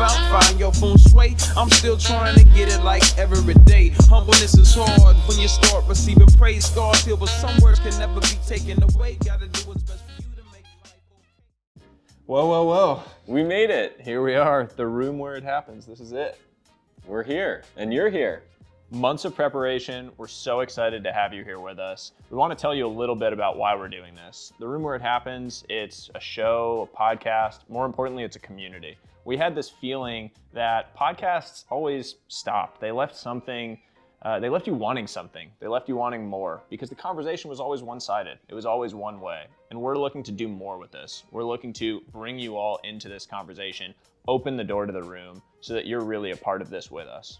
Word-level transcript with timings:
out, 0.00 0.42
find 0.42 0.58
your 0.58 0.72
phone 0.72 0.98
sway. 0.98 1.36
I'm 1.56 1.70
still 1.70 1.96
trying 1.96 2.36
to 2.36 2.44
get 2.44 2.72
it 2.72 2.82
like 2.82 3.02
every 3.18 3.54
day. 3.64 3.90
Humbleness 4.08 4.56
is 4.56 4.74
hard 4.74 5.16
when 5.28 5.38
you 5.38 5.48
start 5.48 5.84
receiving 5.88 6.26
praise. 6.28 6.66
Scars 6.66 7.04
heal, 7.04 7.16
but 7.16 7.28
some 7.28 7.56
words 7.60 7.80
can 7.80 7.96
never 7.98 8.20
be 8.20 8.38
taken 8.46 8.82
away. 8.82 9.18
Gotta 9.24 9.48
do 9.48 9.60
what's 9.68 9.82
best 9.82 10.04
for 10.04 10.22
you 10.22 10.28
to 10.36 10.42
make 10.52 10.64
life 10.82 10.94
okay. 11.76 11.84
Whoa, 12.26 12.46
whoa, 12.46 12.64
whoa. 12.64 13.02
We 13.26 13.42
made 13.42 13.70
it. 13.70 14.00
Here 14.00 14.22
we 14.22 14.34
are, 14.34 14.68
the 14.76 14.86
room 14.86 15.18
where 15.18 15.34
it 15.34 15.44
happens. 15.44 15.86
This 15.86 16.00
is 16.00 16.12
it. 16.12 16.38
We're 17.06 17.24
here, 17.24 17.64
and 17.76 17.92
you're 17.92 18.10
here. 18.10 18.42
Months 18.90 19.24
of 19.24 19.34
preparation. 19.34 20.10
We're 20.16 20.28
so 20.28 20.60
excited 20.60 21.04
to 21.04 21.12
have 21.12 21.34
you 21.34 21.44
here 21.44 21.60
with 21.60 21.78
us. 21.78 22.12
We 22.30 22.36
want 22.38 22.56
to 22.56 22.60
tell 22.60 22.74
you 22.74 22.86
a 22.86 22.88
little 22.88 23.16
bit 23.16 23.32
about 23.32 23.58
why 23.58 23.74
we're 23.74 23.88
doing 23.88 24.14
this. 24.14 24.52
The 24.58 24.66
room 24.66 24.82
where 24.82 24.94
it 24.94 25.02
happens, 25.02 25.64
it's 25.68 26.10
a 26.14 26.20
show, 26.20 26.88
a 26.90 26.96
podcast. 26.96 27.60
More 27.68 27.84
importantly, 27.84 28.24
it's 28.24 28.36
a 28.36 28.40
community. 28.40 28.96
We 29.28 29.36
had 29.36 29.54
this 29.54 29.68
feeling 29.68 30.30
that 30.54 30.96
podcasts 30.96 31.66
always 31.68 32.14
stopped. 32.28 32.80
They 32.80 32.90
left 32.90 33.14
something 33.14 33.78
uh, 34.22 34.40
they 34.40 34.48
left 34.48 34.66
you 34.66 34.72
wanting 34.74 35.06
something. 35.06 35.50
They 35.60 35.68
left 35.68 35.86
you 35.86 35.96
wanting 35.96 36.26
more 36.26 36.62
because 36.70 36.88
the 36.88 36.96
conversation 36.96 37.50
was 37.50 37.60
always 37.60 37.82
one 37.82 38.00
sided. 38.00 38.38
It 38.48 38.54
was 38.54 38.64
always 38.64 38.94
one 38.94 39.20
way. 39.20 39.44
And 39.70 39.80
we're 39.80 39.96
looking 39.96 40.22
to 40.24 40.32
do 40.32 40.48
more 40.48 40.78
with 40.78 40.90
this. 40.90 41.24
We're 41.30 41.44
looking 41.44 41.72
to 41.74 42.00
bring 42.10 42.38
you 42.38 42.56
all 42.56 42.80
into 42.84 43.08
this 43.08 43.26
conversation, 43.26 43.94
open 44.26 44.56
the 44.56 44.64
door 44.64 44.86
to 44.86 44.92
the 44.92 45.02
room 45.02 45.40
so 45.60 45.74
that 45.74 45.86
you're 45.86 46.00
really 46.00 46.30
a 46.30 46.36
part 46.36 46.62
of 46.62 46.70
this 46.70 46.90
with 46.90 47.06
us. 47.06 47.38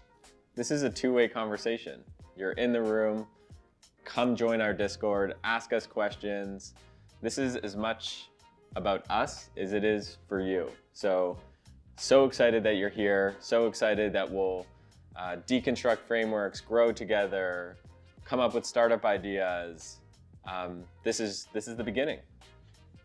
This 0.55 0.71
is 0.71 0.83
a 0.83 0.89
two 0.91 1.11
way 1.11 1.27
conversation. 1.27 2.01
You're 2.37 2.51
in 2.51 2.71
the 2.71 2.81
room, 2.83 3.27
come 4.05 4.35
join 4.35 4.61
our 4.61 4.73
Discord, 4.73 5.33
ask 5.43 5.73
us 5.73 5.87
questions. 5.87 6.75
This 7.21 7.39
is 7.39 7.55
as 7.57 7.75
much 7.75 8.29
about 8.75 9.03
us 9.09 9.49
as 9.57 9.73
it 9.73 9.83
is 9.83 10.17
for 10.29 10.39
you. 10.39 10.69
So, 10.93 11.37
so 11.99 12.25
excited 12.25 12.63
that 12.63 12.77
you're 12.77 12.89
here. 12.89 13.35
So 13.39 13.67
excited 13.67 14.13
that 14.13 14.29
we'll 14.29 14.65
uh, 15.15 15.37
deconstruct 15.47 15.99
frameworks, 16.07 16.61
grow 16.61 16.91
together, 16.91 17.77
come 18.25 18.39
up 18.39 18.53
with 18.53 18.65
startup 18.65 19.05
ideas. 19.05 19.97
Um, 20.49 20.83
this 21.03 21.19
is 21.19 21.47
this 21.53 21.67
is 21.67 21.75
the 21.75 21.83
beginning. 21.83 22.19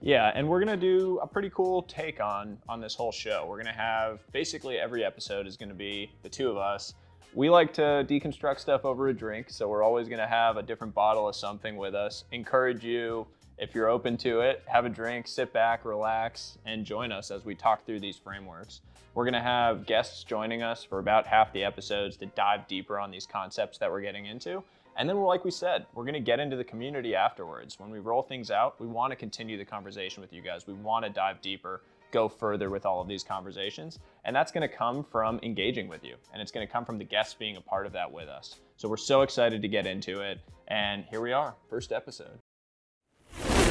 Yeah, 0.01 0.31
and 0.35 0.49
we're 0.49 0.61
gonna 0.61 0.77
do 0.77 1.19
a 1.23 1.27
pretty 1.27 1.51
cool 1.51 1.83
take 1.83 2.21
on 2.21 2.59
on 2.69 2.81
this 2.81 2.95
whole 2.95 3.13
show. 3.13 3.47
We're 3.49 3.57
gonna 3.57 3.73
have 3.73 4.21
basically 4.33 4.79
every 4.79 5.05
episode 5.05 5.47
is 5.47 5.57
gonna 5.57 5.75
be 5.75 6.11
the 6.23 6.29
two 6.29 6.51
of 6.51 6.57
us. 6.57 6.95
We 7.33 7.51
like 7.51 7.73
to 7.75 8.07
deconstruct 8.09 8.61
stuff 8.61 8.85
over 8.85 9.09
a 9.09 9.15
drink, 9.15 9.51
so 9.51 9.67
we're 9.67 9.83
always 9.83 10.09
gonna 10.09 10.27
have 10.27 10.57
a 10.57 10.63
different 10.63 10.95
bottle 10.95 11.29
of 11.29 11.35
something 11.35 11.77
with 11.77 11.95
us. 11.95 12.25
Encourage 12.31 12.85
you 12.85 13.27
if 13.59 13.75
you're 13.75 13.89
open 13.89 14.17
to 14.19 14.41
it, 14.41 14.63
have 14.67 14.85
a 14.85 14.89
drink, 14.89 15.29
sit 15.29 15.53
back, 15.53 15.85
relax, 15.85 16.59
and 16.67 16.85
join 16.85 17.13
us 17.13 17.31
as 17.31 17.45
we 17.45 17.55
talk 17.55 17.87
through 17.87 18.01
these 18.01 18.17
frameworks. 18.17 18.81
We're 19.15 19.25
going 19.25 19.35
to 19.35 19.41
have 19.41 19.87
guests 19.87 20.25
joining 20.25 20.63
us 20.63 20.83
for 20.83 20.99
about 20.99 21.27
half 21.27 21.53
the 21.53 21.63
episodes 21.63 22.17
to 22.17 22.27
dive 22.27 22.67
deeper 22.67 22.99
on 22.99 23.13
these 23.13 23.27
concepts 23.27 23.79
that 23.79 23.91
we're 23.91 24.01
getting 24.01 24.27
into. 24.27 24.63
And 24.97 25.09
then, 25.09 25.19
like 25.19 25.45
we 25.45 25.51
said, 25.51 25.87
we're 25.95 26.05
going 26.05 26.15
to 26.15 26.21
get 26.21 26.41
into 26.41 26.57
the 26.57 26.65
community 26.65 27.15
afterwards. 27.15 27.79
When 27.79 27.91
we 27.91 27.99
roll 27.99 28.23
things 28.23 28.51
out, 28.51 28.81
we 28.81 28.87
want 28.87 29.11
to 29.11 29.17
continue 29.17 29.57
the 29.57 29.65
conversation 29.65 30.21
with 30.21 30.33
you 30.33 30.41
guys. 30.41 30.67
We 30.67 30.75
want 30.75 31.05
to 31.05 31.11
dive 31.11 31.41
deeper, 31.41 31.83
go 32.13 32.29
further 32.29 32.71
with 32.71 32.87
all 32.87 33.01
of 33.01 33.09
these 33.09 33.25
conversations. 33.25 33.99
And 34.25 34.35
that's 34.35 34.53
going 34.53 34.69
to 34.69 34.75
come 34.75 35.05
from 35.05 35.41
engaging 35.43 35.89
with 35.89 36.05
you. 36.05 36.17
And 36.33 36.41
it's 36.41 36.53
going 36.53 36.67
to 36.67 36.73
come 36.73 36.85
from 36.85 36.99
the 36.99 37.05
guests 37.05 37.35
being 37.35 37.57
a 37.57 37.61
part 37.61 37.87
of 37.87 37.93
that 37.93 38.11
with 38.11 38.29
us. 38.29 38.61
So, 38.77 38.89
we're 38.89 38.97
so 38.97 39.23
excited 39.23 39.63
to 39.63 39.69
get 39.69 39.87
into 39.87 40.21
it. 40.21 40.41
And 40.69 41.05
here 41.05 41.21
we 41.21 41.33
are, 41.33 41.55
first 41.69 41.93
episode. 41.93 42.39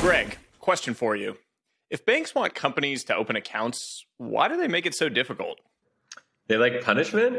Greg, 0.03 0.37
question 0.59 0.93
for 0.93 1.15
you. 1.15 1.37
If 1.89 2.05
banks 2.05 2.35
want 2.35 2.53
companies 2.53 3.05
to 3.05 3.15
open 3.15 3.37
accounts, 3.37 4.05
why 4.17 4.49
do 4.49 4.57
they 4.57 4.67
make 4.67 4.85
it 4.85 4.93
so 4.93 5.07
difficult? 5.07 5.61
They 6.49 6.57
like 6.57 6.83
punishment? 6.83 7.37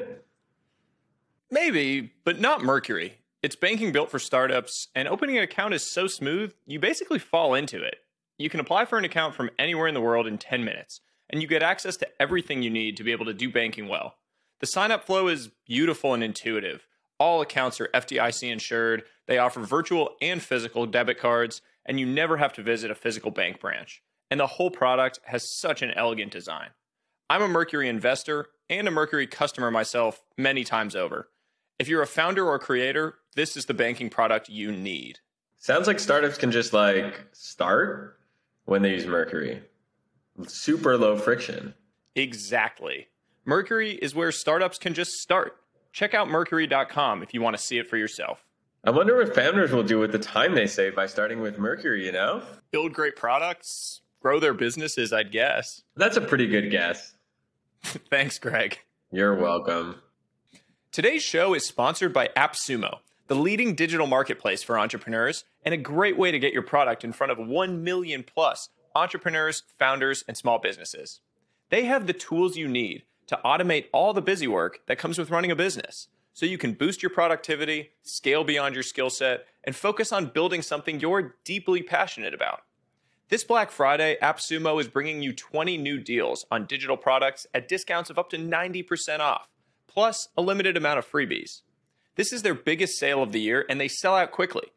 Maybe, 1.51 2.15
but 2.25 2.41
not 2.41 2.65
Mercury. 2.65 3.19
It's 3.43 3.55
banking 3.55 3.93
built 3.93 4.11
for 4.11 4.19
startups, 4.19 4.89
and 4.95 5.07
opening 5.07 5.37
an 5.37 5.45
account 5.45 5.75
is 5.75 5.93
so 5.93 6.07
smooth, 6.07 6.55
you 6.67 6.81
basically 6.81 7.19
fall 7.19 7.53
into 7.53 7.83
it. 7.83 7.97
You 8.39 8.49
can 8.49 8.61
apply 8.61 8.87
for 8.87 8.97
an 8.97 9.05
account 9.05 9.35
from 9.35 9.51
anywhere 9.59 9.87
in 9.87 9.93
the 9.93 10.01
world 10.01 10.27
in 10.27 10.39
10 10.39 10.65
minutes, 10.65 11.03
and 11.29 11.43
you 11.43 11.47
get 11.47 11.63
access 11.63 11.99
to 11.99 12.09
everything 12.19 12.63
you 12.63 12.71
need 12.71 12.97
to 12.97 13.05
be 13.05 13.13
able 13.13 13.27
to 13.27 13.35
do 13.35 13.53
banking 13.53 13.89
well. 13.89 14.15
The 14.61 14.67
sign 14.67 14.91
up 14.91 15.05
flow 15.05 15.29
is 15.29 15.51
beautiful 15.67 16.15
and 16.15 16.25
intuitive. 16.25 16.87
All 17.19 17.43
accounts 17.43 17.79
are 17.79 17.89
FDIC 17.89 18.51
insured, 18.51 19.03
they 19.27 19.37
offer 19.37 19.61
virtual 19.61 20.17
and 20.23 20.43
physical 20.43 20.87
debit 20.87 21.19
cards, 21.19 21.61
and 21.87 22.01
you 22.01 22.07
never 22.07 22.37
have 22.37 22.53
to 22.55 22.63
visit 22.63 22.91
a 22.91 22.95
physical 22.95 23.31
bank 23.31 23.61
branch. 23.61 24.03
And 24.31 24.41
the 24.41 24.47
whole 24.47 24.71
product 24.71 25.21
has 25.25 25.59
such 25.59 25.83
an 25.83 25.91
elegant 25.93 26.33
design. 26.33 26.71
I'm 27.29 27.43
a 27.43 27.49
Mercury 27.49 27.89
investor 27.89 28.47
and 28.69 28.89
a 28.89 28.91
Mercury 28.91 29.27
customer 29.27 29.71
myself 29.71 30.23
many 30.37 30.65
times 30.65 30.97
over. 30.97 31.29
If 31.79 31.89
you're 31.89 32.03
a 32.03 32.07
founder 32.07 32.47
or 32.47 32.59
creator, 32.59 33.15
this 33.35 33.57
is 33.57 33.67
the 33.67 33.75
banking 33.75 34.11
product 34.11 34.49
you 34.49 34.73
need. 34.73 35.19
Sounds 35.59 35.87
like 35.87 35.99
startups 35.99 36.39
can 36.39 36.51
just 36.51 36.73
like 36.73 37.27
start 37.33 38.19
when 38.65 38.83
they 38.83 38.91
use 38.91 39.07
Mercury. 39.07 39.63
Super 40.47 40.97
low 40.97 41.17
friction. 41.17 41.75
Exactly. 42.15 43.09
Mercury 43.45 43.93
is 43.93 44.15
where 44.15 44.33
startups 44.33 44.79
can 44.79 44.95
just 44.95 45.13
start. 45.13 45.57
Check 45.93 46.15
out 46.15 46.29
mercury.com 46.29 47.23
if 47.23 47.35
you 47.35 47.41
want 47.41 47.57
to 47.57 47.63
see 47.63 47.79
it 47.79 47.89
for 47.89 47.97
yourself. 47.97 48.45
I 48.87 48.91
wonder 48.91 49.17
what 49.17 49.35
founders 49.35 49.73
will 49.73 49.83
do 49.83 49.99
with 49.99 50.13
the 50.13 50.19
time 50.19 50.55
they 50.55 50.67
save 50.67 50.95
by 50.95 51.07
starting 51.07 51.41
with 51.41 51.59
Mercury, 51.59 52.05
you 52.05 52.13
know? 52.13 52.43
Build 52.71 52.93
great 52.93 53.17
products, 53.17 54.03
grow 54.21 54.39
their 54.39 54.53
businesses, 54.53 55.11
I'd 55.11 55.33
guess. 55.33 55.83
That's 55.97 56.19
a 56.19 56.21
pretty 56.21 56.47
good 56.47 56.71
guess. 56.71 57.15
Thanks, 57.83 58.39
Greg. 58.39 58.79
You're 59.11 59.37
welcome. 59.37 60.03
Today's 60.93 61.23
show 61.23 61.55
is 61.55 61.65
sponsored 61.65 62.13
by 62.13 62.29
AppSumo, 62.37 62.99
the 63.27 63.35
leading 63.35 63.75
digital 63.75 64.07
marketplace 64.07 64.63
for 64.63 64.79
entrepreneurs 64.79 65.45
and 65.65 65.73
a 65.73 65.79
great 65.79 66.19
way 66.19 66.31
to 66.31 66.39
get 66.39 66.53
your 66.53 66.63
product 66.63 67.05
in 67.05 67.15
front 67.15 67.33
of 67.33 67.39
1 67.39 67.83
million 67.83 68.23
plus 68.23 68.69
entrepreneurs, 68.95 69.63
founders, 69.79 70.25
and 70.29 70.37
small 70.37 70.59
businesses. 70.59 71.21
They 71.71 71.87
have 71.87 72.07
the 72.07 72.13
tools 72.13 72.59
you 72.59 72.69
need 72.69 73.05
to 73.29 73.41
automate 73.43 73.87
all 73.95 74.13
the 74.13 74.21
busy 74.21 74.47
work 74.47 74.81
that 74.89 74.99
comes 74.99 75.17
with 75.17 75.31
running 75.31 75.51
a 75.51 75.57
business 75.57 76.09
so 76.35 76.45
you 76.45 76.59
can 76.59 76.75
boost 76.75 77.03
your 77.03 77.11
productivity, 77.11 77.91
scale 78.03 78.45
beyond 78.45 78.75
your 78.75 78.83
skill 78.83 79.09
set, 79.09 79.47
and 79.63 79.75
focus 79.75 80.13
on 80.13 80.27
building 80.27 80.61
something 80.61 81.01
you're 81.01 81.37
deeply 81.45 81.83
passionate 81.83 82.35
about. 82.35 82.63
This 83.29 83.45
Black 83.45 83.71
Friday, 83.71 84.19
AppSumo 84.21 84.79
is 84.81 84.89
bringing 84.89 85.23
you 85.23 85.33
20 85.33 85.79
new 85.79 85.99
deals 85.99 86.45
on 86.51 86.67
digital 86.67 86.97
products 86.97 87.47
at 87.55 87.69
discounts 87.69 88.11
of 88.11 88.19
up 88.19 88.29
to 88.31 88.37
90% 88.37 89.21
off, 89.21 89.49
plus 89.87 90.29
a 90.37 90.43
limited 90.43 90.77
amount 90.77 90.99
of 90.99 91.11
freebies. 91.11 91.63
This 92.17 92.33
is 92.33 92.43
their 92.43 92.55
biggest 92.55 92.99
sale 92.99 93.23
of 93.23 93.33
the 93.33 93.41
year, 93.41 93.65
and 93.69 93.81
they 93.81 93.89
sell 93.89 94.15
out 94.15 94.31
quickly. 94.31 94.69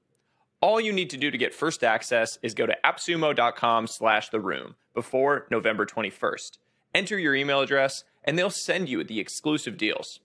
All 0.62 0.80
you 0.80 0.94
need 0.94 1.10
to 1.10 1.18
do 1.18 1.30
to 1.30 1.38
get 1.38 1.54
first 1.54 1.84
access 1.84 2.40
is 2.42 2.54
go 2.54 2.66
to 2.66 2.78
appsumo.com 2.86 3.88
slash 3.88 4.30
the 4.30 4.40
room 4.40 4.76
before 4.94 5.46
November 5.52 5.86
21st. 5.86 6.58
Enter 6.96 7.20
your 7.20 7.36
email 7.36 7.62
address, 7.62 8.04
and 8.24 8.38
they'll 8.38 8.50
send 8.50 8.90
you 8.90 9.04
the 9.04 9.20
exclusive 9.20 9.78
deals. 9.78 10.20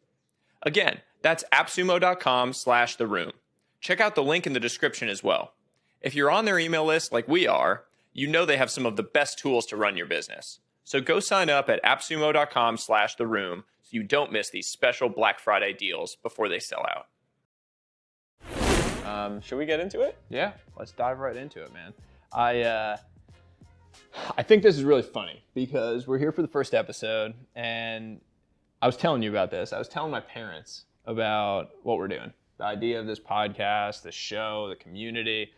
Again, 0.63 1.01
that's 1.23 1.45
appsumo.com 1.53 2.53
slash 2.53 2.97
the 2.97 3.07
room. 3.07 3.33
Check 3.81 4.01
out 4.01 4.15
the 4.15 4.23
link 4.23 4.47
in 4.47 4.53
the 4.53 4.61
description 4.61 5.09
as 5.09 5.25
well. 5.25 5.55
If 6.01 6.15
you're 6.15 6.31
on 6.31 6.45
their 6.45 6.59
email 6.59 6.85
list 6.85 7.13
like 7.13 7.29
we 7.29 7.47
are, 7.47 7.85
you 8.13 8.27
know 8.27 8.45
they 8.45 8.57
have 8.57 8.71
some 8.71 8.87
of 8.87 8.97
the 8.97 9.03
best 9.03 9.39
tools 9.39 9.67
to 9.67 9.77
run 9.77 9.97
your 9.97 10.07
business. 10.07 10.61
So 10.85 11.01
go 11.01 11.21
sign 11.21 11.49
up 11.49 11.69
at 11.69 11.83
appsumo.com 11.85 12.77
slash 12.77 13.15
the 13.15 13.27
room 13.27 13.65
so 13.83 13.91
you 13.93 14.03
don't 14.03 14.33
miss 14.33 14.51
these 14.51 14.67
special 14.67 15.09
Black 15.09 15.39
Friday 15.39 15.73
deals 15.73 16.17
before 16.23 16.49
they 16.49 16.59
sell 16.59 16.85
out. 16.89 17.07
Um, 19.07 19.41
should 19.41 19.59
we 19.59 19.67
get 19.67 19.81
into 19.81 20.01
it? 20.01 20.17
Yeah, 20.29 20.53
let's 20.77 20.93
dive 20.93 21.19
right 21.19 21.37
into 21.37 21.63
it, 21.63 21.73
man. 21.73 21.93
I 22.33 22.63
uh, 22.63 22.97
I 24.37 24.43
think 24.43 24.63
this 24.63 24.77
is 24.77 24.85
really 24.85 25.03
funny 25.03 25.45
because 25.55 26.07
we're 26.07 26.19
here 26.19 26.33
for 26.33 26.43
the 26.43 26.49
first 26.49 26.75
episode, 26.75 27.35
and 27.55 28.21
I 28.81 28.87
was 28.87 28.97
telling 28.97 29.23
you 29.23 29.31
about 29.31 29.51
this. 29.51 29.73
I 29.73 29.79
was 29.79 29.89
telling 29.89 30.11
my 30.11 30.21
parents 30.21 30.85
about 31.07 31.71
what 31.83 31.99
we're 31.99 32.09
doing, 32.09 32.33
the 32.59 32.65
idea 32.65 33.01
of 33.01 33.07
this 33.07 33.21
podcast, 33.21 34.03
the 34.03 34.13
show, 34.13 34.69
the 34.69 34.77
community. 34.77 35.51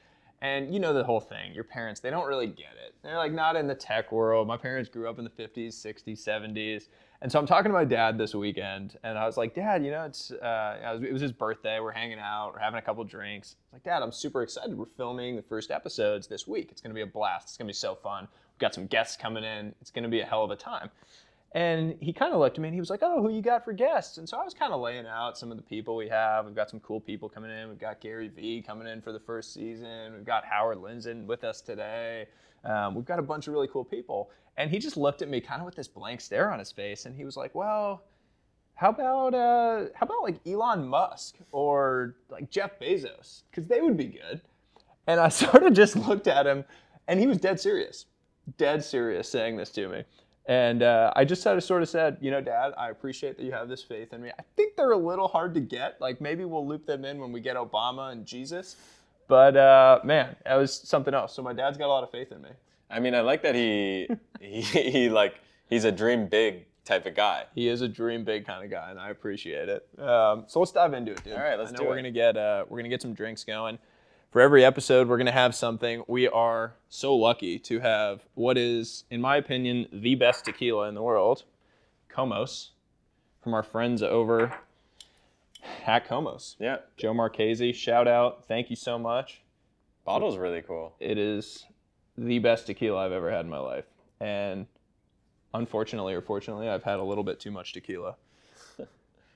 And 0.43 0.75
you 0.75 0.79
know 0.79 0.93
the 0.93 1.05
whole 1.05 1.21
thing. 1.21 1.55
Your 1.55 1.65
parents, 1.65 2.01
they 2.01 2.11
don't 2.11 2.27
really 2.27 2.49
get 2.49 2.75
it. 2.87 2.95
They're 3.03 3.17
like 3.17 3.33
not 3.33 3.57
in 3.57 3.67
the 3.67 3.75
tech 3.75 4.13
world. 4.13 4.47
My 4.47 4.59
parents 4.59 4.91
grew 4.91 5.09
up 5.09 5.19
in 5.19 5.25
the 5.25 5.31
50s, 5.31 5.69
60s, 5.69 6.23
70s. 6.23 6.89
And 7.25 7.33
so 7.33 7.39
I'm 7.39 7.47
talking 7.47 7.71
to 7.71 7.73
my 7.73 7.87
dad 7.87 8.19
this 8.19 8.35
weekend, 8.35 8.99
and 9.03 9.17
I 9.17 9.25
was 9.25 9.39
like, 9.39 9.55
Dad, 9.55 9.83
you 9.83 9.91
know, 9.91 10.05
it's 10.05 10.31
uh, 10.31 10.99
it 11.03 11.11
was 11.11 11.23
his 11.23 11.33
birthday. 11.33 11.81
We're 11.81 11.91
hanging 11.91 12.19
out, 12.19 12.53
we're 12.53 12.59
having 12.59 12.79
a 12.79 12.83
couple 12.83 13.03
drinks. 13.05 13.57
I 13.57 13.65
was 13.65 13.73
like, 13.73 13.83
Dad, 13.85 14.03
I'm 14.03 14.13
super 14.13 14.43
excited. 14.43 14.77
We're 14.77 14.85
filming 14.99 15.35
the 15.35 15.43
first 15.43 15.71
episodes 15.71 16.27
this 16.27 16.47
week. 16.47 16.69
It's 16.71 16.83
gonna 16.83 16.95
be 16.95 17.01
a 17.01 17.07
blast. 17.07 17.49
It's 17.49 17.57
gonna 17.57 17.69
be 17.69 17.73
so 17.73 17.95
fun. 17.95 18.29
We've 18.53 18.59
got 18.59 18.75
some 18.75 18.87
guests 18.87 19.17
coming 19.17 19.43
in. 19.43 19.75
It's 19.81 19.91
gonna 19.91 20.11
be 20.11 20.21
a 20.21 20.27
hell 20.27 20.45
of 20.45 20.51
a 20.51 20.57
time. 20.57 20.91
And 21.55 21.97
he 22.01 22.13
kind 22.13 22.33
of 22.33 22.41
looked 22.41 22.59
at 22.59 22.63
me 22.63 22.69
and 22.69 22.75
he 22.75 22.81
was 22.81 22.91
like, 22.91 23.01
Oh, 23.03 23.23
who 23.23 23.31
you 23.31 23.41
got 23.41 23.65
for 23.65 23.73
guests? 23.73 24.19
And 24.19 24.29
so 24.29 24.37
I 24.37 24.45
was 24.45 24.55
kind 24.55 24.73
of 24.73 24.81
laying 24.81 25.07
out 25.07 25.39
some 25.39 25.53
of 25.53 25.57
the 25.57 25.63
people 25.63 25.95
we 25.95 26.09
have. 26.09 26.47
We've 26.47 26.55
got 26.55 26.69
some 26.69 26.81
cool 26.81 27.01
people 27.01 27.29
coming 27.29 27.51
in. 27.51 27.69
We've 27.69 27.79
got 27.79 28.01
Gary 28.01 28.29
Vee 28.29 28.61
coming 28.61 28.89
in 28.89 29.01
for 29.01 29.13
the 29.13 29.21
first 29.21 29.55
season. 29.55 30.15
We've 30.15 30.25
got 30.25 30.45
Howard 30.45 30.79
Lindzen 30.79 31.27
with 31.27 31.45
us 31.45 31.61
today. 31.61 32.27
Um, 32.65 32.95
we've 32.95 33.05
got 33.05 33.21
a 33.21 33.23
bunch 33.23 33.47
of 33.47 33.53
really 33.53 33.69
cool 33.69 33.85
people. 33.85 34.31
And 34.57 34.71
he 34.71 34.79
just 34.79 34.97
looked 34.97 35.23
at 35.23 35.29
me 35.29 35.41
kind 35.41 35.61
of 35.61 35.67
with 35.67 35.75
this 35.75 35.89
blank 35.89 36.21
stare 36.21 36.53
on 36.53 36.59
his 36.59 36.71
face, 36.71 37.07
and 37.07 37.17
he 37.17 37.25
was 37.25 37.37
like, 37.37 37.55
"Well, 37.55 38.05
how 38.75 38.91
about 38.91 39.35
uh, 39.35 39.87
how 39.95 40.07
about 40.07 40.23
like 40.23 40.37
Elon 40.47 40.87
Musk 40.87 41.37
or 41.51 42.15
like 42.29 42.51
Jeff 42.51 42.79
Bezos? 42.79 43.43
Because 43.51 43.67
they 43.67 43.81
would 43.81 43.97
be 43.97 44.07
good." 44.07 44.41
And 45.07 45.19
I 45.21 45.29
sort 45.43 45.65
of 45.65 45.73
just 45.73 45.97
looked 45.97 46.29
at 46.29 46.47
him, 46.47 46.65
and 47.09 47.19
he 47.19 47.27
was 47.27 47.39
dead 47.39 47.59
serious, 47.59 48.07
dead 48.57 48.85
serious, 48.85 49.29
saying 49.29 49.57
this 49.57 49.71
to 49.71 49.89
me. 49.89 50.05
And 50.47 50.83
uh, 50.83 51.11
I 51.17 51.25
just 51.25 51.43
sort 51.43 51.57
of 51.57 51.65
sort 51.65 51.83
of 51.83 51.89
said, 51.89 52.19
you 52.21 52.31
know, 52.31 52.41
Dad, 52.41 52.75
I 52.77 52.91
appreciate 52.91 53.39
that 53.39 53.45
you 53.45 53.53
have 53.53 53.69
this 53.69 53.83
faith 53.83 54.13
in 54.13 54.21
me. 54.23 54.31
I 54.39 54.43
think 54.57 54.77
they're 54.77 54.91
a 54.93 54.97
little 54.97 55.29
hard 55.29 55.55
to 55.55 55.61
get. 55.61 55.99
Like 56.01 56.21
maybe 56.21 56.45
we'll 56.45 56.67
loop 56.67 56.85
them 56.87 57.05
in 57.05 57.19
when 57.19 57.33
we 57.33 57.41
get 57.41 57.57
Obama 57.57 58.13
and 58.13 58.27
Jesus. 58.27 58.77
But 59.27 59.57
uh, 59.57 60.01
man, 60.05 60.37
that 60.45 60.57
was 60.57 60.75
something 60.75 61.15
else. 61.15 61.35
So 61.35 61.43
my 61.43 61.55
dad's 61.55 61.79
got 61.79 61.87
a 61.87 61.89
lot 61.89 62.05
of 62.05 62.11
faith 62.11 62.31
in 62.31 62.43
me. 62.43 62.51
I 62.91 63.01
mean, 63.01 63.15
I 63.15 63.23
like 63.23 63.43
that 63.43 63.55
he 63.55 64.09
he, 64.41 64.61
he 64.61 65.09
like 65.09 65.37
he's 65.69 65.85
a 65.85 65.93
dream 65.93 66.27
big 66.27 66.67
type 66.85 67.07
of 67.07 67.15
guy. 67.15 67.45
He 67.55 67.69
is 67.69 67.81
a 67.81 67.89
dream 67.89 68.25
big 68.25 68.47
kind 68.47 68.63
of 68.63 68.71
guy, 68.71 68.91
and 68.91 69.01
I 69.01 69.09
appreciate 69.09 69.71
it. 69.71 69.89
Um, 69.99 70.45
so 70.47 70.61
let's 70.61 70.73
dive 70.73 70.93
into 70.93 71.13
it, 71.13 71.25
dude. 71.25 71.33
All 71.33 71.41
right, 71.41 71.59
let's 71.59 71.71
I 71.71 71.73
know 71.73 71.79
do 71.79 71.85
we're 71.87 71.95
it. 71.95 72.01
gonna 72.03 72.11
get 72.11 72.37
uh, 72.37 72.67
we're 72.69 72.79
gonna 72.79 72.91
get 72.91 73.01
some 73.01 73.15
drinks 73.15 73.45
going. 73.45 73.79
For 74.35 74.41
every 74.41 74.65
episode, 74.65 75.07
we're 75.07 75.17
gonna 75.17 75.31
have 75.31 75.55
something. 75.55 76.03
We 76.09 76.27
are 76.27 76.75
so 76.89 77.15
lucky 77.15 77.57
to 77.61 77.79
have 77.79 78.23
what 78.35 78.59
is, 78.59 79.05
in 79.09 79.21
my 79.21 79.37
opinion, 79.37 79.87
the 79.93 80.17
best 80.17 80.45
tequila 80.45 80.89
in 80.89 80.97
the 80.97 81.03
world, 81.03 81.45
Komos, 82.13 82.71
from 83.45 83.55
our 83.55 83.63
friends 83.63 84.03
over 84.03 84.53
at 85.87 86.09
Komos. 86.09 86.57
Yeah, 86.59 86.79
Joe 86.97 87.15
Marchese, 87.15 87.75
shout 87.75 88.09
out. 88.09 88.45
Thank 88.49 88.71
you 88.71 88.75
so 88.75 88.99
much. 88.99 89.41
bottle's 90.05 90.37
really 90.37 90.63
cool. 90.63 90.97
It 90.99 91.17
is 91.17 91.67
the 92.19 92.41
best 92.41 92.67
tequila 92.67 93.07
I've 93.07 93.13
ever 93.13 93.31
had 93.31 93.45
in 93.45 93.51
my 93.53 93.61
life. 93.61 93.87
And 94.19 94.67
unfortunately 95.55 96.13
or 96.13 96.23
fortunately, 96.23 96.69
I've 96.69 96.83
had 96.83 96.99
a 96.99 97.05
little 97.05 97.23
bit 97.23 97.39
too 97.39 97.53
much 97.53 97.73
tequila. 97.73 98.17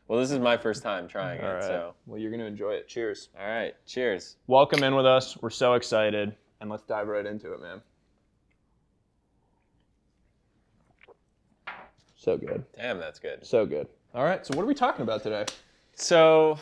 Well, 0.09 0.19
this 0.19 0.31
is 0.31 0.39
my 0.39 0.57
first 0.57 0.83
time 0.83 1.07
trying 1.07 1.39
All 1.43 1.51
it, 1.51 1.55
right. 1.55 1.63
so 1.63 1.95
Well, 2.07 2.19
you're 2.19 2.31
going 2.31 2.41
to 2.41 2.47
enjoy 2.47 2.71
it. 2.73 2.89
Cheers. 2.89 3.29
all 3.39 3.47
right, 3.47 3.75
cheers. 3.85 4.37
Welcome 4.47 4.83
in 4.83 4.95
with 4.95 5.05
us. 5.05 5.37
We're 5.37 5.51
so 5.51 5.75
excited. 5.75 6.35
And 6.63 6.71
let's 6.71 6.83
dive 6.83 7.09
right 7.09 7.27
into 7.27 7.53
it, 7.53 7.61
man. 7.61 7.83
So 12.17 12.39
good. 12.39 12.65
Damn, 12.75 12.99
that's 12.99 13.19
good. 13.19 13.45
So 13.45 13.67
good. 13.67 13.87
All 14.15 14.25
right. 14.25 14.45
So, 14.47 14.57
what 14.57 14.63
are 14.63 14.67
we 14.67 14.75
talking 14.75 15.03
about 15.03 15.23
today? 15.23 15.45
So, 15.95 16.59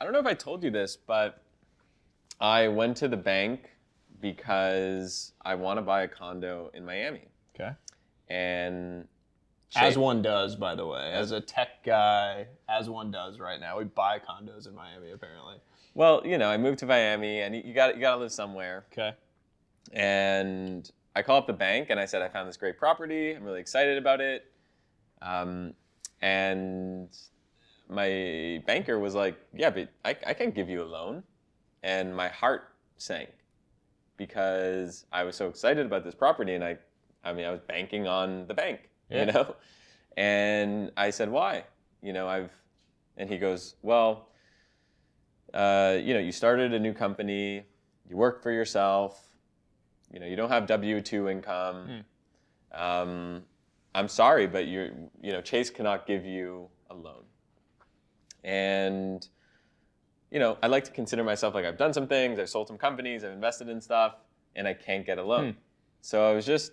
I 0.00 0.04
don't 0.04 0.12
know 0.12 0.18
if 0.18 0.26
I 0.26 0.34
told 0.34 0.64
you 0.64 0.70
this, 0.70 0.96
but 0.96 1.40
I 2.40 2.66
went 2.66 2.96
to 2.98 3.08
the 3.08 3.16
bank 3.16 3.70
because 4.20 5.34
I 5.44 5.54
want 5.54 5.78
to 5.78 5.82
buy 5.82 6.02
a 6.02 6.08
condo 6.08 6.70
in 6.74 6.84
Miami. 6.84 7.28
Okay. 7.54 7.70
And 8.28 9.06
As 9.76 9.98
one 9.98 10.22
does, 10.22 10.56
by 10.56 10.74
the 10.74 10.86
way. 10.86 11.12
As 11.12 11.30
a 11.30 11.40
tech 11.40 11.84
guy, 11.84 12.46
as 12.68 12.88
one 12.88 13.10
does 13.10 13.38
right 13.38 13.60
now. 13.60 13.78
We 13.78 13.84
buy 13.84 14.18
condos 14.18 14.66
in 14.66 14.74
Miami, 14.74 15.10
apparently. 15.10 15.56
well, 15.94 16.22
you 16.24 16.38
know, 16.38 16.48
I 16.48 16.56
moved 16.56 16.78
to 16.80 16.86
Miami, 16.86 17.40
and 17.40 17.54
you 17.54 17.74
got 17.74 17.94
you 17.94 18.00
got 18.00 18.14
to 18.14 18.20
live 18.22 18.32
somewhere. 18.32 18.86
Okay. 18.92 19.12
And 19.92 20.90
I 21.14 21.22
call 21.22 21.38
up 21.38 21.46
the 21.46 21.52
bank 21.52 21.90
and 21.90 21.98
I 21.98 22.04
said, 22.04 22.22
I 22.22 22.28
found 22.28 22.48
this 22.48 22.56
great 22.56 22.78
property. 22.78 23.32
I'm 23.32 23.42
really 23.42 23.60
excited 23.60 23.98
about 23.98 24.20
it. 24.20 24.44
Um, 25.22 25.74
and 26.22 27.08
my 27.88 28.62
banker 28.66 28.98
was 28.98 29.14
like, 29.14 29.36
Yeah, 29.54 29.70
but 29.70 29.88
I, 30.04 30.10
I 30.26 30.34
can't 30.34 30.54
give 30.54 30.68
you 30.68 30.82
a 30.82 30.84
loan. 30.84 31.22
And 31.82 32.14
my 32.14 32.28
heart 32.28 32.74
sank 32.98 33.30
because 34.16 35.06
I 35.12 35.24
was 35.24 35.36
so 35.36 35.48
excited 35.48 35.86
about 35.86 36.04
this 36.04 36.14
property. 36.14 36.54
And 36.54 36.64
I, 36.64 36.76
I 37.24 37.32
mean, 37.32 37.46
I 37.46 37.50
was 37.50 37.60
banking 37.66 38.06
on 38.06 38.46
the 38.46 38.54
bank, 38.54 38.87
Yeah. 39.10 39.26
you 39.26 39.32
know? 39.32 39.56
And 40.16 40.92
I 40.96 41.10
said, 41.10 41.30
Why? 41.30 41.64
You 42.02 42.12
know, 42.12 42.28
I've, 42.28 42.50
and 43.16 43.28
he 43.28 43.38
goes, 43.38 43.74
Well, 43.82 44.28
uh, 45.54 45.96
you 46.00 46.12
know, 46.14 46.20
you 46.20 46.32
started 46.32 46.74
a 46.74 46.78
new 46.78 46.92
company, 46.92 47.64
you 48.08 48.16
work 48.16 48.42
for 48.42 48.50
yourself, 48.50 49.24
you 50.12 50.20
know, 50.20 50.26
you 50.26 50.36
don't 50.36 50.50
have 50.50 50.66
W 50.66 51.00
two 51.00 51.28
income. 51.28 52.04
Um, 52.72 53.42
I'm 53.94 54.08
sorry, 54.08 54.46
but 54.46 54.68
you're, 54.68 54.90
you 55.22 55.32
know, 55.32 55.40
Chase 55.40 55.70
cannot 55.70 56.06
give 56.06 56.24
you 56.26 56.68
a 56.90 56.94
loan. 56.94 57.24
And, 58.44 59.26
you 60.30 60.38
know, 60.38 60.58
I 60.62 60.66
like 60.66 60.84
to 60.84 60.90
consider 60.90 61.24
myself 61.24 61.54
like 61.54 61.64
I've 61.64 61.78
done 61.78 61.92
some 61.92 62.06
things, 62.06 62.38
I've 62.38 62.48
sold 62.48 62.68
some 62.68 62.78
companies, 62.78 63.24
I've 63.24 63.32
invested 63.32 63.68
in 63.68 63.80
stuff, 63.80 64.16
and 64.54 64.68
I 64.68 64.74
can't 64.74 65.04
get 65.04 65.18
a 65.18 65.22
loan. 65.22 65.56
So 66.00 66.28
I 66.30 66.34
was 66.34 66.46
just, 66.46 66.72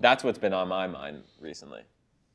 that's 0.00 0.24
what's 0.24 0.38
been 0.38 0.52
on 0.52 0.68
my 0.68 0.86
mind 0.86 1.22
recently. 1.40 1.82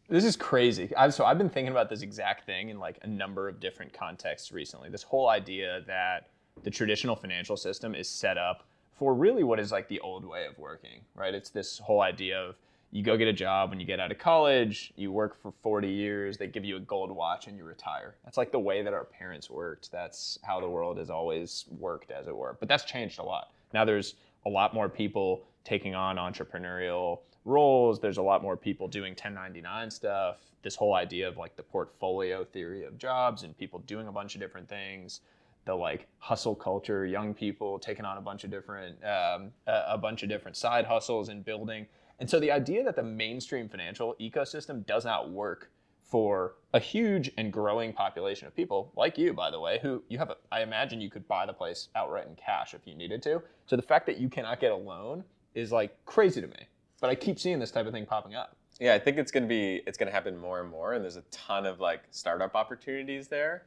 This 0.10 0.26
is 0.26 0.36
crazy. 0.36 0.94
I've, 0.96 1.14
so 1.14 1.26
I've 1.26 1.38
been 1.38 1.50
thinking 1.50 1.72
about 1.72 1.90
this 1.90 2.02
exact 2.02 2.46
thing 2.46 2.70
in 2.70 2.80
like 2.80 2.98
a 3.04 3.08
number 3.08 3.48
of 3.48 3.60
different 3.60 3.94
contexts 3.94 4.52
recently. 4.52 4.90
This 4.90 5.04
whole 5.04 5.30
idea 5.30 5.82
that 5.86 6.30
the 6.64 6.72
traditional 6.72 7.16
financial 7.16 7.56
system 7.56 7.94
is 7.94 8.10
set 8.10 8.38
up 8.38 8.68
for 8.92 9.14
really 9.14 9.44
what 9.44 9.60
is 9.60 9.72
like 9.72 9.88
the 9.88 10.00
old 10.00 10.26
way 10.26 10.46
of 10.46 10.58
working, 10.58 11.02
right? 11.16 11.34
It's 11.34 11.50
this 11.50 11.78
whole 11.78 12.02
idea 12.02 12.40
of 12.40 12.56
you 12.92 13.04
go 13.04 13.18
get 13.18 13.28
a 13.28 13.34
job 13.34 13.70
when 13.70 13.80
you 13.80 13.86
get 13.86 14.00
out 14.00 14.12
of 14.12 14.18
college, 14.18 14.92
you 14.96 15.12
work 15.12 15.40
for 15.40 15.54
40 15.62 15.88
years, 15.88 16.38
they 16.38 16.48
give 16.48 16.66
you 16.66 16.76
a 16.76 16.80
gold 16.80 17.12
watch 17.12 17.48
and 17.48 17.56
you 17.56 17.64
retire. 17.64 18.16
That's 18.26 18.38
like 18.38 18.52
the 18.52 18.60
way 18.60 18.82
that 18.82 18.94
our 18.94 19.06
parents 19.06 19.48
worked. 19.50 19.92
That's 19.92 20.40
how 20.42 20.60
the 20.60 20.68
world 20.68 20.98
has 20.98 21.12
always 21.12 21.66
worked, 21.78 22.10
as 22.10 22.28
it 22.28 22.36
were. 22.36 22.58
But 22.60 22.68
that's 22.68 22.84
changed 22.84 23.20
a 23.20 23.24
lot. 23.24 23.52
Now 23.74 23.86
there's 23.86 24.16
a 24.46 24.50
lot 24.50 24.74
more 24.74 24.90
people 24.90 25.44
taking 25.64 25.94
on 25.94 26.16
entrepreneurial 26.16 27.20
roles. 27.46 28.00
There's 28.00 28.18
a 28.18 28.22
lot 28.22 28.42
more 28.42 28.58
people 28.58 28.88
doing 28.88 29.12
1099 29.12 29.92
stuff. 29.92 30.38
This 30.62 30.76
whole 30.76 30.94
idea 30.94 31.28
of 31.28 31.38
like 31.38 31.56
the 31.56 31.64
portfolio 31.64 32.44
theory 32.44 32.84
of 32.84 32.98
jobs 32.98 33.44
and 33.44 33.58
people 33.58 33.80
doing 33.80 34.08
a 34.08 34.12
bunch 34.12 34.36
of 34.36 34.42
different 34.42 34.68
things. 34.68 35.22
The 35.66 35.76
like 35.76 36.08
hustle 36.18 36.56
culture, 36.56 37.06
young 37.06 37.34
people 37.34 37.80
taking 37.80 38.06
on 38.06 38.18
a 38.18 38.22
bunch 38.22 38.44
of 38.44 38.52
different, 38.52 38.98
um, 39.04 39.52
a, 39.68 39.98
bunch 39.98 40.24
of 40.24 40.30
different 40.30 40.58
side 40.58 40.86
hustles 40.86 41.30
and 41.30 41.46
building. 41.46 41.86
And 42.20 42.30
so 42.30 42.40
the 42.40 42.52
idea 42.52 42.84
that 42.84 42.96
the 42.96 43.04
mainstream 43.04 43.70
financial 43.70 44.16
ecosystem 44.20 44.86
does 44.86 45.06
not 45.06 45.30
work 45.32 45.70
for 46.10 46.56
a 46.74 46.80
huge 46.80 47.32
and 47.38 47.54
growing 47.54 47.94
population 47.94 48.48
of 48.48 48.56
people 48.56 48.92
like 48.96 49.18
you, 49.18 49.32
by 49.32 49.52
the 49.52 49.60
way, 49.60 49.80
who 49.82 50.04
you 50.10 50.18
have, 50.18 50.32
a, 50.32 50.38
I 50.52 50.64
imagine 50.64 51.00
you 51.00 51.10
could 51.10 51.28
buy 51.28 51.46
the 51.46 51.54
place 51.54 51.90
outright 51.96 52.28
in 52.28 52.36
cash 52.36 52.74
if 52.74 52.82
you 52.86 52.96
needed 52.96 53.22
to. 53.24 53.42
So 53.68 53.76
the 53.76 53.84
fact 53.84 54.08
that 54.08 54.18
you 54.18 54.28
cannot 54.28 54.60
get 54.60 54.72
a 54.72 54.76
loan 54.76 55.24
is 55.54 55.72
like 55.72 55.96
crazy 56.06 56.42
to 56.42 56.48
me. 56.48 56.68
But 57.00 57.10
I 57.10 57.16
keep 57.16 57.40
seeing 57.40 57.60
this 57.60 57.72
type 57.72 57.86
of 57.86 57.94
thing 57.94 58.06
popping 58.06 58.36
up. 58.36 58.56
Yeah, 58.80 58.94
I 58.94 59.00
think 59.00 59.18
it's 59.18 59.32
gonna 59.32 59.46
be 59.46 59.82
it's 59.86 59.98
gonna 59.98 60.12
happen 60.12 60.38
more 60.38 60.62
and 60.62 60.70
more, 60.70 60.94
and 60.94 61.04
there's 61.04 61.18
a 61.18 61.24
ton 61.32 61.66
of 61.66 61.80
like 61.80 62.02
startup 62.12 62.56
opportunities 62.56 63.28
there. 63.28 63.64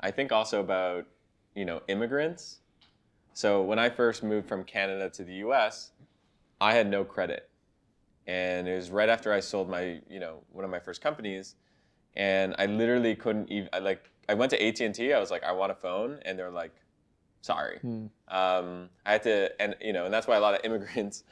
I 0.00 0.10
think 0.10 0.32
also 0.32 0.60
about 0.60 1.06
you 1.54 1.64
know 1.64 1.82
immigrants. 1.88 2.58
So 3.34 3.62
when 3.62 3.78
I 3.78 3.88
first 3.88 4.22
moved 4.22 4.48
from 4.48 4.62
Canada 4.62 5.08
to 5.10 5.24
the 5.24 5.34
U.S., 5.34 5.90
I 6.60 6.74
had 6.74 6.88
no 6.88 7.02
credit, 7.02 7.48
and 8.26 8.68
it 8.68 8.76
was 8.76 8.90
right 8.90 9.08
after 9.08 9.32
I 9.32 9.40
sold 9.40 9.68
my 9.68 10.00
you 10.08 10.20
know 10.20 10.42
one 10.52 10.64
of 10.64 10.70
my 10.70 10.80
first 10.80 11.00
companies, 11.00 11.56
and 12.14 12.54
I 12.58 12.66
literally 12.66 13.16
couldn't 13.16 13.50
even 13.50 13.68
I 13.72 13.80
like 13.80 14.10
I 14.28 14.34
went 14.34 14.50
to 14.50 14.64
AT 14.64 14.80
and 14.80 14.94
T. 14.94 15.12
I 15.12 15.18
was 15.18 15.30
like 15.30 15.42
I 15.42 15.52
want 15.52 15.72
a 15.72 15.76
phone, 15.76 16.20
and 16.24 16.38
they're 16.38 16.50
like, 16.50 16.74
sorry. 17.40 17.80
Um, 18.28 18.90
I 19.04 19.12
had 19.12 19.22
to, 19.24 19.60
and 19.60 19.74
you 19.80 19.92
know, 19.92 20.04
and 20.04 20.14
that's 20.14 20.28
why 20.28 20.36
a 20.36 20.40
lot 20.40 20.54
of 20.54 20.60
immigrants 20.64 21.24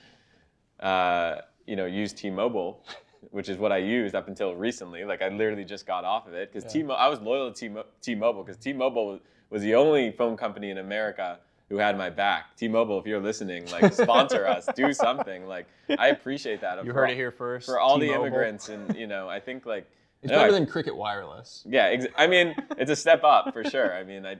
uh, 0.81 1.37
you 1.67 1.77
know, 1.77 1.87
use 1.87 2.13
T-Mobile, 2.13 2.85
which 3.31 3.49
is 3.49 3.59
what 3.59 3.71
I 3.73 3.79
used 3.79 4.15
up 4.15 4.29
until 4.29 4.55
recently. 4.55 5.05
Like 5.05 5.23
I 5.23 5.29
literally 5.29 5.65
just 5.65 5.87
got 5.87 6.05
off 6.05 6.27
of 6.27 6.35
it 6.35 6.53
because 6.53 6.71
T-Mobile, 6.73 6.97
I 6.97 7.09
was 7.09 7.21
loyal 7.21 7.51
to 7.53 7.55
T-Mo- 7.59 7.85
T-Mobile 8.01 8.43
because 8.45 8.57
T-Mobile 8.59 9.07
was, 9.09 9.21
was 9.51 9.63
the 9.63 9.75
only 9.75 10.11
phone 10.13 10.37
company 10.37 10.71
in 10.71 10.79
America 10.79 11.39
who 11.69 11.77
had 11.77 11.97
my 11.97 12.11
back. 12.11 12.57
T-Mobile, 12.57 12.99
if 12.99 13.07
you're 13.07 13.21
listening, 13.21 13.67
like 13.71 13.93
sponsor 14.07 14.47
us, 14.47 14.69
do 14.75 14.93
something. 14.93 15.47
Like 15.47 15.67
I 15.99 16.09
appreciate 16.09 16.61
that. 16.63 16.85
You 16.85 16.91
For 16.91 16.95
heard 17.01 17.11
it 17.11 17.17
here 17.17 17.31
first. 17.31 17.67
for 17.67 17.79
all 17.79 17.99
the 17.99 18.07
T-Mobile. 18.07 18.27
immigrants, 18.27 18.69
and 18.71 18.97
you 18.97 19.07
know, 19.07 19.29
I 19.29 19.39
think 19.39 19.67
like 19.67 19.89
It's 20.23 20.31
no, 20.33 20.39
better 20.39 20.49
I- 20.49 20.53
than 20.53 20.67
Cricket 20.67 20.97
Wireless. 20.97 21.65
yeah, 21.69 21.85
ex- 21.85 22.07
I 22.17 22.27
mean, 22.27 22.55
it's 22.79 22.91
a 22.91 22.97
step 22.97 23.23
up 23.23 23.53
for 23.53 23.63
sure. 23.65 23.95
I 23.95 24.03
mean, 24.03 24.27
I 24.27 24.37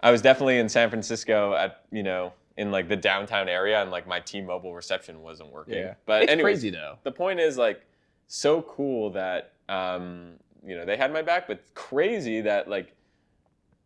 I 0.00 0.10
was 0.10 0.22
definitely 0.22 0.58
in 0.58 0.68
San 0.68 0.88
Francisco 0.90 1.54
at 1.54 1.84
you 1.90 2.02
know 2.02 2.32
in 2.58 2.72
like 2.72 2.88
the 2.88 2.96
downtown 2.96 3.48
area, 3.48 3.80
and 3.80 3.90
like 3.90 4.06
my 4.06 4.18
T-Mobile 4.18 4.74
reception 4.74 5.22
wasn't 5.22 5.50
working. 5.50 5.78
Yeah. 5.78 5.94
But 6.04 6.24
it's 6.24 6.32
anyways, 6.32 6.56
crazy 6.56 6.70
though. 6.70 6.98
the 7.04 7.12
point 7.12 7.38
is 7.40 7.56
like 7.56 7.86
so 8.26 8.62
cool 8.62 9.10
that 9.10 9.52
um, 9.68 10.32
you 10.66 10.76
know 10.76 10.84
they 10.84 10.96
had 10.96 11.12
my 11.12 11.22
back, 11.22 11.46
but 11.46 11.62
crazy 11.74 12.40
that 12.42 12.68
like 12.68 12.94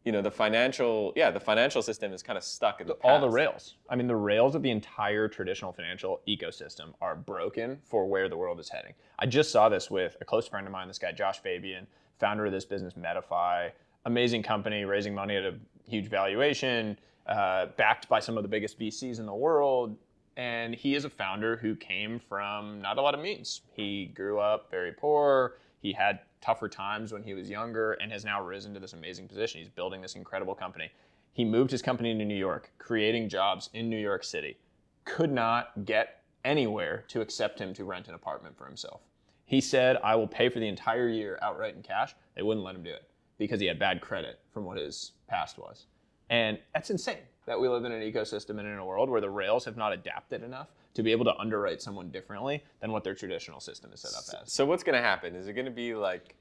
you 0.06 0.10
know 0.10 0.22
the 0.22 0.30
financial 0.30 1.12
yeah 1.14 1.30
the 1.30 1.38
financial 1.38 1.80
system 1.82 2.12
is 2.12 2.22
kind 2.24 2.36
of 2.36 2.42
stuck 2.42 2.80
in 2.80 2.86
the 2.86 2.94
all 3.04 3.20
the 3.20 3.28
rails. 3.28 3.74
I 3.90 3.94
mean, 3.94 4.06
the 4.06 4.16
rails 4.16 4.54
of 4.54 4.62
the 4.62 4.70
entire 4.70 5.28
traditional 5.28 5.72
financial 5.72 6.22
ecosystem 6.26 6.94
are 7.02 7.14
broken 7.14 7.78
for 7.84 8.06
where 8.06 8.30
the 8.30 8.38
world 8.38 8.58
is 8.58 8.70
heading. 8.70 8.94
I 9.18 9.26
just 9.26 9.52
saw 9.52 9.68
this 9.68 9.90
with 9.90 10.16
a 10.22 10.24
close 10.24 10.48
friend 10.48 10.66
of 10.66 10.72
mine, 10.72 10.88
this 10.88 10.98
guy 10.98 11.12
Josh 11.12 11.40
Fabian, 11.40 11.86
founder 12.18 12.46
of 12.46 12.52
this 12.52 12.64
business 12.64 12.94
Medify, 12.94 13.70
amazing 14.06 14.42
company, 14.42 14.86
raising 14.86 15.14
money 15.14 15.36
at 15.36 15.44
a 15.44 15.54
huge 15.86 16.08
valuation, 16.08 16.96
uh, 17.26 17.66
backed 17.76 18.08
by 18.08 18.20
some 18.20 18.36
of 18.36 18.42
the 18.42 18.48
biggest 18.48 18.78
VCs 18.78 19.18
in 19.18 19.26
the 19.26 19.34
world. 19.34 19.96
And 20.36 20.74
he 20.74 20.94
is 20.94 21.04
a 21.04 21.10
founder 21.10 21.56
who 21.56 21.76
came 21.76 22.18
from 22.18 22.80
not 22.80 22.98
a 22.98 23.02
lot 23.02 23.14
of 23.14 23.20
means. 23.20 23.60
He 23.74 24.06
grew 24.06 24.38
up 24.38 24.70
very 24.70 24.92
poor. 24.92 25.56
He 25.80 25.92
had 25.92 26.20
tougher 26.40 26.68
times 26.68 27.12
when 27.12 27.22
he 27.22 27.34
was 27.34 27.50
younger 27.50 27.92
and 27.94 28.10
has 28.10 28.24
now 28.24 28.42
risen 28.42 28.72
to 28.74 28.80
this 28.80 28.94
amazing 28.94 29.28
position. 29.28 29.60
He's 29.60 29.68
building 29.68 30.00
this 30.00 30.16
incredible 30.16 30.54
company. 30.54 30.90
He 31.32 31.44
moved 31.44 31.70
his 31.70 31.82
company 31.82 32.16
to 32.16 32.24
New 32.24 32.36
York, 32.36 32.70
creating 32.78 33.28
jobs 33.28 33.70
in 33.72 33.88
New 33.88 33.98
York 33.98 34.24
City. 34.24 34.58
Could 35.04 35.32
not 35.32 35.84
get 35.84 36.22
anywhere 36.44 37.04
to 37.08 37.20
accept 37.20 37.58
him 37.58 37.72
to 37.74 37.84
rent 37.84 38.08
an 38.08 38.14
apartment 38.14 38.56
for 38.56 38.66
himself. 38.66 39.00
He 39.44 39.60
said, 39.60 39.98
I 40.02 40.16
will 40.16 40.26
pay 40.26 40.48
for 40.48 40.60
the 40.60 40.68
entire 40.68 41.08
year 41.08 41.38
outright 41.42 41.74
in 41.74 41.82
cash. 41.82 42.14
They 42.34 42.42
wouldn't 42.42 42.64
let 42.64 42.74
him 42.74 42.82
do 42.82 42.90
it 42.90 43.08
because 43.38 43.60
he 43.60 43.66
had 43.66 43.78
bad 43.78 44.00
credit 44.00 44.40
from 44.52 44.64
what 44.64 44.78
his 44.78 45.12
past 45.28 45.58
was. 45.58 45.86
And 46.32 46.58
that's 46.72 46.88
insane 46.88 47.18
that 47.44 47.60
we 47.60 47.68
live 47.68 47.84
in 47.84 47.92
an 47.92 48.00
ecosystem 48.00 48.58
and 48.58 48.60
in 48.60 48.78
a 48.78 48.84
world 48.84 49.10
where 49.10 49.20
the 49.20 49.28
rails 49.28 49.66
have 49.66 49.76
not 49.76 49.92
adapted 49.92 50.42
enough 50.42 50.68
to 50.94 51.02
be 51.02 51.12
able 51.12 51.26
to 51.26 51.36
underwrite 51.36 51.82
someone 51.82 52.08
differently 52.10 52.64
than 52.80 52.90
what 52.90 53.04
their 53.04 53.14
traditional 53.14 53.60
system 53.60 53.92
is 53.92 54.00
set 54.00 54.12
up 54.14 54.42
as. 54.42 54.50
So 54.50 54.64
what's 54.64 54.82
going 54.82 54.94
to 54.96 55.02
happen? 55.02 55.34
Is 55.34 55.46
it 55.46 55.52
going 55.52 55.66
to 55.66 55.70
be 55.70 55.94
like 55.94 56.34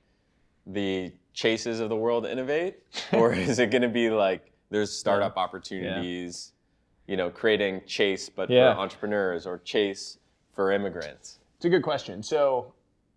the 0.65 1.11
chases 1.33 1.81
of 1.81 1.89
the 1.89 1.95
world 1.95 2.25
innovate, 2.25 2.77
or 3.13 3.33
is 3.33 3.59
it 3.59 3.69
going 3.69 3.81
to 3.81 3.89
be 3.89 4.09
like 4.09 4.53
there's 4.69 4.97
startup 4.97 5.35
opportunities, 5.35 6.53
you 7.07 7.17
know, 7.17 7.29
creating 7.29 7.81
Chase 7.85 8.29
but 8.29 8.49
Yeah. 8.49 8.73
for 8.73 8.79
entrepreneurs 8.79 9.45
or 9.45 9.57
Chase 9.59 10.19
for 10.53 10.71
immigrants? 10.71 11.39
It's 11.57 11.65
a 11.65 11.69
good 11.69 11.83
question. 11.83 12.23
So, 12.23 12.73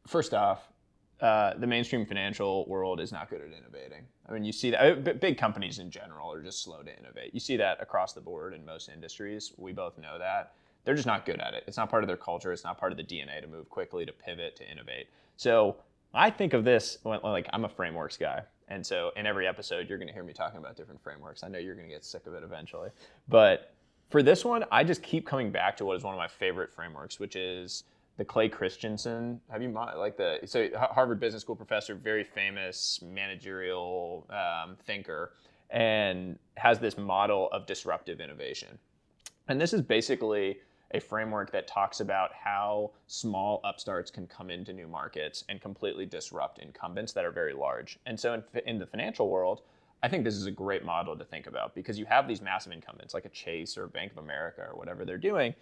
first 0.09 0.35
off, 0.35 0.73
uh, 1.21 1.55
the 1.55 1.67
mainstream 1.69 2.05
financial 2.05 2.67
world 2.67 3.01
is 3.01 3.13
not 3.13 3.31
good 3.31 3.41
at 3.43 3.57
innovating. 3.57 4.07
I 4.29 4.33
mean, 4.33 4.45
you 4.45 4.53
see 4.53 4.71
that 4.71 5.09
uh, 5.09 5.13
big 5.15 5.37
companies 5.37 5.79
in 5.79 5.91
general 5.91 6.33
are 6.33 6.43
just 6.43 6.63
slow 6.63 6.83
to 6.83 6.99
innovate. 6.99 7.35
You 7.35 7.41
see 7.41 7.57
that 7.59 7.83
across 7.83 8.13
the 8.13 8.21
board 8.21 8.55
in 8.55 8.65
most 8.65 8.89
industries. 8.89 9.53
We 9.57 9.73
both 9.73 9.99
know 9.99 10.19
that. 10.19 10.55
They're 10.85 10.95
just 10.95 11.07
not 11.07 11.27
good 11.27 11.41
at 11.41 11.55
it. 11.55 11.65
It's 11.67 11.77
not 11.77 11.91
part 11.91 12.05
of 12.05 12.09
their 12.09 12.17
culture. 12.17 12.53
It's 12.53 12.65
not 12.65 12.79
part 12.79 12.93
of 12.93 12.99
the 12.99 13.05
DNA 13.05 13.41
to 13.41 13.47
move 13.47 13.69
quickly, 13.69 14.05
to 14.07 14.13
pivot, 14.13 14.57
to 14.57 14.71
innovate. 14.71 15.09
So, 15.37 15.77
I 16.17 16.31
think 16.31 16.53
of 16.53 16.65
this 16.65 16.99
like 17.05 17.47
I'm 17.53 17.65
a 17.65 17.69
frameworks 17.69 18.17
guy. 18.17 18.43
And 18.69 18.87
so, 18.87 19.11
in 19.17 19.27
every 19.27 19.47
episode, 19.47 19.89
you're 19.89 19.99
going 19.99 20.09
to 20.09 20.15
hear 20.15 20.23
me 20.23 20.33
talking 20.33 20.59
about 20.59 20.77
different 20.77 21.03
frameworks. 21.03 21.43
I 21.43 21.49
know 21.49 21.59
you're 21.59 21.75
going 21.75 21.89
to 21.89 21.93
get 21.93 22.05
sick 22.05 22.27
of 22.27 22.35
it 22.35 22.43
eventually. 22.43 22.91
But 23.29 23.75
for 24.11 24.23
this 24.23 24.45
one, 24.45 24.65
I 24.71 24.85
just 24.85 25.03
keep 25.03 25.27
coming 25.27 25.51
back 25.51 25.77
to 25.79 25.85
what 25.85 25.97
is 25.97 26.05
one 26.05 26.15
of 26.15 26.19
my 26.19 26.29
favorite 26.29 26.73
frameworks, 26.73 27.19
which 27.19 27.37
is 27.37 27.85
the 28.17 28.25
Clay 28.25 28.49
Christensen. 28.49 29.41
Have 29.51 29.63
you 29.63 29.71
like 29.71 30.17
the 30.17 30.39
so 30.45 30.69
Harvard 30.77 31.21
Business 31.21 31.43
School 31.43 31.57
professor, 31.57 31.95
very 31.95 32.25
famous 32.25 33.01
managerial 33.03 34.27
um, 34.31 34.77
thinker, 34.85 35.33
and 35.71 36.39
has 36.57 36.79
this 36.79 36.97
model 36.97 37.49
of 37.53 37.67
disruptive 37.67 38.21
innovation. 38.21 38.79
And 39.49 39.61
this 39.61 39.73
is 39.73 39.83
basically 39.83 40.59
a 40.93 41.01
framework 41.01 41.51
that 41.51 41.67
talks 41.67 41.99
about 42.01 42.31
how 42.33 42.93
small 43.09 43.61
upstarts 43.65 44.11
can 44.11 44.27
come 44.29 44.49
into 44.49 44.73
new 44.73 44.87
markets 44.87 45.43
and 45.49 45.61
completely 45.61 46.07
disrupt 46.07 46.61
incumbents 46.61 47.13
that 47.13 47.25
are 47.25 47.33
very 47.33 47.53
large. 47.53 47.99
And 48.07 48.19
so 48.19 48.35
in, 48.35 48.43
in 48.67 48.79
the 48.79 48.87
financial 48.87 49.29
world, 49.29 49.63
I 50.05 50.09
think 50.09 50.23
this 50.23 50.35
is 50.35 50.47
a 50.47 50.51
great 50.51 50.85
model 50.85 51.17
to 51.17 51.25
think 51.25 51.47
about 51.47 51.75
because 51.75 51.99
you 51.99 52.05
have 52.05 52.29
these 52.29 52.41
massive 52.41 52.73
incumbents 52.73 53.15
like 53.15 53.25
a 53.25 53.31
Chase 53.31 53.77
or 53.77 53.89
Bank 53.89 54.13
of 54.13 54.19
America 54.19 54.63
or 54.71 54.77
whatever 54.77 55.05
they're 55.05 55.19
doing. 55.19 55.55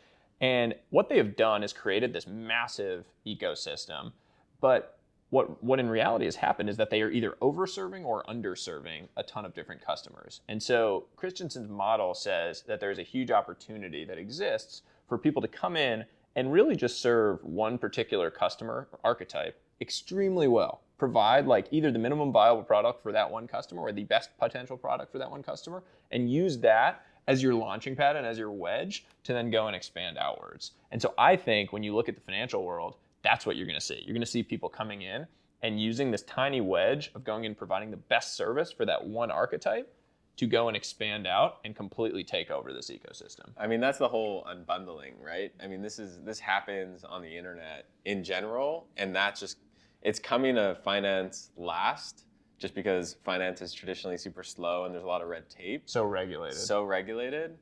And 0.42 0.74
what 0.90 1.08
they 1.08 1.16
have 1.16 1.36
done 1.36 1.62
is 1.62 1.72
created 1.72 2.12
this 2.12 2.26
massive 2.26 3.06
ecosystem. 3.24 4.12
But 4.60 4.98
what, 5.30 5.62
what 5.62 5.80
in 5.80 5.88
reality 5.88 6.26
has 6.26 6.36
happened 6.36 6.68
is 6.68 6.76
that 6.76 6.90
they 6.90 7.00
are 7.00 7.10
either 7.10 7.36
overserving 7.40 8.04
or 8.04 8.22
underserving 8.24 9.08
a 9.16 9.22
ton 9.22 9.46
of 9.46 9.54
different 9.54 9.82
customers. 9.82 10.42
And 10.48 10.62
so 10.62 11.06
Christensen's 11.16 11.70
model 11.70 12.12
says 12.12 12.62
that 12.66 12.80
there's 12.80 12.98
a 12.98 13.04
huge 13.04 13.30
opportunity 13.30 14.04
that 14.04 14.18
exists 14.18 14.82
for 15.08 15.16
people 15.16 15.40
to 15.40 15.48
come 15.48 15.76
in 15.76 16.04
and 16.34 16.52
really 16.52 16.76
just 16.76 17.00
serve 17.00 17.42
one 17.44 17.78
particular 17.78 18.30
customer 18.30 18.88
archetype 19.04 19.58
extremely 19.80 20.48
well. 20.48 20.82
Provide 20.98 21.46
like 21.46 21.66
either 21.70 21.90
the 21.90 21.98
minimum 21.98 22.32
viable 22.32 22.62
product 22.62 23.02
for 23.02 23.12
that 23.12 23.30
one 23.30 23.46
customer 23.46 23.82
or 23.82 23.92
the 23.92 24.04
best 24.04 24.30
potential 24.38 24.76
product 24.76 25.12
for 25.12 25.18
that 25.18 25.30
one 25.30 25.42
customer 25.42 25.82
and 26.10 26.30
use 26.30 26.58
that 26.58 27.06
as 27.28 27.42
your 27.42 27.54
launching 27.54 27.94
pad 27.96 28.16
and 28.16 28.26
as 28.26 28.38
your 28.38 28.50
wedge 28.50 29.04
to 29.24 29.32
then 29.32 29.50
go 29.50 29.66
and 29.66 29.76
expand 29.76 30.18
outwards. 30.18 30.72
And 30.90 31.00
so 31.00 31.14
I 31.16 31.36
think 31.36 31.72
when 31.72 31.82
you 31.82 31.94
look 31.94 32.08
at 32.08 32.14
the 32.14 32.20
financial 32.20 32.64
world, 32.64 32.96
that's 33.22 33.46
what 33.46 33.56
you're 33.56 33.66
going 33.66 33.78
to 33.78 33.84
see. 33.84 34.02
You're 34.04 34.14
going 34.14 34.20
to 34.20 34.26
see 34.26 34.42
people 34.42 34.68
coming 34.68 35.02
in 35.02 35.26
and 35.62 35.80
using 35.80 36.10
this 36.10 36.22
tiny 36.22 36.60
wedge 36.60 37.12
of 37.14 37.24
going 37.24 37.46
and 37.46 37.56
providing 37.56 37.90
the 37.90 37.96
best 37.96 38.36
service 38.36 38.72
for 38.72 38.84
that 38.84 39.04
one 39.04 39.30
archetype 39.30 39.94
to 40.36 40.46
go 40.46 40.68
and 40.68 40.76
expand 40.76 41.26
out 41.26 41.58
and 41.64 41.76
completely 41.76 42.24
take 42.24 42.50
over 42.50 42.72
this 42.72 42.90
ecosystem. 42.90 43.50
I 43.56 43.66
mean, 43.66 43.80
that's 43.80 43.98
the 43.98 44.08
whole 44.08 44.44
unbundling, 44.44 45.12
right? 45.22 45.52
I 45.62 45.66
mean, 45.66 45.82
this 45.82 45.98
is 45.98 46.20
this 46.24 46.40
happens 46.40 47.04
on 47.04 47.22
the 47.22 47.36
internet 47.36 47.86
in 48.06 48.24
general, 48.24 48.86
and 48.96 49.14
that's 49.14 49.38
just 49.38 49.58
it's 50.00 50.18
coming 50.18 50.56
to 50.56 50.76
finance 50.82 51.50
last, 51.56 52.24
just 52.62 52.74
because 52.74 53.16
finance 53.24 53.60
is 53.60 53.74
traditionally 53.74 54.16
super 54.16 54.44
slow 54.44 54.84
and 54.84 54.94
there's 54.94 55.02
a 55.04 55.06
lot 55.06 55.20
of 55.20 55.28
red 55.28 55.50
tape, 55.50 55.82
So 55.86 56.04
regulated. 56.04 56.56
so 56.56 56.84
regulated. 56.84 57.58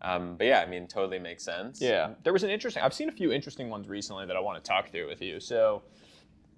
Um, 0.00 0.36
but 0.36 0.46
yeah, 0.46 0.60
I 0.60 0.66
mean, 0.66 0.86
totally 0.88 1.18
makes 1.18 1.44
sense. 1.44 1.80
Yeah, 1.80 2.14
there 2.24 2.32
was 2.32 2.42
an 2.42 2.50
interesting. 2.50 2.82
I've 2.82 2.94
seen 2.94 3.08
a 3.10 3.12
few 3.12 3.32
interesting 3.32 3.68
ones 3.70 3.86
recently 3.88 4.26
that 4.26 4.36
I 4.36 4.40
want 4.40 4.62
to 4.62 4.66
talk 4.68 4.90
through 4.90 5.08
with 5.08 5.22
you. 5.22 5.40
So, 5.40 5.82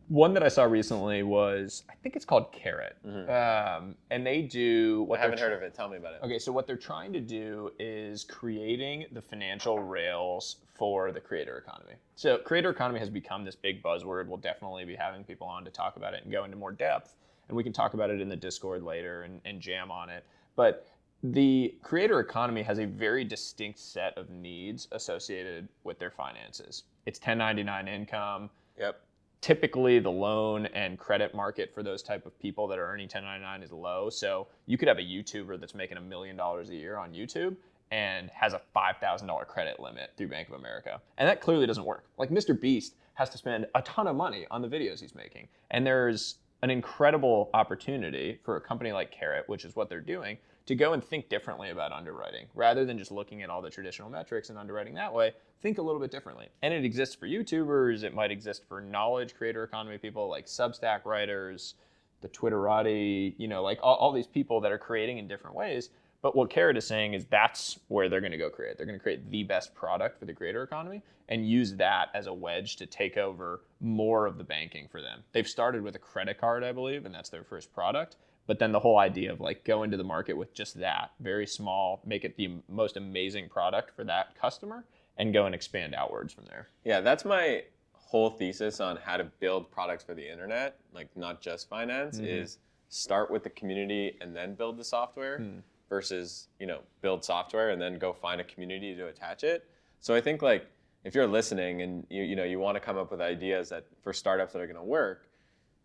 one 0.08 0.32
that 0.34 0.42
I 0.44 0.48
saw 0.48 0.64
recently 0.64 1.22
was 1.24 1.84
I 1.90 1.94
think 2.02 2.16
it's 2.16 2.24
called 2.24 2.50
Karat, 2.52 2.96
um, 3.04 3.94
and 4.10 4.26
they 4.26 4.42
do. 4.42 5.02
What 5.04 5.18
I 5.18 5.22
haven't 5.22 5.38
heard 5.40 5.52
of 5.52 5.62
it. 5.62 5.74
Tell 5.74 5.88
me 5.88 5.96
about 5.96 6.14
it. 6.14 6.20
Okay, 6.24 6.38
so 6.40 6.50
what 6.50 6.66
they're 6.66 6.76
trying 6.76 7.12
to 7.12 7.20
do 7.20 7.70
is 7.78 8.24
creating 8.24 9.06
the 9.12 9.22
financial 9.22 9.78
rails 9.80 10.56
for 10.74 11.12
the 11.12 11.20
creator 11.20 11.56
economy. 11.58 11.94
So, 12.16 12.38
creator 12.38 12.70
economy 12.70 12.98
has 12.98 13.10
become 13.10 13.44
this 13.44 13.54
big 13.56 13.80
buzzword. 13.82 14.26
We'll 14.26 14.38
definitely 14.38 14.84
be 14.86 14.96
having 14.96 15.22
people 15.22 15.46
on 15.46 15.64
to 15.64 15.70
talk 15.70 15.96
about 15.96 16.14
it 16.14 16.22
and 16.24 16.32
go 16.32 16.44
into 16.44 16.56
more 16.56 16.72
depth. 16.72 17.14
And 17.48 17.56
we 17.56 17.62
can 17.62 17.72
talk 17.72 17.94
about 17.94 18.10
it 18.10 18.20
in 18.20 18.28
the 18.28 18.36
Discord 18.36 18.82
later 18.82 19.22
and, 19.22 19.40
and 19.44 19.60
jam 19.60 19.90
on 19.90 20.08
it. 20.08 20.24
But 20.56 20.88
the 21.22 21.74
creator 21.82 22.20
economy 22.20 22.62
has 22.62 22.78
a 22.78 22.86
very 22.86 23.24
distinct 23.24 23.78
set 23.78 24.16
of 24.18 24.30
needs 24.30 24.88
associated 24.92 25.68
with 25.84 25.98
their 25.98 26.10
finances. 26.10 26.84
It's 27.06 27.18
1099 27.18 27.88
income, 27.88 28.50
Yep. 28.78 29.00
typically 29.40 29.98
the 29.98 30.10
loan 30.10 30.66
and 30.66 30.98
credit 30.98 31.34
market 31.34 31.72
for 31.74 31.82
those 31.82 32.02
type 32.02 32.26
of 32.26 32.38
people 32.38 32.66
that 32.68 32.78
are 32.78 32.86
earning 32.86 33.04
1099 33.06 33.62
is 33.62 33.72
low 33.72 34.10
so 34.10 34.46
you 34.66 34.76
could 34.76 34.86
have 34.88 34.98
a 34.98 35.02
youtuber 35.02 35.58
that's 35.58 35.74
making 35.74 35.96
a 35.96 36.00
million 36.00 36.36
dollars 36.36 36.68
a 36.68 36.74
year 36.74 36.96
on 36.98 37.12
youtube 37.12 37.56
and 37.90 38.28
has 38.30 38.52
a 38.52 38.60
$5000 38.76 39.46
credit 39.46 39.80
limit 39.80 40.10
through 40.16 40.28
bank 40.28 40.48
of 40.48 40.54
america 40.54 41.00
and 41.16 41.26
that 41.26 41.40
clearly 41.40 41.66
doesn't 41.66 41.84
work 41.86 42.04
like 42.18 42.28
mr 42.28 42.58
beast 42.60 42.96
has 43.14 43.30
to 43.30 43.38
spend 43.38 43.66
a 43.74 43.80
ton 43.82 44.06
of 44.06 44.14
money 44.16 44.46
on 44.50 44.60
the 44.60 44.68
videos 44.68 45.00
he's 45.00 45.14
making 45.14 45.48
and 45.70 45.86
there's 45.86 46.36
an 46.62 46.70
incredible 46.70 47.50
opportunity 47.54 48.38
for 48.44 48.56
a 48.56 48.60
company 48.60 48.92
like 48.92 49.10
Karat 49.10 49.48
which 49.48 49.64
is 49.64 49.76
what 49.76 49.88
they're 49.88 50.00
doing 50.00 50.38
to 50.66 50.74
go 50.74 50.94
and 50.94 51.04
think 51.04 51.28
differently 51.28 51.70
about 51.70 51.92
underwriting. 51.92 52.46
Rather 52.54 52.84
than 52.84 52.98
just 52.98 53.12
looking 53.12 53.42
at 53.42 53.50
all 53.50 53.62
the 53.62 53.70
traditional 53.70 54.10
metrics 54.10 54.50
and 54.50 54.58
underwriting 54.58 54.94
that 54.94 55.12
way 55.12 55.32
think 55.60 55.78
a 55.78 55.82
little 55.82 56.00
bit 56.00 56.10
differently. 56.10 56.48
And 56.62 56.74
it 56.74 56.84
exists 56.84 57.14
for 57.14 57.26
youtubers 57.26 58.02
it 58.02 58.14
might 58.14 58.30
exist 58.30 58.62
for 58.68 58.80
knowledge 58.80 59.34
creator 59.34 59.64
economy 59.64 59.98
people 59.98 60.28
like 60.28 60.46
substack 60.46 61.04
writers 61.04 61.74
the 62.22 62.28
twitterati 62.28 63.34
you 63.38 63.48
know 63.48 63.62
like 63.62 63.78
all, 63.82 63.96
all 63.96 64.12
these 64.12 64.26
people 64.26 64.60
that 64.60 64.72
are 64.72 64.78
creating 64.78 65.18
in 65.18 65.28
different 65.28 65.54
ways 65.54 65.90
but 66.26 66.34
what 66.34 66.50
Karat 66.50 66.76
is 66.76 66.84
saying 66.84 67.14
is 67.14 67.24
that's 67.26 67.78
where 67.86 68.08
they're 68.08 68.18
going 68.18 68.32
to 68.32 68.36
go 68.36 68.50
create. 68.50 68.76
They're 68.76 68.84
going 68.84 68.98
to 68.98 69.02
create 69.02 69.30
the 69.30 69.44
best 69.44 69.72
product 69.76 70.18
for 70.18 70.24
the 70.24 70.32
creator 70.32 70.64
economy 70.64 71.02
and 71.28 71.48
use 71.48 71.76
that 71.76 72.08
as 72.14 72.26
a 72.26 72.34
wedge 72.34 72.74
to 72.78 72.86
take 72.86 73.16
over 73.16 73.60
more 73.80 74.26
of 74.26 74.36
the 74.36 74.42
banking 74.42 74.88
for 74.90 75.00
them. 75.00 75.20
They've 75.30 75.46
started 75.46 75.84
with 75.84 75.94
a 75.94 76.00
credit 76.00 76.40
card 76.40 76.64
i 76.64 76.72
believe 76.72 77.06
and 77.06 77.14
that's 77.14 77.28
their 77.28 77.44
first 77.44 77.72
product. 77.72 78.16
But 78.48 78.58
then 78.58 78.72
the 78.72 78.80
whole 78.80 78.98
idea 78.98 79.32
of 79.32 79.40
like 79.40 79.62
go 79.62 79.84
into 79.84 79.96
the 79.96 80.02
market 80.02 80.36
with 80.36 80.52
just 80.52 80.80
that 80.80 81.12
very 81.20 81.46
small 81.46 82.02
make 82.04 82.24
it 82.24 82.36
the 82.36 82.56
most 82.68 82.96
amazing 82.96 83.48
product 83.48 83.94
for 83.94 84.02
that 84.02 84.34
customer 84.36 84.84
and 85.18 85.32
go 85.32 85.46
and 85.46 85.54
expand 85.54 85.94
outwards 85.94 86.32
from 86.32 86.46
there. 86.46 86.66
Yeah, 86.82 87.02
that's 87.02 87.24
my 87.24 87.62
whole 87.92 88.30
thesis 88.30 88.80
on 88.80 88.96
how 88.96 89.16
to 89.16 89.24
build 89.38 89.70
products 89.70 90.02
for 90.02 90.14
the 90.14 90.28
internet, 90.28 90.80
like 90.92 91.06
not 91.16 91.40
just 91.40 91.68
finance, 91.68 92.16
mm-hmm. 92.16 92.26
is 92.26 92.58
start 92.88 93.30
with 93.30 93.44
the 93.44 93.50
community 93.50 94.16
and 94.20 94.34
then 94.34 94.56
build 94.56 94.76
the 94.76 94.84
software 94.84 95.38
hmm. 95.38 95.58
Versus, 95.88 96.48
you 96.58 96.66
know, 96.66 96.80
build 97.00 97.24
software 97.24 97.70
and 97.70 97.80
then 97.80 97.98
go 97.98 98.12
find 98.12 98.40
a 98.40 98.44
community 98.44 98.94
to 98.94 99.06
attach 99.06 99.44
it. 99.44 99.68
So 100.00 100.14
I 100.14 100.20
think 100.20 100.42
like 100.42 100.66
if 101.04 101.14
you're 101.14 101.26
listening 101.26 101.82
and 101.82 102.06
you 102.10 102.22
you 102.22 102.36
know 102.36 102.44
you 102.44 102.58
want 102.58 102.76
to 102.76 102.80
come 102.80 102.96
up 102.96 103.10
with 103.10 103.20
ideas 103.20 103.68
that 103.68 103.86
for 104.02 104.12
startups 104.12 104.52
that 104.52 104.60
are 104.60 104.66
going 104.66 104.76
to 104.76 104.82
work, 104.82 105.28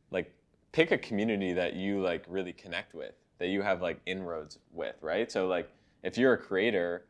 like 0.10 0.34
pick 0.72 0.92
a 0.92 0.98
community 0.98 1.54
that 1.54 1.76
you 1.76 2.02
like 2.02 2.26
really 2.28 2.54
connect 2.54 2.94
with, 2.94 3.14
that 3.38 3.48
you 3.48 3.62
have 3.62 3.82
like 3.82 4.00
inroads 4.06 4.58
with, 4.72 4.96
right? 5.02 5.32
So 5.32 5.48
like 5.48 5.70
if 6.04 6.18
you're 6.18 6.34
a 6.34 6.38
creator, 6.38 7.06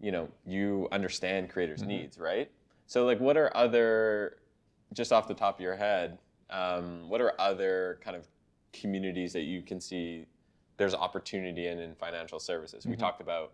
you 0.00 0.12
know, 0.12 0.28
you 0.46 0.88
understand 0.92 1.50
creators' 1.50 1.82
needs, 1.82 2.18
right? 2.18 2.50
So 2.86 3.04
like 3.04 3.20
what 3.20 3.36
are 3.36 3.54
other 3.56 4.36
just 4.92 5.12
off 5.12 5.26
the 5.26 5.34
top 5.34 5.56
of 5.56 5.60
your 5.60 5.76
head, 5.76 6.18
um, 6.50 7.08
what 7.08 7.20
are 7.20 7.32
other 7.40 7.98
kind 8.04 8.16
of 8.16 8.26
communities 8.72 9.32
that 9.32 9.42
you 9.42 9.62
can 9.62 9.80
see 9.80 10.26
there's 10.82 10.94
opportunity 10.94 11.68
in 11.68 11.78
in 11.78 11.94
financial 11.94 12.40
services? 12.40 12.84
We 12.86 12.96
talked 12.96 13.20
about 13.20 13.52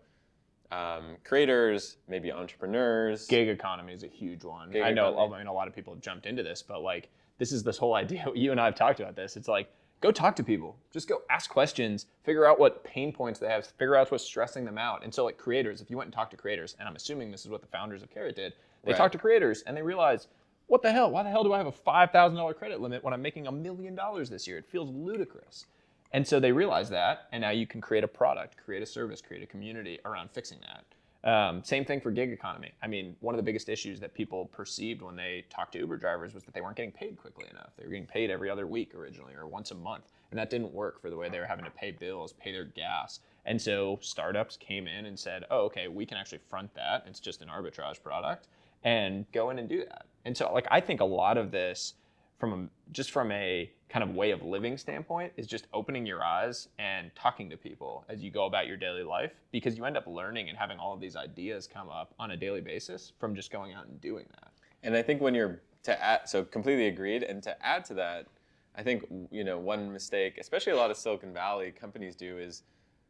um, 0.71 1.17
creators, 1.23 1.97
maybe 2.07 2.31
entrepreneurs. 2.31 3.27
gig 3.27 3.47
economy 3.49 3.93
is 3.93 4.03
a 4.03 4.07
huge 4.07 4.43
one. 4.43 4.71
Gig 4.71 4.81
I 4.81 4.91
know. 4.91 5.09
economy. 5.11 5.35
I 5.35 5.37
mean, 5.39 5.47
a 5.47 5.53
lot 5.53 5.67
of 5.67 5.75
people 5.75 5.93
have 5.93 6.01
jumped 6.01 6.25
into 6.25 6.41
this, 6.43 6.63
but 6.63 6.81
like, 6.81 7.09
this 7.37 7.51
is 7.51 7.61
this 7.63 7.77
whole 7.77 7.93
idea. 7.93 8.25
You 8.35 8.51
and 8.51 8.59
I 8.59 8.65
have 8.65 8.75
talked 8.75 8.99
about 8.99 9.15
this. 9.15 9.37
It's 9.37 9.47
like, 9.47 9.71
go 10.01 10.11
talk 10.11 10.35
to 10.37 10.43
people. 10.43 10.75
Just 10.91 11.07
go 11.07 11.21
ask 11.29 11.49
questions. 11.49 12.07
Figure 12.23 12.45
out 12.47 12.59
what 12.59 12.83
pain 12.83 13.11
points 13.13 13.39
they 13.39 13.47
have. 13.47 13.65
Figure 13.65 13.95
out 13.95 14.11
what's 14.11 14.23
stressing 14.23 14.65
them 14.65 14.77
out. 14.79 15.03
And 15.03 15.13
so, 15.13 15.23
like 15.25 15.37
creators, 15.37 15.81
if 15.81 15.89
you 15.91 15.97
went 15.97 16.07
and 16.07 16.13
talked 16.13 16.31
to 16.31 16.37
creators, 16.37 16.75
and 16.79 16.87
I'm 16.89 16.95
assuming 16.95 17.29
this 17.31 17.41
is 17.41 17.49
what 17.49 17.61
the 17.61 17.67
founders 17.67 18.01
of 18.03 18.09
Karat 18.11 18.35
did, 18.35 18.53
they 18.83 18.91
Right. 18.91 18.97
talked 18.97 19.11
to 19.13 19.19
creators 19.19 19.61
and 19.63 19.75
they 19.77 19.81
realized, 19.83 20.27
what 20.67 20.81
the 20.83 20.91
hell? 20.91 21.09
Why 21.11 21.23
the 21.23 21.29
hell 21.29 21.43
do 21.43 21.51
I 21.53 21.57
have 21.57 21.67
a 21.67 21.71
five 21.71 22.11
thousand 22.11 22.37
dollar 22.37 22.53
credit 22.53 22.79
limit 22.79 23.03
when 23.03 23.13
I'm 23.13 23.21
making 23.23 23.47
a 23.47 23.51
million 23.51 23.95
dollars 23.95 24.29
this 24.29 24.47
year? 24.47 24.57
It 24.59 24.65
feels 24.67 24.89
ludicrous. 24.91 25.65
And 26.11 26.27
so 26.27 26.39
they 26.39 26.51
realized 26.51 26.91
that, 26.91 27.27
and 27.31 27.41
now 27.41 27.51
you 27.51 27.67
can 27.67 27.81
create 27.81 28.03
a 28.03 28.07
product, 28.07 28.57
create 28.57 28.81
a 28.81 28.85
service, 28.85 29.21
create 29.21 29.43
a 29.43 29.47
community 29.47 29.99
around 30.05 30.31
fixing 30.31 30.59
that. 30.61 30.85
Um, 31.21 31.63
same 31.63 31.83
thing 31.83 31.99
for 31.99 32.11
gig 32.11 32.31
economy. 32.31 32.71
I 32.81 32.87
mean, 32.87 33.15
one 33.19 33.35
of 33.35 33.37
the 33.37 33.43
biggest 33.43 33.67
issues 33.67 33.99
that 33.99 34.13
people 34.13 34.45
perceived 34.45 35.01
when 35.01 35.17
they 35.17 35.45
talked 35.49 35.73
to 35.73 35.79
Uber 35.79 35.97
drivers 35.97 36.33
was 36.33 36.43
that 36.43 36.53
they 36.53 36.61
weren't 36.61 36.77
getting 36.77 36.93
paid 36.93 37.17
quickly 37.17 37.45
enough. 37.51 37.71
They 37.77 37.83
were 37.83 37.91
getting 37.91 38.07
paid 38.07 38.29
every 38.31 38.49
other 38.49 38.65
week 38.65 38.95
originally, 38.95 39.33
or 39.35 39.45
once 39.45 39.71
a 39.71 39.75
month, 39.75 40.05
and 40.31 40.39
that 40.39 40.49
didn't 40.49 40.73
work 40.73 41.01
for 41.01 41.09
the 41.09 41.17
way 41.17 41.27
they 41.27 41.39
were 41.39 41.45
having 41.45 41.65
to 41.65 41.71
pay 41.71 41.91
bills, 41.91 42.33
pay 42.33 42.53
their 42.53 42.63
gas. 42.63 43.19
And 43.45 43.61
so 43.61 43.99
startups 44.01 44.55
came 44.55 44.87
in 44.87 45.07
and 45.07 45.19
said, 45.19 45.43
"Oh, 45.51 45.65
okay, 45.65 45.89
we 45.89 46.05
can 46.05 46.17
actually 46.17 46.39
front 46.49 46.73
that. 46.75 47.03
It's 47.05 47.19
just 47.19 47.41
an 47.41 47.49
arbitrage 47.49 48.01
product, 48.01 48.47
and 48.85 49.29
go 49.33 49.49
in 49.49 49.59
and 49.59 49.67
do 49.67 49.79
that." 49.79 50.05
And 50.23 50.37
so, 50.37 50.53
like, 50.53 50.67
I 50.71 50.79
think 50.79 51.01
a 51.01 51.05
lot 51.05 51.37
of 51.37 51.51
this 51.51 51.95
from 52.37 52.53
a, 52.53 52.93
just 52.93 53.11
from 53.11 53.29
a 53.33 53.69
kind 53.89 54.03
of 54.03 54.15
way 54.15 54.31
of 54.31 54.43
living 54.43 54.77
standpoint 54.77 55.33
is 55.35 55.47
just 55.47 55.65
opening 55.73 56.05
your 56.05 56.23
eyes 56.23 56.67
and 56.77 57.09
talking 57.15 57.49
to 57.49 57.57
people 57.57 58.05
as 58.07 58.21
you 58.21 58.29
go 58.29 58.45
about 58.45 58.67
your 58.67 58.77
daily 58.77 59.03
life 59.03 59.31
because 59.51 59.75
you 59.75 59.85
end 59.85 59.97
up 59.97 60.05
learning 60.05 60.47
and 60.47 60.57
having 60.57 60.77
all 60.77 60.93
of 60.93 60.99
these 60.99 61.15
ideas 61.15 61.67
come 61.67 61.89
up 61.89 62.13
on 62.19 62.31
a 62.31 62.37
daily 62.37 62.61
basis 62.61 63.13
from 63.19 63.35
just 63.35 63.51
going 63.51 63.73
out 63.73 63.87
and 63.87 63.99
doing 63.99 64.25
that. 64.29 64.51
And 64.83 64.95
I 64.95 65.01
think 65.01 65.21
when 65.21 65.33
you're 65.33 65.61
to 65.83 66.03
add, 66.03 66.29
so 66.29 66.43
completely 66.43 66.87
agreed. 66.87 67.23
And 67.23 67.41
to 67.43 67.65
add 67.65 67.85
to 67.85 67.93
that, 67.95 68.27
I 68.75 68.83
think 68.83 69.05
you 69.31 69.43
know 69.43 69.57
one 69.57 69.91
mistake, 69.91 70.37
especially 70.39 70.73
a 70.73 70.77
lot 70.77 70.91
of 70.91 70.97
Silicon 70.97 71.33
Valley 71.33 71.71
companies 71.71 72.15
do, 72.15 72.37
is 72.37 72.63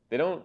they 0.09 0.17
don't. 0.17 0.43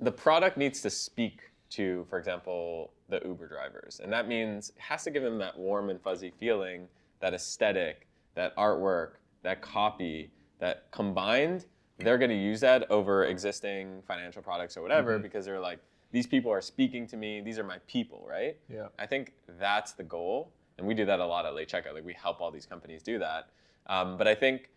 The 0.00 0.12
product 0.12 0.56
needs 0.56 0.80
to 0.82 0.90
speak 0.90 1.40
to, 1.70 2.04
for 2.10 2.18
example, 2.18 2.92
the 3.08 3.20
Uber 3.24 3.48
drivers, 3.48 4.00
and 4.02 4.12
that 4.12 4.28
means 4.28 4.70
it 4.70 4.80
has 4.80 5.04
to 5.04 5.10
give 5.10 5.22
them 5.22 5.38
that 5.38 5.58
warm 5.58 5.90
and 5.90 6.00
fuzzy 6.00 6.32
feeling, 6.38 6.86
that 7.20 7.34
aesthetic, 7.34 8.06
that 8.34 8.54
artwork, 8.56 9.12
that 9.42 9.60
copy, 9.62 10.30
that 10.58 10.90
combined, 10.90 11.66
they're 11.98 12.18
going 12.18 12.30
to 12.30 12.36
use 12.36 12.60
that 12.60 12.90
over 12.90 13.24
existing 13.26 14.02
financial 14.06 14.42
products 14.42 14.76
or 14.76 14.82
whatever 14.82 15.18
because 15.18 15.44
they're 15.44 15.60
like, 15.60 15.78
these 16.10 16.26
people 16.26 16.50
are 16.50 16.60
speaking 16.60 17.06
to 17.08 17.16
me. 17.16 17.40
These 17.40 17.58
are 17.58 17.64
my 17.64 17.78
people, 17.86 18.24
right? 18.28 18.56
Yeah. 18.68 18.88
I 18.98 19.06
think 19.06 19.32
that's 19.58 19.92
the 19.92 20.02
goal, 20.02 20.52
and 20.78 20.86
we 20.86 20.94
do 20.94 21.04
that 21.06 21.20
a 21.20 21.26
lot 21.26 21.46
at 21.46 21.54
Late 21.54 21.68
Checkout. 21.68 21.94
Like 21.94 22.04
we 22.04 22.12
help 22.12 22.40
all 22.40 22.50
these 22.50 22.66
companies 22.66 23.02
do 23.02 23.18
that. 23.18 23.48
Um, 23.86 24.16
but 24.16 24.28
I 24.28 24.34
think 24.34 24.68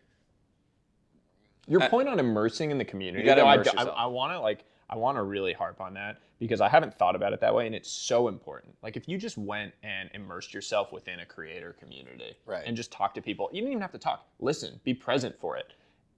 Your 1.67 1.81
I- 1.83 1.89
point 1.89 2.07
on 2.07 2.19
immersing 2.19 2.71
in 2.71 2.77
the 2.77 2.85
community, 2.85 3.23
You 3.23 3.25
gotta 3.29 3.41
though, 3.41 3.47
I- 3.47 3.53
immerse 3.55 3.67
I. 3.75 3.83
I 3.83 4.05
want 4.05 4.33
to 4.33 4.39
like 4.39 4.63
I 4.89 4.95
want 4.95 5.17
to 5.17 5.23
really 5.23 5.53
harp 5.53 5.81
on 5.81 5.93
that 5.95 6.19
because 6.39 6.61
I 6.61 6.69
haven't 6.69 6.93
thought 6.93 7.15
about 7.15 7.33
it 7.33 7.41
that 7.41 7.53
way, 7.55 7.65
and 7.65 7.73
it's 7.73 7.89
so 7.89 8.27
important. 8.27 8.75
Like 8.83 8.97
if 8.97 9.07
you 9.07 9.17
just 9.17 9.37
went 9.37 9.73
and 9.83 10.09
immersed 10.13 10.53
yourself 10.53 10.91
within 10.91 11.19
a 11.21 11.25
creator 11.25 11.73
community, 11.79 12.35
Right. 12.45 12.63
and 12.65 12.75
just 12.77 12.91
talk 12.91 13.13
to 13.15 13.21
people, 13.21 13.49
you 13.51 13.61
don't 13.61 13.71
even 13.71 13.81
have 13.81 13.91
to 13.93 13.97
talk. 13.97 14.27
Listen, 14.39 14.79
be 14.83 14.93
present 14.93 15.39
for 15.39 15.57
it. 15.57 15.73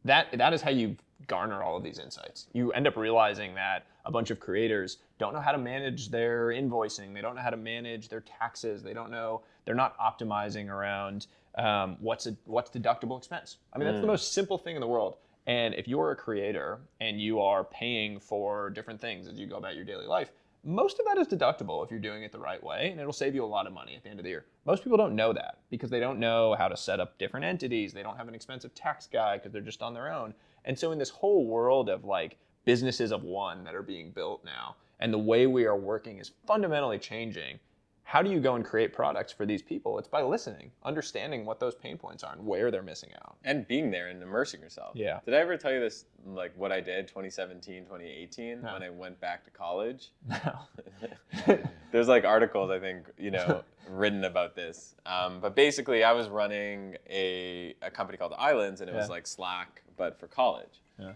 That 0.05 0.37
that 0.37 0.53
is 0.53 0.61
how 0.61 0.69
you 0.71 0.95
garner 1.27 1.63
all 1.63 1.75
of 1.77 1.83
these 1.83 1.97
insights. 1.99 2.47
You 2.53 2.71
end 2.73 2.87
up 2.87 2.95
realizing 2.95 3.55
that 3.55 3.87
a 4.05 4.11
bunch 4.11 4.29
of 4.31 4.39
creators 4.39 4.97
don't 5.17 5.33
know 5.33 5.39
how 5.41 5.51
to 5.51 5.57
manage 5.57 6.09
their 6.09 6.47
invoicing. 6.49 7.13
They 7.13 7.21
don't 7.21 7.35
know 7.35 7.41
how 7.41 7.49
to 7.49 7.57
manage 7.57 8.07
their 8.07 8.21
taxes. 8.21 8.83
They 8.83 8.93
don't 8.93 9.11
know. 9.11 9.41
They're 9.65 9.75
not 9.75 9.97
optimizing 9.97 10.69
around 10.69 11.27
um, 11.57 11.97
what's 11.99 12.27
a 12.27 12.35
what's 12.45 12.69
deductible 12.69 13.17
expense. 13.17 13.57
I 13.73 13.77
mean, 13.79 13.87
that's 13.87 14.01
the 14.01 14.07
most 14.07 14.33
simple 14.33 14.57
thing 14.57 14.75
in 14.75 14.81
the 14.81 14.87
world. 14.87 15.17
And 15.47 15.73
if 15.73 15.87
you're 15.87 16.11
a 16.11 16.15
creator 16.15 16.79
and 16.99 17.19
you 17.21 17.39
are 17.39 17.63
paying 17.63 18.19
for 18.19 18.69
different 18.69 18.99
things 18.99 19.27
as 19.27 19.39
you 19.39 19.47
go 19.47 19.55
about 19.55 19.75
your 19.75 19.85
daily 19.85 20.05
life, 20.05 20.31
most 20.65 20.99
of 20.99 21.05
that 21.05 21.17
is 21.17 21.27
deductible 21.27 21.85
if 21.85 21.89
you're 21.89 21.99
doing 22.01 22.23
it 22.23 22.33
the 22.33 22.39
right 22.39 22.61
way, 22.61 22.89
and 22.91 22.99
it'll 22.99 23.13
save 23.13 23.33
you 23.33 23.45
a 23.45 23.47
lot 23.47 23.65
of 23.65 23.71
money 23.71 23.95
at 23.95 24.03
the 24.03 24.09
end 24.09 24.19
of 24.19 24.23
the 24.23 24.29
year. 24.29 24.45
Most 24.65 24.83
people 24.83 24.97
don't 24.97 25.15
know 25.15 25.31
that 25.31 25.59
because 25.69 25.89
they 25.89 26.01
don't 26.01 26.19
know 26.19 26.55
how 26.55 26.67
to 26.67 26.75
set 26.75 26.99
up 26.99 27.17
different 27.17 27.45
entities. 27.45 27.93
They 27.93 28.03
don't 28.03 28.17
have 28.17 28.27
an 28.27 28.35
expensive 28.35 28.75
tax 28.75 29.07
guy 29.07 29.37
because 29.37 29.53
they're 29.53 29.61
just 29.61 29.81
on 29.81 29.93
their 29.93 30.11
own. 30.11 30.33
And 30.65 30.77
so, 30.77 30.91
in 30.91 30.99
this 30.99 31.09
whole 31.09 31.45
world 31.45 31.87
of 31.87 32.03
like 32.03 32.37
businesses 32.65 33.13
of 33.13 33.23
one 33.23 33.63
that 33.63 33.73
are 33.75 33.81
being 33.81 34.11
built 34.11 34.43
now, 34.43 34.75
and 34.99 35.13
the 35.13 35.17
way 35.17 35.47
we 35.47 35.65
are 35.65 35.77
working 35.77 36.17
is 36.17 36.31
fundamentally 36.45 36.99
changing. 36.99 37.59
How 38.09 38.21
do 38.21 38.31
you 38.31 38.39
go 38.39 38.55
and 38.55 38.63
create 38.63 38.93
products 38.93 39.33
for 39.33 39.45
these 39.45 39.61
people? 39.61 39.99
It's 39.99 40.07
by 40.07 40.21
listening, 40.21 40.71
understanding 40.85 41.45
what 41.45 41.59
those 41.59 41.75
pain 41.75 41.97
points 41.97 42.23
are 42.23 42.31
and 42.31 42.45
where 42.45 42.71
they're 42.71 42.81
missing 42.81 43.09
out. 43.21 43.35
and 43.43 43.67
being 43.67 43.91
there 43.91 44.07
and 44.07 44.23
immersing 44.23 44.61
yourself. 44.61 44.91
Yeah. 44.95 45.19
Did 45.25 45.33
I 45.33 45.39
ever 45.39 45.57
tell 45.57 45.73
you 45.73 45.81
this, 45.81 46.05
like 46.25 46.53
what 46.55 46.71
I 46.71 46.79
did 46.79 47.09
2017, 47.09 47.83
2018 47.83 48.61
No. 48.61 48.71
when 48.71 48.81
I 48.83 48.89
went 48.89 49.19
back 49.19 49.43
to 49.43 49.51
college? 49.51 50.11
No. 50.29 51.59
There's 51.91 52.07
like 52.07 52.23
articles 52.23 52.71
I 52.71 52.79
think 52.79 53.07
you 53.17 53.31
know 53.31 53.61
written 53.89 54.23
about 54.23 54.55
this. 54.55 54.95
Um, 55.05 55.41
but 55.41 55.53
basically, 55.53 56.05
I 56.05 56.13
was 56.13 56.29
running 56.29 56.95
a, 57.09 57.75
a 57.81 57.91
company 57.91 58.17
called 58.17 58.33
Islands, 58.37 58.79
and 58.79 58.89
it 58.89 58.95
was 58.95 59.09
like 59.09 59.27
Slack, 59.27 59.83
but 59.97 60.17
for 60.17 60.27
college. 60.27 60.81
Yeah. 60.97 61.11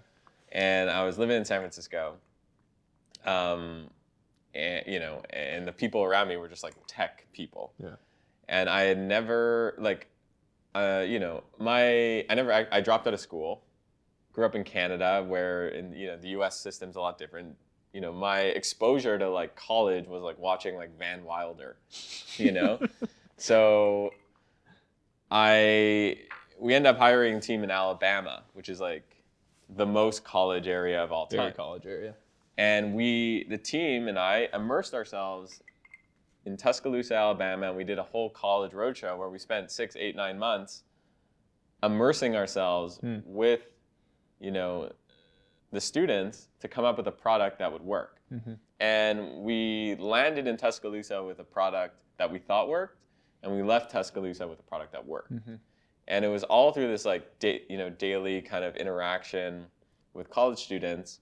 And 0.52 0.90
I 0.90 1.06
was 1.06 1.18
living 1.18 1.38
in 1.38 1.46
San 1.46 1.62
Francisco. 1.62 2.16
Um, 3.26 3.88
and 4.54 4.84
you 4.88 5.00
know, 5.00 5.22
and 5.32 5.68
the 5.68 5.72
people 5.72 6.04
around 6.04 6.28
me 6.28 6.38
were 6.38 6.48
just 6.48 6.64
like 6.64 6.74
tech 6.88 7.26
people. 7.34 7.74
Yeah. 7.82 7.96
And 8.50 8.70
I 8.70 8.82
had 8.82 9.00
never 9.00 9.76
like, 9.78 10.08
uh, 10.76 11.06
you 11.08 11.20
know, 11.20 11.44
my 11.58 12.26
I 12.30 12.36
never 12.36 12.52
I, 12.54 12.68
I 12.72 12.82
dropped 12.82 13.08
out 13.08 13.14
of 13.14 13.20
school. 13.20 13.64
Grew 14.34 14.46
up 14.46 14.56
in 14.56 14.64
Canada, 14.64 15.26
where 15.28 15.68
in 15.68 15.94
you 15.94 16.08
know 16.08 16.18
the 16.18 16.30
U.S. 16.30 16.60
system's 16.60 16.96
a 16.96 17.02
lot 17.02 17.18
different 17.18 17.56
you 17.94 18.00
know, 18.00 18.14
my 18.14 18.40
exposure 18.40 19.18
to 19.18 19.30
like 19.30 19.56
college 19.56 20.08
was 20.08 20.24
like 20.24 20.40
watching 20.40 20.76
like 20.76 20.98
Van 20.98 21.24
Wilder, 21.24 21.78
you 22.38 22.52
know? 22.52 22.80
so 23.38 24.12
I 25.30 26.20
we 26.60 26.74
end 26.74 26.88
up 26.88 26.98
hiring 26.98 27.36
a 27.36 27.42
team 27.42 27.64
in 27.64 27.72
Alabama, 27.72 28.44
which 28.54 28.70
is 28.70 28.80
like 28.80 29.24
the 29.70 29.86
most 29.86 30.24
college 30.24 30.68
area 30.68 31.04
of 31.04 31.12
all 31.12 31.28
Very 31.28 31.48
time. 31.48 31.54
college 31.54 31.86
area. 31.86 32.16
And 32.58 32.94
we 32.94 33.46
the 33.50 33.58
team 33.58 34.08
and 34.08 34.20
I 34.20 34.48
immersed 34.54 34.94
ourselves 34.94 35.62
in 36.46 36.58
Tuscaloosa, 36.58 37.16
Alabama, 37.16 37.68
and 37.68 37.78
we 37.78 37.84
did 37.84 38.00
a 38.00 38.04
whole 38.04 38.30
college 38.30 38.72
roadshow 38.72 39.18
where 39.18 39.30
we 39.30 39.38
spent 39.38 39.70
six, 39.72 39.96
eight, 39.96 40.16
nine 40.16 40.38
months 40.40 40.84
immersing 41.84 42.36
ourselves 42.36 42.98
Hmm. 42.98 43.20
with, 43.26 43.62
you 44.40 44.52
know, 44.52 44.92
the 45.72 45.82
students 45.82 46.50
to 46.60 46.68
come 46.68 46.84
up 46.84 46.98
with 46.98 47.08
a 47.08 47.12
product 47.12 47.60
that 47.60 47.72
would 47.72 47.82
work. 47.84 48.20
Mhm. 48.32 48.58
And 48.80 49.44
we 49.44 49.96
landed 49.96 50.48
in 50.48 50.58
Tuscaloosa 50.58 51.24
with 51.24 51.40
a 51.40 51.44
product 51.44 52.02
that 52.18 52.30
we 52.32 52.40
thought 52.40 52.68
worked, 52.68 52.98
and 53.44 53.56
we 53.56 53.62
left 53.64 53.92
Tuscaloosa 53.92 54.48
with 54.48 54.60
a 54.60 54.64
product 54.64 54.92
that 54.92 55.06
worked. 55.06 55.32
Mhm. 55.34 55.60
And 56.08 56.26
it 56.26 56.28
was 56.28 56.44
all 56.44 56.72
through 56.72 56.88
this 56.88 57.06
like 57.06 57.40
da- 57.40 57.64
you 57.70 57.78
know 57.78 57.90
daily 57.90 58.42
kind 58.42 58.66
of 58.66 58.76
interaction 58.76 59.68
with 60.14 60.30
college 60.30 60.60
students. 60.60 61.22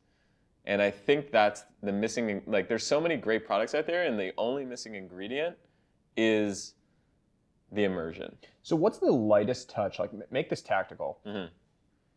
And 0.70 0.84
I 0.84 0.92
think 0.92 1.32
that's 1.32 1.66
the 1.82 1.92
missing 1.92 2.44
like 2.46 2.70
there's 2.70 2.86
so 2.86 3.02
many 3.02 3.18
great 3.18 3.44
products 3.44 3.74
out 3.74 3.88
there, 3.88 4.04
and 4.06 4.20
the 4.20 4.32
only 4.38 4.64
missing 4.64 4.94
ingredient 4.94 5.58
is 6.16 6.76
the 7.72 7.86
immersion. 7.86 8.38
So 8.62 8.76
what's 8.76 9.00
the 9.00 9.12
lightest 9.12 9.72
touch? 9.72 9.98
Like 9.98 10.12
make 10.32 10.48
this 10.48 10.62
tactical. 10.62 11.22
Mhm. 11.26 11.50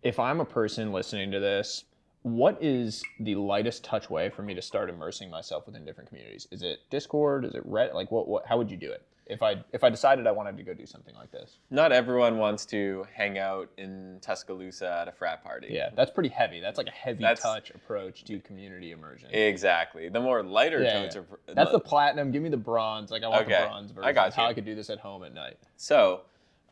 If 0.03 0.19
I'm 0.19 0.39
a 0.41 0.45
person 0.45 0.93
listening 0.93 1.31
to 1.31 1.41
this, 1.41 1.85
what 2.23 2.63
is 2.63 3.03
the 3.21 3.37
lightest 3.37 3.85
touch 3.85 4.11
way 4.11 4.29
for 4.29 4.43
me 4.43 4.53
to 4.53 4.61
start 4.61 4.91
immersing 4.91 5.31
myself 5.31 5.65
within 5.65 5.87
different 5.87 6.11
communities? 6.11 6.47
Is 6.51 6.63
it 6.63 6.81
Discord? 6.91 7.47
Is 7.47 7.55
it 7.55 7.67
Reddit? 7.67 7.95
Like 7.95 8.11
what, 8.11 8.29
what 8.29 8.45
how 8.47 8.59
would 8.59 8.71
you 8.71 8.77
do 8.77 8.93
it? 8.93 9.03
If 9.33 9.43
I 9.43 9.57
if 9.73 9.83
I 9.85 9.91
decided 9.91 10.27
I 10.27 10.31
wanted 10.33 10.57
to 10.59 10.63
go 10.63 10.75
do 10.75 10.87
something 10.87 11.15
like 11.15 11.31
this. 11.31 11.59
Not 11.71 11.91
everyone 11.93 12.39
wants 12.39 12.67
to 12.67 13.07
hang 13.15 13.39
out 13.39 13.71
in 13.79 14.19
Tuscaloosa 14.21 14.99
at 15.03 15.09
a 15.09 15.13
frat 15.13 15.43
party. 15.43 15.69
Yeah, 15.71 15.91
that's 15.97 16.11
pretty 16.11 16.29
heavy. 16.29 16.61
That's 16.61 16.79
like 16.79 16.87
a 16.89 16.93
heavy 16.93 17.23
That's- 17.23 17.41
touch 17.41 17.71
approach 17.71 18.25
to 18.25 18.39
community 18.41 18.93
immersion. 18.93 19.31
Exactly. 19.33 20.09
The 20.09 20.21
more 20.21 20.43
lighter 20.43 20.83
Yeah, 20.83 20.93
tones 21.01 21.15
yeah. 21.15 21.23
are 21.23 21.55
That's 21.55 21.73
the 21.73 21.81
platinum. 21.81 22.31
Give 22.31 22.43
me 22.43 22.49
the 22.51 22.57
bronze. 22.57 23.11
Like 23.11 23.23
I 23.23 23.29
want 23.29 23.43
Okay, 23.47 23.61
the 23.61 23.67
bronze 23.67 23.91
version. 23.93 24.09
I 24.09 24.13
got 24.13 24.29
of 24.29 24.35
How. 24.35 24.47
I 24.47 24.55
could 24.55 24.65
do 24.65 24.75
this 24.75 24.91
at 24.91 24.99
home 24.99 25.25
at 25.25 25.33
night. 25.35 25.59
So, 25.77 26.23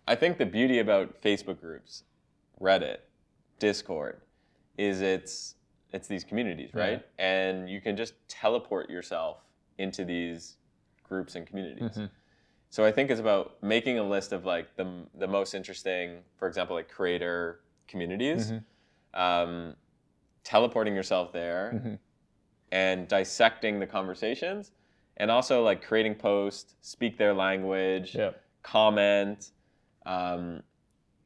I 0.07 0.15
think 0.15 0.39
the 0.39 0.47
beauty 0.47 0.79
about 0.81 1.21
Facebook 1.23 1.61
groups, 1.61 2.05
Reddit, 2.61 2.99
Discord, 3.59 4.21
is 4.79 5.01
it's 5.01 5.55
it's 5.93 6.07
these 6.07 6.23
communities, 6.25 6.71
right? 6.73 6.91
Right. 6.91 7.07
And 7.19 7.69
you 7.69 7.81
can 7.81 7.97
just 7.97 8.15
teleport 8.29 8.89
yourself 8.91 9.39
into 9.79 10.05
these 10.05 10.57
groups 11.03 11.35
and 11.35 11.47
communities. 11.47 11.91
Mhm. 11.99 12.11
So 12.71 12.85
I 12.85 12.93
think 12.93 13.11
it's 13.11 13.21
about 13.21 13.61
making 13.63 13.99
a 13.99 14.03
list 14.09 14.33
of 14.33 14.45
like 14.45 14.77
the 14.77 14.87
the 15.19 15.27
most 15.27 15.55
interesting, 15.55 16.21
for 16.39 16.47
example, 16.49 16.77
like 16.77 16.89
creator 16.89 17.61
communities, 17.89 18.53
Mhm. 18.53 18.65
um, 19.15 19.77
teleporting 20.45 20.95
yourself 20.95 21.33
there, 21.33 21.73
Mhm. 21.75 21.99
and 22.71 23.09
dissecting 23.09 23.81
the 23.81 23.87
conversations 23.87 24.71
and 25.17 25.31
also 25.31 25.63
like 25.65 25.83
creating 25.83 26.15
posts, 26.15 26.77
speak 26.81 27.19
their 27.19 27.35
language, 27.35 28.15
Yeah. 28.15 28.31
comment, 28.63 29.51
um, 30.07 30.63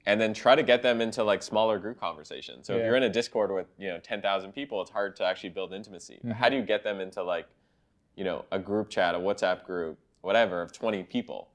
and 0.06 0.20
then 0.20 0.32
try 0.34 0.54
to 0.56 0.62
get 0.62 0.82
them 0.82 1.00
into 1.02 1.22
like 1.22 1.42
smaller 1.42 1.78
group 1.78 1.98
conversations. 2.00 2.66
So 2.66 2.76
if 2.78 2.84
you're 2.86 2.96
in 2.96 3.02
a 3.02 3.10
Discord 3.10 3.52
with 3.52 3.66
you 3.78 3.88
know 3.88 4.00
10,000 4.00 4.52
people, 4.52 4.80
it's 4.80 4.90
hard 4.90 5.14
to 5.16 5.24
actually 5.24 5.50
build 5.50 5.74
intimacy. 5.74 6.20
But 6.24 6.36
how 6.36 6.48
do 6.48 6.56
you 6.56 6.62
get 6.62 6.82
them 6.84 7.00
into 7.00 7.22
like 7.22 7.46
you 8.16 8.24
know 8.24 8.46
a 8.50 8.58
group 8.58 8.88
chat, 8.88 9.14
a 9.14 9.18
WhatsApp 9.18 9.64
group, 9.64 9.98
whatever 10.24 10.62
of 10.62 10.72
20 10.72 11.02
people? 11.04 11.48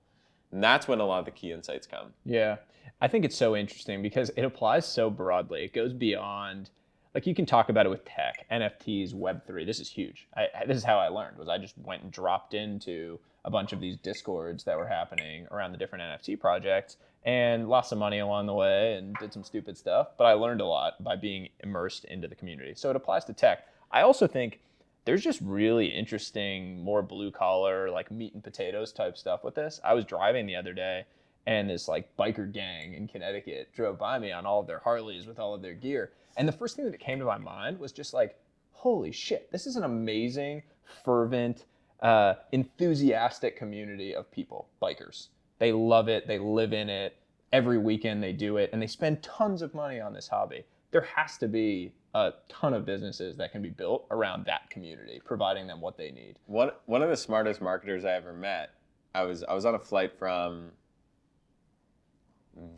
And 0.51 0.63
that's 0.63 0.87
when 0.87 0.99
a 0.99 1.05
lot 1.05 1.19
of 1.19 1.25
the 1.25 1.31
key 1.31 1.51
insights 1.51 1.85
come. 1.85 2.13
Yeah. 2.25 2.57
I 3.01 3.07
think 3.07 3.25
it's 3.25 3.35
so 3.35 3.55
interesting 3.55 4.01
because 4.01 4.31
it 4.35 4.43
applies 4.43 4.85
so 4.85 5.09
broadly. 5.09 5.63
It 5.63 5.73
goes 5.73 5.93
beyond 5.93 6.69
like 7.15 7.25
you 7.25 7.33
can 7.33 7.45
talk 7.45 7.69
about 7.69 7.85
it 7.85 7.89
with 7.89 8.05
tech, 8.05 8.45
NFTs, 8.51 9.13
Web3. 9.13 9.65
This 9.65 9.79
is 9.79 9.89
huge. 9.89 10.27
I, 10.35 10.47
this 10.67 10.77
is 10.77 10.83
how 10.83 10.99
I 10.99 11.07
learned 11.07 11.37
was 11.37 11.49
I 11.49 11.57
just 11.57 11.77
went 11.79 12.03
and 12.03 12.11
dropped 12.11 12.53
into 12.53 13.19
a 13.45 13.49
bunch 13.49 13.73
of 13.73 13.79
these 13.79 13.97
discords 13.97 14.63
that 14.65 14.77
were 14.77 14.87
happening 14.87 15.47
around 15.51 15.71
the 15.71 15.77
different 15.77 16.03
NFT 16.03 16.39
projects 16.39 16.97
and 17.23 17.67
lost 17.67 17.89
some 17.89 17.99
money 17.99 18.19
along 18.19 18.45
the 18.45 18.53
way 18.53 18.93
and 18.93 19.15
did 19.15 19.33
some 19.33 19.43
stupid 19.43 19.77
stuff, 19.77 20.09
but 20.17 20.25
I 20.25 20.33
learned 20.33 20.61
a 20.61 20.65
lot 20.65 21.03
by 21.03 21.15
being 21.15 21.49
immersed 21.61 22.05
into 22.05 22.27
the 22.27 22.35
community. 22.35 22.73
So 22.75 22.89
it 22.89 22.95
applies 22.95 23.25
to 23.25 23.33
tech. 23.33 23.67
I 23.91 24.01
also 24.01 24.27
think 24.27 24.59
there's 25.05 25.23
just 25.23 25.41
really 25.41 25.87
interesting, 25.87 26.83
more 26.83 27.01
blue 27.01 27.31
collar, 27.31 27.89
like 27.89 28.11
meat 28.11 28.33
and 28.33 28.43
potatoes 28.43 28.91
type 28.91 29.17
stuff 29.17 29.43
with 29.43 29.55
this. 29.55 29.79
I 29.83 29.93
was 29.93 30.05
driving 30.05 30.45
the 30.45 30.55
other 30.55 30.73
day 30.73 31.05
and 31.45 31.69
this 31.69 31.87
like 31.87 32.15
biker 32.17 32.51
gang 32.51 32.93
in 32.93 33.07
Connecticut 33.07 33.69
drove 33.73 33.97
by 33.97 34.19
me 34.19 34.31
on 34.31 34.45
all 34.45 34.59
of 34.59 34.67
their 34.67 34.79
Harleys 34.79 35.25
with 35.25 35.39
all 35.39 35.55
of 35.55 35.61
their 35.61 35.73
gear. 35.73 36.11
And 36.37 36.47
the 36.47 36.53
first 36.53 36.75
thing 36.75 36.89
that 36.89 36.99
came 36.99 37.19
to 37.19 37.25
my 37.25 37.37
mind 37.37 37.79
was 37.79 37.91
just 37.91 38.13
like, 38.13 38.37
holy 38.71 39.11
shit, 39.11 39.51
this 39.51 39.65
is 39.65 39.75
an 39.75 39.83
amazing, 39.83 40.63
fervent, 41.03 41.65
uh, 42.01 42.35
enthusiastic 42.51 43.57
community 43.57 44.15
of 44.15 44.31
people, 44.31 44.69
bikers. 44.81 45.29
They 45.57 45.71
love 45.71 46.07
it, 46.07 46.27
they 46.27 46.39
live 46.39 46.71
in 46.71 46.89
it. 46.89 47.15
Every 47.51 47.79
weekend 47.79 48.21
they 48.21 48.31
do 48.31 48.57
it, 48.57 48.69
and 48.71 48.81
they 48.81 48.87
spend 48.87 49.23
tons 49.23 49.63
of 49.63 49.73
money 49.73 49.99
on 49.99 50.13
this 50.13 50.27
hobby. 50.27 50.65
There 50.91 51.07
has 51.15 51.37
to 51.39 51.47
be 51.47 51.93
a 52.13 52.33
ton 52.47 52.73
of 52.73 52.85
businesses 52.85 53.37
that 53.37 53.51
can 53.51 53.61
be 53.61 53.69
built 53.69 54.05
around 54.11 54.45
that 54.45 54.69
community, 54.69 55.21
providing 55.23 55.67
them 55.67 55.79
what 55.81 55.97
they 55.97 56.11
need. 56.11 56.39
One 56.47 56.71
one 56.85 57.01
of 57.01 57.09
the 57.09 57.17
smartest 57.17 57.61
marketers 57.61 58.05
I 58.05 58.13
ever 58.13 58.33
met. 58.33 58.71
I 59.13 59.23
was 59.23 59.43
I 59.43 59.53
was 59.53 59.65
on 59.65 59.75
a 59.75 59.79
flight 59.79 60.17
from 60.17 60.71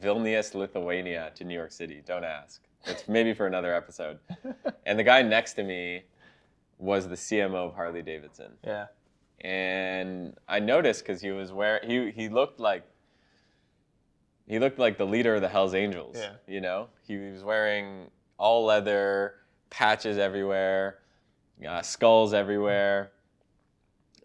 Vilnius, 0.01 0.53
Lithuania 0.53 1.31
to 1.35 1.43
New 1.43 1.55
York 1.55 1.71
City. 1.71 2.01
Don't 2.05 2.23
ask. 2.23 2.61
It's 2.85 3.07
maybe 3.07 3.33
for 3.33 3.47
another 3.47 3.73
episode. 3.73 4.19
and 4.85 4.97
the 4.97 5.03
guy 5.03 5.21
next 5.21 5.53
to 5.53 5.63
me 5.63 6.03
was 6.77 7.07
the 7.07 7.15
CMO 7.15 7.67
of 7.67 7.75
Harley 7.75 8.01
Davidson. 8.01 8.51
Yeah. 8.65 8.87
And 9.41 10.35
I 10.47 10.59
noticed 10.59 11.03
because 11.03 11.21
he 11.21 11.31
was 11.31 11.51
wearing 11.51 11.89
he 11.89 12.11
he 12.11 12.29
looked 12.29 12.59
like 12.59 12.85
he 14.47 14.59
looked 14.59 14.79
like 14.79 14.97
the 14.97 15.05
leader 15.05 15.35
of 15.35 15.41
the 15.41 15.47
Hell's 15.47 15.73
Angels. 15.73 16.17
Yeah. 16.17 16.33
You 16.47 16.61
know, 16.61 16.89
he 17.07 17.17
was 17.17 17.43
wearing 17.43 18.09
all 18.41 18.65
leather, 18.65 19.35
patches 19.69 20.17
everywhere, 20.17 20.97
uh, 21.65 21.81
skulls 21.83 22.33
everywhere. 22.33 23.11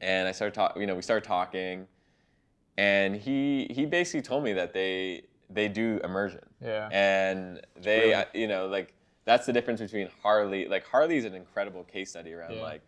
And 0.00 0.26
I 0.26 0.32
started 0.32 0.54
talking. 0.54 0.80
You 0.80 0.86
know, 0.88 0.94
we 0.94 1.02
started 1.02 1.26
talking, 1.26 1.86
and 2.78 3.14
he 3.14 3.66
he 3.70 3.84
basically 3.86 4.22
told 4.22 4.42
me 4.42 4.54
that 4.54 4.72
they 4.72 5.24
they 5.50 5.68
do 5.68 6.00
immersion, 6.02 6.40
Yeah. 6.60 6.88
and 6.90 7.60
they 7.76 8.08
Really? 8.10 8.24
you 8.34 8.48
know 8.48 8.66
like 8.66 8.94
that's 9.26 9.46
the 9.46 9.52
difference 9.52 9.80
between 9.80 10.08
Harley. 10.22 10.66
Like 10.66 10.86
Harley 10.86 11.16
is 11.18 11.24
an 11.24 11.34
incredible 11.34 11.84
case 11.84 12.10
study 12.10 12.32
around 12.32 12.54
Yeah. 12.54 12.62
like 12.62 12.82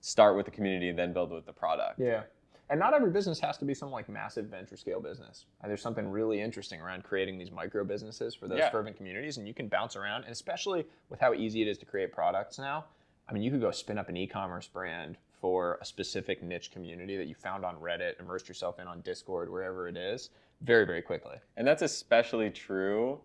start 0.00 0.36
with 0.36 0.46
the 0.46 0.52
community 0.52 0.88
and 0.88 0.98
then 0.98 1.12
build 1.12 1.30
with 1.30 1.44
the 1.46 1.52
product. 1.52 1.98
Yeah. 1.98 2.22
And 2.70 2.78
not 2.78 2.92
every 2.92 3.10
business 3.10 3.40
has 3.40 3.56
to 3.58 3.64
be 3.64 3.72
some 3.74 3.90
like 3.90 4.08
massive 4.08 4.46
venture 4.46 4.76
scale 4.76 5.00
business. 5.00 5.46
And 5.62 5.70
there's 5.70 5.80
something 5.80 6.06
really 6.08 6.40
interesting 6.40 6.80
around 6.80 7.02
creating 7.04 7.38
these 7.38 7.50
micro 7.50 7.82
businesses 7.84 8.34
for 8.34 8.46
those 8.46 8.58
Yeah. 8.58 8.70
fervent 8.70 8.96
communities, 8.96 9.38
and 9.38 9.48
you 9.48 9.54
can 9.54 9.68
bounce 9.68 9.96
around. 9.96 10.24
And 10.24 10.32
especially 10.32 10.86
with 11.08 11.18
how 11.20 11.32
easy 11.32 11.62
it 11.62 11.68
is 11.68 11.78
to 11.78 11.86
create 11.86 12.12
products 12.12 12.58
now, 12.58 12.84
I 13.28 13.32
mean, 13.32 13.42
you 13.42 13.50
could 13.50 13.60
go 13.60 13.70
spin 13.70 13.96
up 13.98 14.08
an 14.08 14.16
e-commerce 14.16 14.68
brand 14.68 15.16
for 15.40 15.78
a 15.80 15.84
specific 15.84 16.42
niche 16.42 16.70
community 16.70 17.16
that 17.16 17.26
you 17.26 17.34
found 17.34 17.64
on 17.64 17.76
Reddit, 17.76 18.18
immersed 18.20 18.48
yourself 18.48 18.78
in 18.80 18.86
on 18.86 19.00
Discord, 19.02 19.48
wherever 19.50 19.86
it 19.88 19.96
is, 19.96 20.30
very 20.62 20.84
very 20.84 21.00
quickly. 21.02 21.36
And 21.56 21.66
that's 21.66 21.82
especially 21.82 22.50
true 22.50 23.20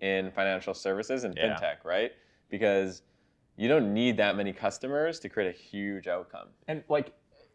in 0.00 0.30
financial 0.30 0.72
services 0.74 1.24
and 1.24 1.36
Yeah. 1.36 1.54
fintech, 1.60 1.84
right? 1.84 2.12
Because 2.48 3.02
you 3.56 3.68
don't 3.68 3.92
need 3.92 4.16
that 4.16 4.36
many 4.36 4.52
customers 4.54 5.20
to 5.20 5.28
create 5.28 5.48
a 5.54 5.56
huge 5.56 6.08
outcome. 6.08 6.48
and 6.66 6.82
like 6.88 7.12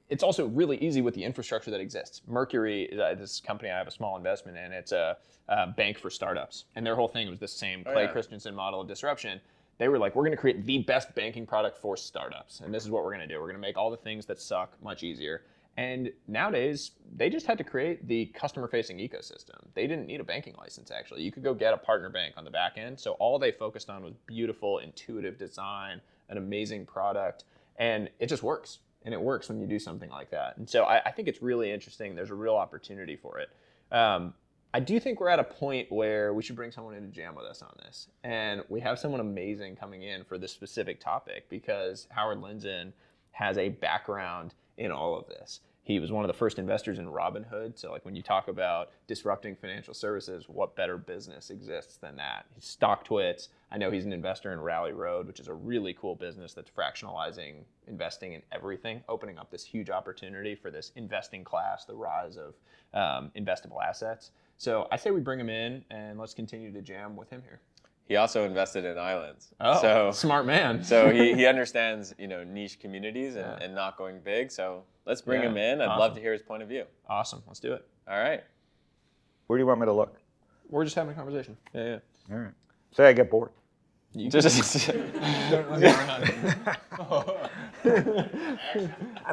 it's 0.09 0.23
also 0.23 0.47
really 0.47 0.77
easy 0.77 1.01
with 1.01 1.13
the 1.15 1.23
infrastructure 1.23 1.71
that 1.71 1.79
exists. 1.79 2.21
Mercury, 2.27 2.97
uh, 2.99 3.15
this 3.15 3.39
company 3.39 3.71
I 3.71 3.77
have 3.77 3.87
a 3.87 3.91
small 3.91 4.17
investment 4.17 4.57
in, 4.57 4.71
it's 4.71 4.91
a, 4.91 5.17
uh 5.47 5.67
bank 5.67 5.99
for 5.99 6.09
startups, 6.09 6.65
and 6.75 6.85
their 6.85 6.95
whole 6.95 7.07
thing 7.07 7.29
was 7.29 7.39
the 7.39 7.47
same 7.47 7.83
Oh, 7.85 7.93
Clay 7.93 8.03
yeah. 8.03 8.11
Christensen 8.11 8.55
model 8.55 8.81
of 8.81 8.87
disruption. 8.87 9.39
They 9.77 9.89
were 9.89 9.99
like, 9.99 10.15
we're 10.15 10.23
going 10.23 10.31
to 10.31 10.37
create 10.37 10.65
the 10.65 10.79
best 10.79 11.13
banking 11.15 11.45
product 11.45 11.77
for 11.77 11.97
startups, 11.97 12.61
and 12.61 12.73
this 12.73 12.83
is 12.83 12.89
what 12.89 13.03
we're 13.03 13.13
going 13.13 13.27
to 13.27 13.33
do. 13.33 13.39
We're 13.39 13.47
going 13.47 13.55
to 13.55 13.61
make 13.61 13.77
all 13.77 13.91
the 13.91 13.97
things 13.97 14.25
that 14.27 14.39
suck 14.39 14.73
much 14.81 15.03
easier. 15.03 15.43
And 15.77 16.09
nowadays, 16.29 16.91
they 17.17 17.29
just 17.29 17.45
had 17.45 17.57
to 17.57 17.63
create 17.65 18.07
the 18.07 18.27
customer-facing 18.27 18.97
ecosystem. 18.97 19.57
They 19.73 19.85
didn't 19.87 20.07
need 20.07 20.21
a 20.21 20.23
banking 20.23 20.55
license. 20.57 20.89
Actually, 20.89 21.23
you 21.23 21.31
could 21.33 21.43
go 21.43 21.53
get 21.53 21.73
a 21.73 21.77
partner 21.77 22.09
bank 22.09 22.35
on 22.37 22.45
the 22.45 22.49
back 22.49 22.77
end. 22.77 22.97
So 22.97 23.11
all 23.13 23.37
they 23.37 23.51
focused 23.51 23.89
on 23.89 24.01
was 24.01 24.13
beautiful, 24.25 24.77
intuitive 24.79 25.37
design, 25.37 25.99
an 26.29 26.37
amazing 26.37 26.85
product, 26.85 27.43
and 27.75 28.09
it 28.19 28.27
just 28.27 28.41
works 28.41 28.79
and 29.05 29.13
it 29.13 29.21
works 29.21 29.47
when 29.47 29.59
you 29.59 29.67
do 29.67 29.79
something 29.79 30.09
like 30.09 30.31
that. 30.31 30.57
And 30.57 30.69
so 30.69 30.83
I, 30.83 31.01
I 31.05 31.11
think 31.11 31.27
it's 31.27 31.41
really 31.41 31.71
interesting. 31.71 32.15
There's 32.15 32.31
a 32.31 32.35
real 32.35 32.55
opportunity 32.55 33.15
for 33.15 33.39
it. 33.39 33.49
Um, 33.91 34.33
I 34.73 34.81
do 34.81 34.99
think 34.99 35.21
we're 35.21 35.29
at 35.29 35.39
a 35.39 35.43
point 35.43 35.89
where 35.89 36.33
we 36.33 36.43
should 36.43 36.57
bring 36.57 36.71
someone 36.71 36.95
in 36.95 37.03
to 37.03 37.07
jam 37.07 37.33
with 37.33 37.45
us 37.45 37.61
on 37.61 37.73
this. 37.85 38.07
And 38.25 38.61
we 38.67 38.81
have 38.81 38.99
someone 38.99 39.21
amazing 39.21 39.77
coming 39.77 40.03
in 40.03 40.25
for 40.25 40.37
this 40.37 40.51
specific 40.51 40.99
topic 40.99 41.47
because 41.49 42.07
Howard 42.09 42.39
Lindzon 42.39 42.91
has 43.31 43.57
a 43.57 43.69
background 43.69 44.53
in 44.77 44.91
all 44.91 45.17
of 45.17 45.27
this. 45.27 45.61
He 45.85 45.99
was 45.99 46.11
one 46.11 46.25
of 46.25 46.27
the 46.27 46.33
first 46.33 46.57
investors 46.57 46.97
in 46.97 47.05
Robinhood. 47.05 47.77
So, 47.77 47.91
like 47.91 48.03
when 48.05 48.15
you 48.15 48.23
talk 48.23 48.47
about 48.47 48.89
disrupting 49.05 49.55
financial 49.55 49.93
services, 49.93 50.45
what 50.49 50.75
better 50.75 50.97
business 50.97 51.51
exists 51.51 51.97
than 51.97 52.15
that? 52.15 52.47
He's 52.55 52.75
StockTwits. 52.75 53.49
I 53.71 53.77
know 53.77 53.91
he's 53.91 54.05
an 54.05 54.11
investor 54.11 54.51
in 54.51 54.59
Rally 54.59 54.93
Road, 54.93 55.27
which 55.27 55.39
is 55.39 55.47
a 55.47 55.53
really 55.53 55.93
cool 55.93 56.15
business 56.15 56.53
that's 56.53 56.71
fractionalizing 56.71 57.57
investing 57.87 58.33
in 58.33 58.41
everything, 58.51 59.03
opening 59.07 59.37
up 59.37 59.51
this 59.51 59.63
huge 59.63 59.91
opportunity 59.91 60.55
for 60.55 60.71
this 60.71 60.91
investing 60.95 61.43
class, 61.43 61.85
the 61.85 61.93
rise 61.93 62.35
of 62.35 62.55
um, 62.95 63.29
investable 63.37 63.77
assets. 63.87 64.31
So, 64.57 64.87
I 64.91 64.97
say 64.97 65.11
we 65.11 65.21
bring 65.21 65.39
him 65.39 65.49
in 65.49 65.85
and 65.91 66.19
let's 66.19 66.33
continue 66.33 66.71
to 66.73 66.81
jam 66.81 67.15
with 67.15 67.29
him 67.29 67.43
here. 67.43 67.59
He 68.07 68.17
also 68.17 68.45
invested 68.45 68.85
in 68.85 68.97
islands. 68.99 69.51
Oh, 69.59 69.81
so 69.81 70.11
smart 70.11 70.45
man. 70.45 70.83
so 70.83 71.09
he, 71.09 71.33
he 71.33 71.45
understands, 71.47 72.13
you 72.19 72.27
know, 72.27 72.43
niche 72.43 72.79
communities 72.79 73.35
and, 73.35 73.45
Yeah. 73.45 73.57
and 73.65 73.73
not 73.73 73.97
going 73.97 74.19
big. 74.19 74.51
So 74.51 74.83
let's 75.05 75.21
bring 75.21 75.41
Yeah, 75.41 75.49
him 75.49 75.57
in. 75.57 75.81
I'd 75.81 75.97
love 75.97 76.13
to 76.15 76.21
hear 76.21 76.31
his 76.33 76.43
point 76.43 76.61
of 76.61 76.69
view. 76.69 76.83
awesome. 77.09 77.41
Let's 77.47 77.59
do 77.59 77.73
it. 77.73 77.83
All 78.07 78.19
right. 78.19 78.43
Where 79.47 79.57
do 79.57 79.63
you 79.63 79.67
want 79.67 79.79
me 79.79 79.87
to 79.87 79.93
look? 79.93 80.19
We're 80.69 80.83
just 80.83 80.95
having 80.95 81.13
a 81.13 81.15
conversation. 81.15 81.57
Yeah, 81.73 81.83
yeah. 81.83 81.97
All 82.31 82.37
right. 82.41 82.53
Say 82.91 83.07
I 83.07 83.13
get 83.13 83.31
bored. 83.31 83.49
You 84.13 84.29
Just, 84.29 84.89
I 84.89 84.93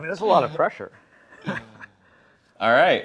mean, 0.00 0.08
that's 0.08 0.20
a 0.20 0.24
lot 0.24 0.44
of 0.44 0.54
pressure. 0.54 0.92
all 1.46 2.72
right. 2.72 3.04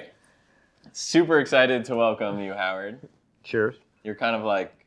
Super 0.92 1.38
excited 1.40 1.84
to 1.86 1.94
welcome 1.96 2.40
you, 2.40 2.52
Howard. 2.54 3.00
Cheers. 3.44 3.76
You're 4.02 4.14
kind 4.16 4.34
of 4.34 4.42
like, 4.42 4.77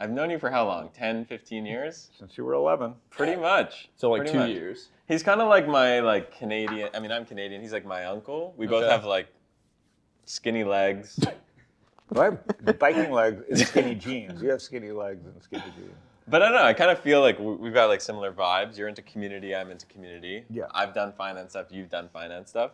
I've 0.00 0.10
known 0.10 0.30
you 0.30 0.38
for 0.38 0.50
how 0.50 0.66
long? 0.66 0.88
10, 0.94 1.26
15 1.26 1.66
years? 1.66 2.08
Since 2.18 2.38
you 2.38 2.44
were 2.44 2.54
11. 2.54 2.94
Pretty 3.10 3.36
much. 3.36 3.90
So 3.96 4.10
like 4.10 4.20
Pretty 4.22 4.32
two 4.32 4.38
much. 4.38 4.48
years. 4.50 4.88
He's 5.06 5.22
kind 5.22 5.42
of 5.42 5.48
like 5.48 5.68
my 5.68 6.00
like 6.00 6.34
Canadian. 6.36 6.88
I 6.94 7.00
mean, 7.00 7.12
I'm 7.12 7.26
Canadian. 7.26 7.60
He's 7.60 7.72
like 7.72 7.84
my 7.84 8.06
uncle. 8.06 8.54
We 8.56 8.66
both 8.66 8.84
Okay. 8.84 8.92
have 8.92 9.04
like 9.04 9.28
skinny 10.24 10.64
legs. 10.64 11.18
I 12.16 12.24
have 12.24 12.78
biking 12.78 13.12
legs 13.12 13.42
and 13.48 13.58
skinny 13.58 13.94
jeans. 13.94 14.42
You 14.42 14.48
have 14.50 14.62
skinny 14.62 14.90
legs 14.90 15.24
and 15.26 15.40
skinny 15.42 15.62
jeans. 15.76 15.94
But 16.26 16.42
I 16.42 16.46
don't 16.46 16.56
know. 16.56 16.64
I 16.64 16.72
kind 16.72 16.90
of 16.90 16.98
feel 17.00 17.20
like 17.20 17.38
we- 17.38 17.54
we've 17.56 17.74
got 17.74 17.86
like 17.86 18.00
similar 18.00 18.32
vibes. 18.32 18.78
You're 18.78 18.88
into 18.88 19.02
community. 19.02 19.54
I'm 19.54 19.70
into 19.70 19.86
community. 19.86 20.44
Yeah. 20.50 20.64
I've 20.72 20.94
done 20.94 21.12
finance 21.12 21.50
stuff. 21.52 21.66
You've 21.70 21.90
done 21.90 22.08
finance 22.12 22.50
stuff. 22.50 22.70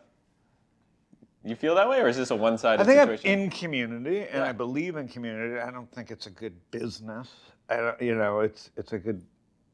You 1.46 1.54
feel 1.56 1.76
that 1.76 1.88
way, 1.88 2.00
or 2.00 2.09
is 2.09 2.16
this 2.16 2.30
a 2.30 2.37
one-sided 2.37 2.82
I 2.82 2.85
think 2.87 2.98
I'm 2.98 3.09
situation? 3.16 3.40
in 3.40 3.50
community, 3.50 4.26
and 4.32 4.42
I 4.42 4.52
believe 4.52 4.96
in 4.96 5.09
community. 5.09 5.61
I 5.61 5.70
don't 5.70 5.90
think 5.92 6.11
it's 6.11 6.26
a 6.26 6.30
good 6.30 6.54
business. 6.72 7.30
I 7.68 7.76
don't, 7.76 8.02
you 8.02 8.16
know, 8.16 8.40
it's 8.40 8.70
it's 8.76 8.92
a 8.92 8.98
good. 8.98 9.22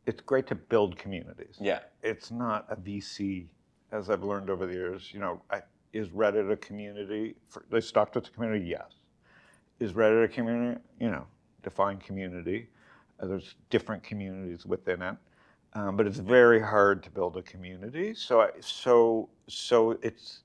It's 0.06 0.20
great 0.20 0.46
to 0.48 0.54
build 0.56 0.96
communities. 0.98 1.56
yeah. 1.60 1.80
It's 2.02 2.30
not 2.32 2.66
a 2.68 2.76
VC, 2.76 3.46
as 3.92 4.10
I've 4.10 4.24
learned 4.24 4.50
over 4.50 4.66
the 4.66 4.72
years. 4.74 5.10
You 5.14 5.20
know, 5.20 5.42
I, 5.50 5.62
is 5.92 6.08
Reddit 6.08 6.50
a 6.52 6.56
community? 6.56 7.36
For, 7.48 7.64
is 7.72 7.90
StockTwits 7.90 8.28
a 8.28 8.30
community? 8.32 8.66
Yes. 8.66 8.92
Is 9.80 9.92
Reddit 9.92 10.24
a 10.24 10.28
community? 10.28 10.80
You 11.00 11.10
know, 11.10 11.26
define 11.62 11.98
community. 11.98 12.68
Uh, 13.20 13.26
there's 13.28 13.54
different 13.70 14.02
communities 14.02 14.66
within 14.66 15.02
it. 15.02 15.16
um, 15.74 15.96
but 15.96 16.06
it's 16.06 16.18
very 16.18 16.60
hard 16.60 17.02
to 17.04 17.10
build 17.10 17.36
a 17.36 17.42
community. 17.42 18.14
So, 18.14 18.42
I, 18.42 18.50
so, 18.60 19.28
so 19.48 19.92
it's 20.02 20.42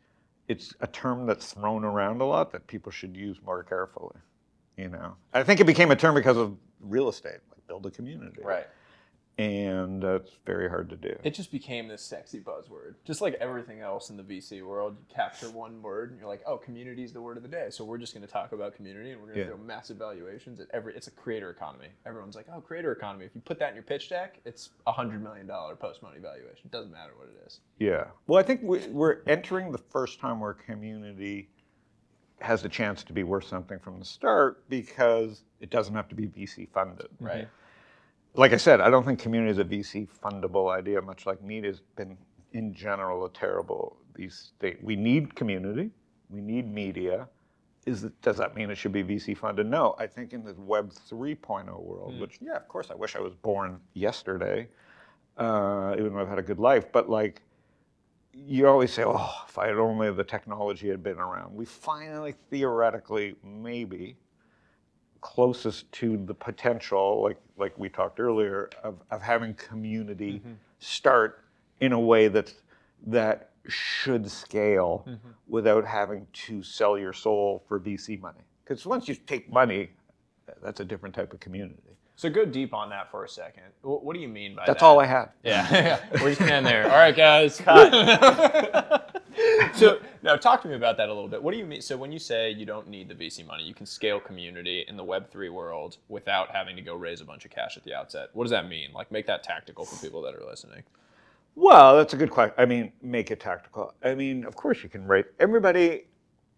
it's 0.47 0.73
a 0.79 0.88
term 0.88 1.25
that's 1.25 1.53
thrown 1.53 1.83
around 1.83 2.21
a 2.21 2.25
lot 2.25 2.51
that 2.51 2.67
people 2.67 2.91
should 2.91 3.15
use 3.15 3.38
more 3.45 3.63
carefully. 3.63 4.15
You 4.77 4.89
know, 4.89 5.15
I 5.33 5.43
think 5.43 5.60
it 5.60 5.65
became 5.65 5.91
a 5.91 5.95
term 5.95 6.15
because 6.15 6.38
of 6.38 6.55
real 6.79 7.10
estate, 7.10 7.39
like 7.49 7.65
build 7.67 7.86
a 7.86 7.91
community, 7.91 8.41
Right. 8.43 8.67
And 9.38 10.02
that's 10.02 10.32
very 10.47 10.67
hard 10.67 10.89
to 10.89 10.95
do. 10.95 11.15
It 11.23 11.36
just 11.36 11.52
became 11.52 11.88
this 11.88 12.02
sexy 12.02 12.39
buzzword. 12.39 12.95
Just 13.06 13.21
like 13.21 13.36
everything 13.36 13.82
else 13.82 14.10
in 14.10 14.17
the 14.17 14.23
VC 14.23 14.65
world, 14.65 14.95
you 15.00 15.06
capture 15.13 15.52
one 15.52 15.80
word 15.84 16.10
and 16.10 16.19
you're 16.19 16.28
like, 16.28 16.41
oh, 16.47 16.58
community 16.58 17.04
is 17.04 17.13
the 17.13 17.21
word 17.21 17.38
of 17.38 17.43
the 17.43 17.50
day. 17.50 17.67
So 17.69 17.86
we're 17.86 18.00
just 18.00 18.15
going 18.15 18.26
to 18.26 18.32
talk 18.32 18.52
about 18.52 18.76
community 18.76 19.12
and 19.12 19.21
we're 19.21 19.28
going 19.28 19.36
to 19.38 19.41
Yeah. 19.43 19.47
throw 19.50 19.58
massive 19.58 19.97
valuations 19.97 20.60
at 20.60 20.67
every. 20.73 20.95
It's 20.95 21.06
a 21.06 21.12
creator 21.12 21.52
economy. 21.52 21.89
Everyone's 22.08 22.36
like, 22.36 22.47
oh, 22.52 22.62
creator 22.62 22.91
economy. 22.91 23.26
If 23.26 23.36
you 23.36 23.41
put 23.41 23.60
that 23.60 23.69
in 23.69 23.76
your 23.76 23.84
pitch 23.84 24.10
deck, 24.10 24.39
it's 24.43 24.71
a 24.88 24.91
hundred 24.91 25.21
million 25.21 25.45
dollar 25.45 25.76
post 25.76 26.02
money 26.02 26.17
valuation. 26.19 26.62
It 26.65 26.71
doesn't 26.71 26.91
matter 26.91 27.12
what 27.15 27.28
it 27.28 27.39
is. 27.45 27.60
Yeah. 27.78 28.06
Well, 28.26 28.39
I 28.39 28.43
think 28.43 28.62
we- 28.63 28.88
we're 28.88 29.21
entering 29.28 29.71
the 29.71 29.78
first 29.78 30.19
time 30.19 30.39
where 30.39 30.54
community 30.54 31.52
has 32.41 32.63
the 32.63 32.69
chance 32.69 33.04
to 33.04 33.13
be 33.13 33.23
worth 33.23 33.45
something 33.45 33.78
from 33.78 34.00
the 34.00 34.06
start 34.06 34.67
because 34.67 35.43
it 35.60 35.69
doesn't 35.69 35.93
have 35.93 36.08
to 36.10 36.15
be 36.15 36.26
VC 36.28 36.65
funded. 36.73 37.08
Mm-hmm. 37.15 37.26
Right. 37.26 37.47
Like 38.38 38.54
I 38.54 38.58
said, 38.58 38.82
I 38.82 38.91
don't 38.91 39.04
think 39.04 39.17
community 39.17 39.50
is 39.50 39.58
a 39.58 39.63
VC 39.63 40.08
fundable 40.08 40.71
idea, 40.71 41.02
much 41.02 41.26
like 41.26 41.41
media 41.41 41.71
has 41.71 41.82
been 41.95 42.15
in 42.54 42.71
general 42.71 43.26
a 43.26 43.32
terrible 43.32 43.97
these 44.13 44.52
days. 44.60 44.78
We 44.84 44.95
need 44.95 45.34
community, 45.34 45.89
we 46.30 46.41
need 46.41 46.71
media. 46.71 47.28
Is 47.88 48.04
it, 48.04 48.21
does 48.21 48.38
that 48.38 48.56
mean 48.56 48.69
it 48.69 48.78
should 48.78 48.91
be 48.91 49.04
VC 49.04 49.36
funded? 49.36 49.65
No. 49.65 49.95
I 49.97 50.06
think 50.06 50.34
in 50.34 50.43
the 50.43 50.54
Web 50.54 50.91
3.0 51.10 51.82
world, 51.82 52.19
which 52.19 52.38
yeah, 52.39 52.58
of 52.58 52.67
course, 52.67 52.91
I 52.91 52.95
wish 52.95 53.15
I 53.15 53.21
was 53.21 53.34
born 53.34 53.80
yesterday, 53.93 54.67
uh, 55.38 55.95
even 55.97 56.13
though 56.13 56.19
I've 56.19 56.28
had 56.28 56.38
a 56.38 56.43
good 56.43 56.60
life. 56.60 56.91
But 56.91 57.10
like, 57.10 57.41
you 58.34 58.67
always 58.67 58.93
say, 58.93 59.04
oh, 59.04 59.34
if 59.47 59.58
I 59.58 59.67
had 59.67 59.78
only 59.78 60.12
the 60.12 60.23
technology 60.23 60.89
had 60.89 61.02
been 61.02 61.17
around. 61.17 61.56
We 61.56 61.65
finally, 61.65 62.36
theoretically, 62.52 63.36
maybe 63.43 64.15
closest 65.21 65.91
to 65.93 66.17
the 66.25 66.34
potential, 66.34 67.21
like 67.21 67.38
like 67.58 67.77
we 67.77 67.89
talked 67.89 68.19
earlier, 68.19 68.69
of, 68.84 68.95
of 69.12 69.21
having 69.21 69.53
community 69.56 70.34
mm-hmm. 70.34 70.53
start 70.80 71.43
in 71.82 71.91
a 71.91 71.99
way 71.99 72.27
that 72.27 72.53
that 73.06 73.49
should 73.67 74.30
scale 74.30 75.03
mm-hmm. 75.08 75.30
without 75.47 75.86
having 75.86 76.25
to 76.32 76.63
sell 76.63 76.97
your 76.97 77.13
soul 77.13 77.63
for 77.67 77.80
VC 77.80 78.19
money. 78.19 78.39
Because 78.63 78.86
once 78.86 79.08
you 79.08 79.15
take 79.15 79.51
money, 79.51 79.89
that's 80.62 80.80
a 80.80 80.86
different 80.86 81.15
type 81.15 81.34
of 81.34 81.39
community. 81.39 81.97
So 82.17 82.32
go 82.32 82.45
deep 82.45 82.73
on 82.73 82.89
that 82.89 83.12
for 83.12 83.23
a 83.23 83.30
second. 83.30 83.63
Wh- 83.84 84.03
What 84.03 84.15
do 84.15 84.19
you 84.19 84.27
mean 84.27 84.56
by 84.56 84.62
That's 84.62 84.67
that? 84.67 84.73
That's 84.73 84.84
all 84.84 84.99
I 84.99 85.06
have. 85.06 85.30
Yeah, 85.43 85.99
we're 86.13 86.30
just 86.30 86.39
gonna 86.39 86.51
end 86.51 86.65
there. 86.65 86.84
All 86.91 86.97
right, 86.97 87.15
guys. 87.15 87.58
Cut. 87.63 89.21
so 89.75 89.99
now, 90.23 90.36
talk 90.36 90.63
to 90.63 90.67
me 90.67 90.73
about 90.73 90.97
that 90.97 91.10
a 91.10 91.13
little 91.13 91.30
bit. 91.30 91.41
What 91.43 91.51
do 91.51 91.60
you 91.60 91.65
mean? 91.65 91.80
So 91.82 91.95
when 91.95 92.12
you 92.12 92.17
say 92.17 92.49
you 92.49 92.65
don't 92.65 92.88
need 92.88 93.08
the 93.08 93.13
VC 93.13 93.45
money, 93.45 93.63
you 93.63 93.75
can 93.75 93.86
scale 93.86 94.19
community 94.19 94.84
in 94.88 94.97
the 94.97 95.03
Web 95.03 95.30
three 95.30 95.49
world 95.49 95.97
without 96.10 96.49
having 96.49 96.75
to 96.75 96.82
go 96.82 96.95
raise 96.95 97.21
a 97.21 97.25
bunch 97.25 97.45
of 97.45 97.51
cash 97.51 97.77
at 97.77 97.84
the 97.84 97.93
outset. 97.93 98.30
What 98.34 98.45
does 98.45 98.51
that 98.51 98.67
mean? 98.67 98.89
Like, 98.93 99.12
make 99.12 99.27
that 99.27 99.43
tactical 99.43 99.86
for 99.86 99.95
people 100.03 100.23
that 100.23 100.34
are 100.34 100.43
listening. 100.43 100.82
Well, 101.56 101.97
that's 101.97 102.13
a 102.13 102.17
good 102.17 102.32
question. 102.32 102.56
I 102.58 102.65
mean, 102.65 102.91
make 103.03 103.30
it 103.30 103.39
tactical. 103.39 103.93
I 104.03 104.15
mean, 104.15 104.43
of 104.43 104.56
course 104.56 104.82
you 104.82 104.89
can 104.89 105.06
rate 105.06 105.25
everybody. 105.39 106.06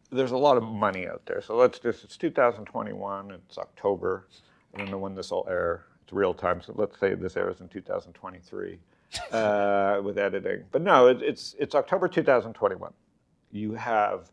There's 0.09 0.31
a 0.31 0.37
lot 0.37 0.55
of 0.55 0.63
money 0.63 1.05
out 1.05 1.21
there. 1.25 1.41
So 1.41 1.55
let's 1.57 1.79
just, 1.79 2.03
it's 2.05 2.15
2021, 2.17 3.31
it's 3.31 3.57
October. 3.57 4.25
I 4.73 4.79
don't 4.79 4.91
know 4.91 4.97
when 4.97 5.15
this 5.15 5.31
will 5.31 5.47
air. 5.49 5.85
It's 6.03 6.13
real 6.13 6.33
time. 6.33 6.61
So 6.61 6.73
let's 6.75 6.99
say 6.99 7.13
this 7.15 7.37
airs 7.37 7.61
in 7.61 7.67
2023 7.67 8.79
uh, 9.31 10.01
with 10.03 10.17
editing. 10.17 10.63
But 10.71 10.81
no, 10.81 11.07
it, 11.07 11.21
it's, 11.21 11.55
it's 11.59 11.75
October 11.75 12.07
2021. 12.07 12.91
You 13.51 13.73
have 13.73 14.31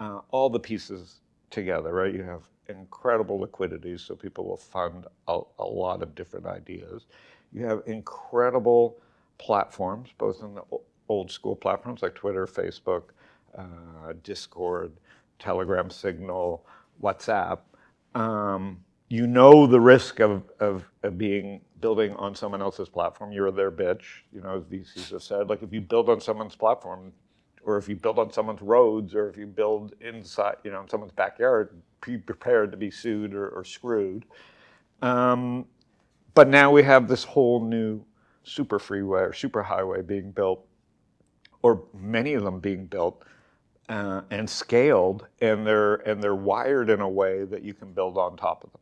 uh, 0.00 0.20
all 0.30 0.50
the 0.50 0.60
pieces 0.60 1.20
together, 1.50 1.92
right? 1.92 2.12
You 2.12 2.22
have 2.24 2.42
incredible 2.68 3.38
liquidity, 3.38 3.96
so 3.96 4.14
people 4.14 4.44
will 4.44 4.56
fund 4.56 5.06
a, 5.28 5.40
a 5.58 5.64
lot 5.64 6.02
of 6.02 6.14
different 6.14 6.46
ideas. 6.46 7.06
You 7.52 7.64
have 7.64 7.82
incredible 7.86 8.98
platforms, 9.38 10.10
both 10.18 10.42
in 10.42 10.54
the 10.54 10.62
old 11.08 11.30
school 11.30 11.54
platforms 11.56 12.02
like 12.02 12.14
Twitter, 12.14 12.46
Facebook, 12.46 13.04
uh, 13.56 14.12
Discord, 14.22 14.92
Telegram, 15.38 15.90
Signal, 15.90 16.66
WhatsApp. 17.02 17.60
Um, 18.14 18.78
you 19.08 19.26
know 19.26 19.66
the 19.66 19.80
risk 19.80 20.20
of, 20.20 20.42
of, 20.60 20.84
of 21.02 21.16
being 21.18 21.60
building 21.80 22.14
on 22.16 22.34
someone 22.34 22.60
else's 22.60 22.88
platform. 22.88 23.32
You're 23.32 23.50
their 23.52 23.70
bitch, 23.70 24.02
you 24.32 24.40
know, 24.40 24.56
as 24.56 24.64
VCs 24.64 25.12
have 25.12 25.22
said. 25.22 25.48
Like 25.48 25.62
if 25.62 25.72
you 25.72 25.80
build 25.80 26.08
on 26.08 26.20
someone's 26.20 26.56
platform, 26.56 27.12
or 27.64 27.76
if 27.76 27.88
you 27.88 27.96
build 27.96 28.18
on 28.18 28.32
someone's 28.32 28.62
roads, 28.62 29.14
or 29.14 29.28
if 29.28 29.36
you 29.36 29.46
build 29.46 29.94
inside, 30.00 30.56
you 30.64 30.70
know, 30.70 30.82
in 30.82 30.88
someone's 30.88 31.12
backyard, 31.12 31.70
be 32.04 32.16
prepared 32.16 32.70
to 32.70 32.76
be 32.76 32.90
sued 32.90 33.34
or, 33.34 33.48
or 33.48 33.64
screwed. 33.64 34.24
Um, 35.02 35.66
but 36.34 36.48
now 36.48 36.70
we 36.70 36.82
have 36.82 37.08
this 37.08 37.24
whole 37.24 37.64
new 37.64 38.04
super 38.44 38.78
freeway 38.78 39.20
or 39.22 39.32
super 39.32 39.62
highway 39.62 40.02
being 40.02 40.30
built, 40.30 40.66
or 41.62 41.84
many 41.92 42.34
of 42.34 42.44
them 42.44 42.60
being 42.60 42.86
built 42.86 43.24
uh, 43.88 44.22
and 44.30 44.48
scaled, 44.48 45.26
and 45.40 45.66
they're 45.66 45.96
and 45.96 46.22
they're 46.22 46.34
wired 46.34 46.90
in 46.90 47.00
a 47.00 47.08
way 47.08 47.44
that 47.44 47.62
you 47.62 47.74
can 47.74 47.92
build 47.92 48.16
on 48.16 48.36
top 48.36 48.64
of 48.64 48.72
them. 48.72 48.80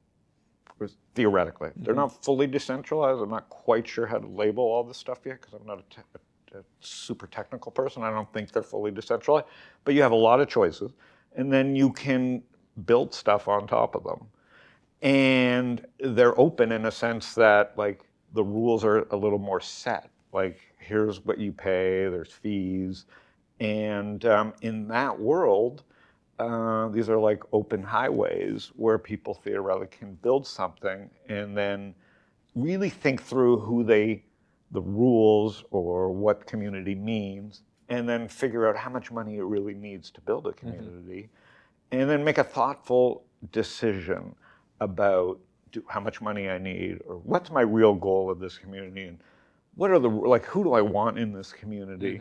Or 0.81 0.89
Theoretically, 1.15 1.71
they're 1.77 1.95
not 1.95 2.25
fully 2.25 2.47
decentralized. 2.47 3.21
I'm 3.21 3.31
not 3.31 3.49
quite 3.49 3.87
sure 3.87 4.07
how 4.07 4.19
to 4.19 4.27
label 4.27 4.65
all 4.65 4.83
this 4.83 4.97
stuff 4.99 5.21
yet 5.25 5.41
because 5.41 5.55
I'm 5.55 5.67
not 5.67 5.79
a, 5.79 5.95
te- 5.95 6.59
a 6.59 6.63
super 6.81 7.27
technical 7.29 7.71
person. 7.71 8.03
I 8.03 8.11
don't 8.11 8.31
think 8.33 8.51
they're 8.51 8.63
fully 8.63 8.91
decentralized, 8.91 9.47
but 9.85 9.95
you 9.95 10.03
have 10.03 10.13
a 10.13 10.17
lot 10.17 10.41
of 10.41 10.49
choices, 10.49 10.93
and 11.37 11.53
then 11.53 11.77
you 11.77 11.93
can 11.93 12.43
build 12.87 13.15
stuff 13.15 13.47
on 13.47 13.67
top 13.67 13.95
of 13.95 14.03
them. 14.05 14.27
And 15.03 15.87
they're 16.01 16.39
open 16.39 16.73
in 16.73 16.87
a 16.87 16.91
sense 16.91 17.35
that 17.35 17.75
like 17.77 18.05
the 18.33 18.43
rules 18.43 18.85
are 18.85 19.07
a 19.11 19.17
little 19.17 19.39
more 19.39 19.61
set. 19.61 20.11
Like 20.33 20.59
here's 20.79 21.25
what 21.25 21.39
you 21.39 21.53
pay 21.53 22.09
there's 22.09 22.33
fees. 22.33 23.07
And 23.61 24.25
um, 24.25 24.55
in 24.63 24.89
that 24.89 25.19
world 25.19 25.85
uh, 26.39 26.89
these 26.89 27.09
are 27.09 27.19
like 27.19 27.43
open 27.53 27.83
highways 27.83 28.73
where 28.77 28.99
people 28.99 29.35
theoretically 29.35 29.97
can 29.99 30.15
build 30.17 30.47
something 30.47 31.09
and 31.29 31.57
then 31.57 31.95
really 32.55 32.91
think 32.91 33.23
through 33.23 33.59
who 33.59 33.85
they 33.85 34.25
the 34.73 34.81
rules 34.81 35.65
or 35.71 36.11
what 36.11 36.47
community 36.47 36.95
means 36.95 37.63
and 37.89 38.09
then 38.09 38.27
figure 38.27 38.69
out 38.69 38.77
how 38.77 38.91
much 38.91 39.13
money 39.13 39.37
it 39.37 39.45
really 39.45 39.75
needs 39.75 40.11
to 40.11 40.21
build 40.23 40.47
a 40.47 40.53
community 40.53 41.29
and 41.93 42.11
then 42.11 42.25
make 42.25 42.39
a 42.39 42.45
thoughtful 42.45 43.25
decision 43.53 44.35
about 44.81 45.39
do, 45.71 45.85
how 45.89 46.01
much 46.01 46.21
money 46.21 46.49
I 46.49 46.59
need 46.59 47.01
or 47.07 47.19
what's 47.19 47.51
my 47.51 47.61
real 47.61 47.95
goal 47.95 48.31
of 48.31 48.41
this 48.41 48.59
community 48.59 49.05
and 49.05 49.19
what 49.77 49.91
are 49.91 49.99
the 49.99 50.09
like 50.09 50.45
who 50.47 50.65
do 50.65 50.73
I 50.73 50.81
want 50.81 51.19
in 51.19 51.33
this 51.33 51.53
community. 51.53 52.21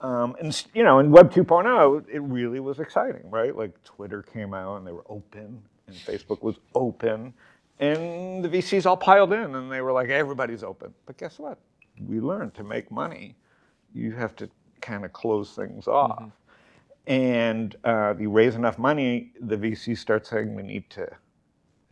Um, 0.00 0.36
and 0.40 0.64
you 0.74 0.82
know, 0.82 0.98
in 0.98 1.10
Web 1.10 1.32
2.0, 1.32 2.04
it 2.12 2.20
really 2.20 2.60
was 2.60 2.78
exciting, 2.78 3.30
right? 3.30 3.56
Like 3.56 3.82
Twitter 3.84 4.22
came 4.22 4.52
out 4.52 4.76
and 4.76 4.86
they 4.86 4.92
were 4.92 5.04
open, 5.08 5.62
and 5.86 5.96
Facebook 5.96 6.42
was 6.42 6.56
open, 6.74 7.32
and 7.78 8.44
the 8.44 8.48
VCs 8.48 8.86
all 8.86 8.96
piled 8.96 9.32
in, 9.32 9.54
and 9.54 9.70
they 9.70 9.80
were 9.80 9.92
like, 9.92 10.10
everybody's 10.10 10.62
open. 10.62 10.92
But 11.06 11.16
guess 11.16 11.38
what? 11.38 11.58
We 12.06 12.20
learned 12.20 12.54
to 12.54 12.64
make 12.64 12.90
money, 12.90 13.36
you 13.94 14.12
have 14.12 14.36
to 14.36 14.48
kind 14.80 15.04
of 15.04 15.12
close 15.12 15.54
things 15.54 15.88
off. 15.88 16.30
And 17.06 17.76
uh, 17.84 18.14
you 18.18 18.30
raise 18.30 18.54
enough 18.54 18.78
money, 18.78 19.32
the 19.40 19.56
VCs 19.56 19.98
start 19.98 20.26
saying 20.26 20.54
we 20.54 20.62
need 20.62 20.88
to 20.90 21.06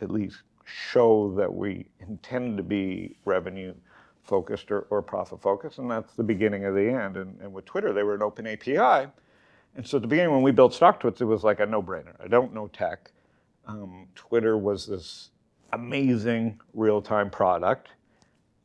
at 0.00 0.10
least 0.10 0.42
show 0.64 1.34
that 1.36 1.52
we 1.52 1.86
intend 2.00 2.56
to 2.56 2.62
be 2.62 3.16
revenue 3.24 3.74
focused 4.22 4.70
or, 4.70 4.82
or 4.90 5.02
profit 5.02 5.40
focused, 5.42 5.78
and 5.78 5.90
that's 5.90 6.14
the 6.14 6.22
beginning 6.22 6.64
of 6.64 6.74
the 6.74 6.88
end. 6.88 7.16
And, 7.16 7.40
and 7.40 7.52
with 7.52 7.64
Twitter, 7.64 7.92
they 7.92 8.02
were 8.02 8.14
an 8.14 8.22
open 8.22 8.46
API. 8.46 9.10
And 9.74 9.86
so 9.86 9.96
at 9.96 10.02
the 10.02 10.08
beginning, 10.08 10.32
when 10.32 10.42
we 10.42 10.50
built 10.52 10.72
StockTwits, 10.72 11.20
it 11.20 11.24
was 11.24 11.44
like 11.44 11.60
a 11.60 11.66
no 11.66 11.82
brainer. 11.82 12.14
I 12.22 12.28
don't 12.28 12.52
know 12.52 12.68
tech. 12.68 13.10
Um, 13.66 14.06
Twitter 14.14 14.58
was 14.58 14.86
this 14.86 15.30
amazing 15.72 16.60
real 16.74 17.00
time 17.00 17.30
product. 17.30 17.88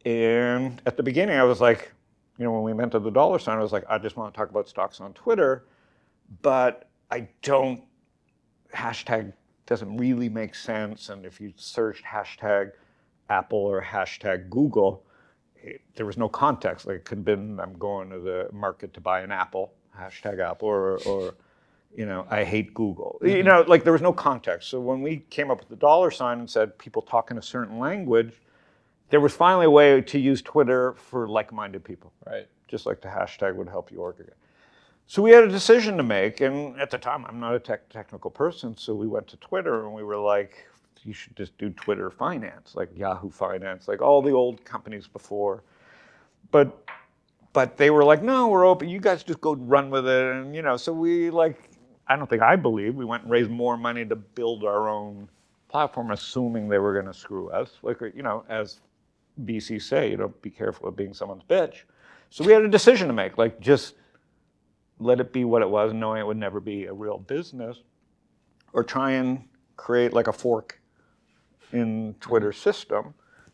And 0.06 0.82
at 0.86 0.98
the 0.98 1.04
beginning, 1.04 1.38
I 1.38 1.44
was 1.44 1.62
like, 1.62 1.92
you 2.38 2.46
know, 2.46 2.52
when 2.52 2.64
we 2.64 2.72
invented 2.72 3.04
the 3.04 3.12
dollar 3.12 3.40
sign, 3.40 3.58
I 3.58 3.62
was 3.62 3.72
like, 3.72 3.86
I 3.90 3.98
just 3.98 4.16
want 4.16 4.34
to 4.34 4.38
talk 4.38 4.50
about 4.50 4.70
stocks 4.70 5.02
on 5.02 5.14
Twitter, 5.14 5.66
but 6.42 6.90
I 7.10 7.28
don't, 7.42 7.84
hashtag 8.74 9.34
doesn't 9.66 9.98
really 9.98 10.30
make 10.30 10.56
sense. 10.56 11.10
And 11.10 11.26
if 11.26 11.42
you 11.42 11.52
searched 11.56 12.04
hashtag 12.04 12.72
Apple 13.30 13.60
or 13.60 13.82
hashtag 13.82 14.50
Google, 14.50 15.04
there 15.96 16.06
was 16.06 16.18
no 16.18 16.30
context. 16.30 16.86
Like 16.86 16.98
it 16.98 17.06
could 17.06 17.20
have 17.20 17.26
been, 17.26 17.60
I'm 17.60 17.78
going 17.78 18.10
to 18.10 18.20
the 18.20 18.50
market 18.52 18.94
to 18.96 19.02
buy 19.02 19.22
an 19.22 19.32
apple, 19.32 19.74
hashtag 19.98 20.40
Apple, 20.40 20.68
or, 20.68 20.98
or 21.04 21.36
you 21.96 22.06
know, 22.06 22.28
I 22.30 22.44
hate 22.44 22.74
Google. 22.74 23.20
You 23.22 23.28
mm-hmm. 23.28 23.48
know, 23.48 23.66
like 23.68 23.84
there 23.84 23.94
was 23.94 24.02
no 24.02 24.14
context. 24.14 24.70
So 24.70 24.80
when 24.80 25.02
we 25.02 25.26
came 25.30 25.50
up 25.50 25.60
with 25.60 25.70
the 25.70 25.76
dollar 25.76 26.12
sign 26.12 26.40
and 26.40 26.50
said 26.50 26.78
people 26.78 27.02
talk 27.02 27.32
in 27.32 27.38
a 27.38 27.42
certain 27.42 27.80
language, 27.80 28.34
there 29.10 29.20
was 29.20 29.34
finally 29.34 29.66
a 29.66 29.72
way 29.72 30.02
to 30.02 30.20
use 30.20 30.42
Twitter 30.42 30.94
for 30.94 31.28
like-minded 31.28 31.84
people 31.84 32.12
Right. 32.26 32.48
just 32.68 32.86
like 32.86 33.02
the 33.02 33.08
hashtag 33.08 33.56
would 33.56 33.70
help 33.70 33.92
you 33.92 34.00
organize. 34.00 34.36
So 35.10 35.22
we 35.22 35.32
had 35.32 35.46
a 35.46 35.48
decision 35.48 35.96
to 35.98 36.04
make, 36.04 36.42
and 36.42 36.78
at 36.80 36.92
the 36.92 36.98
time, 36.98 37.26
I'm 37.26 37.40
not 37.40 37.56
a 37.56 37.60
tech, 37.60 37.88
technical 37.88 38.30
person, 38.30 38.76
so 38.76 38.94
we 38.94 39.08
went 39.08 39.26
to 39.28 39.38
Twitter 39.38 39.86
and 39.86 39.94
we 39.94 40.04
were 40.04 40.18
like, 40.18 40.68
you 41.04 41.14
should 41.14 41.36
just 41.36 41.58
do 41.58 41.70
Twitter 41.72 42.10
Finance, 42.10 42.74
like 42.76 42.90
Yahoo 42.96 43.30
Finance, 43.30 43.88
like 43.88 44.02
all 44.02 44.22
the 44.22 44.32
old 44.32 44.64
companies 44.66 45.08
before. 45.08 45.64
But 46.52 46.88
but 47.54 47.76
they 47.78 47.90
were 47.90 48.04
like, 48.04 48.22
no, 48.22 48.50
we're 48.50 48.66
open. 48.66 48.88
You 48.88 49.00
guys 49.00 49.24
just 49.24 49.42
go 49.42 49.56
run 49.56 49.90
with 49.90 50.08
it, 50.08 50.26
and 50.36 50.56
you 50.56 50.62
know. 50.62 50.78
So 50.78 50.94
we 50.94 51.30
like, 51.30 51.72
I 52.08 52.16
don't 52.16 52.30
think 52.30 52.42
I 52.42 52.56
believe 52.56 52.96
we 52.96 53.06
went 53.06 53.24
and 53.24 53.32
raised 53.32 53.50
more 53.50 53.78
money 53.78 54.06
to 54.06 54.16
build 54.16 54.64
our 54.64 54.88
own 54.88 55.28
platform, 55.68 56.12
assuming 56.12 56.70
they 56.70 56.78
were 56.78 56.94
going 56.94 57.12
to 57.12 57.14
screw 57.14 57.50
us. 57.50 57.72
Like 57.82 58.00
you 58.16 58.24
know, 58.24 58.44
as 58.50 58.80
VC 59.44 59.82
say, 59.82 60.12
you 60.12 60.18
know, 60.18 60.34
be 60.42 60.50
careful 60.50 60.88
of 60.88 60.96
being 60.96 61.14
someone's 61.14 61.44
bitch. 61.44 61.82
So 62.30 62.44
we 62.44 62.54
had 62.54 62.62
a 62.64 62.68
decision 62.68 63.08
to 63.08 63.14
make, 63.14 63.38
like 63.38 63.60
just 63.60 63.96
let 65.00 65.20
it 65.20 65.32
be 65.32 65.46
what 65.46 65.62
it 65.62 65.70
was, 65.70 65.94
knowing 65.94 66.20
it 66.20 66.28
would 66.28 66.38
never 66.38 66.60
be 66.60 66.86
a 66.86 66.94
real 66.94 67.18
business, 67.20 67.82
or 68.74 68.84
try 68.84 69.12
and 69.12 69.44
create 69.78 70.14
like 70.14 70.28
a 70.28 70.34
fork 70.34 70.80
in 71.72 72.16
Twitter's 72.20 72.58
system. 72.58 73.14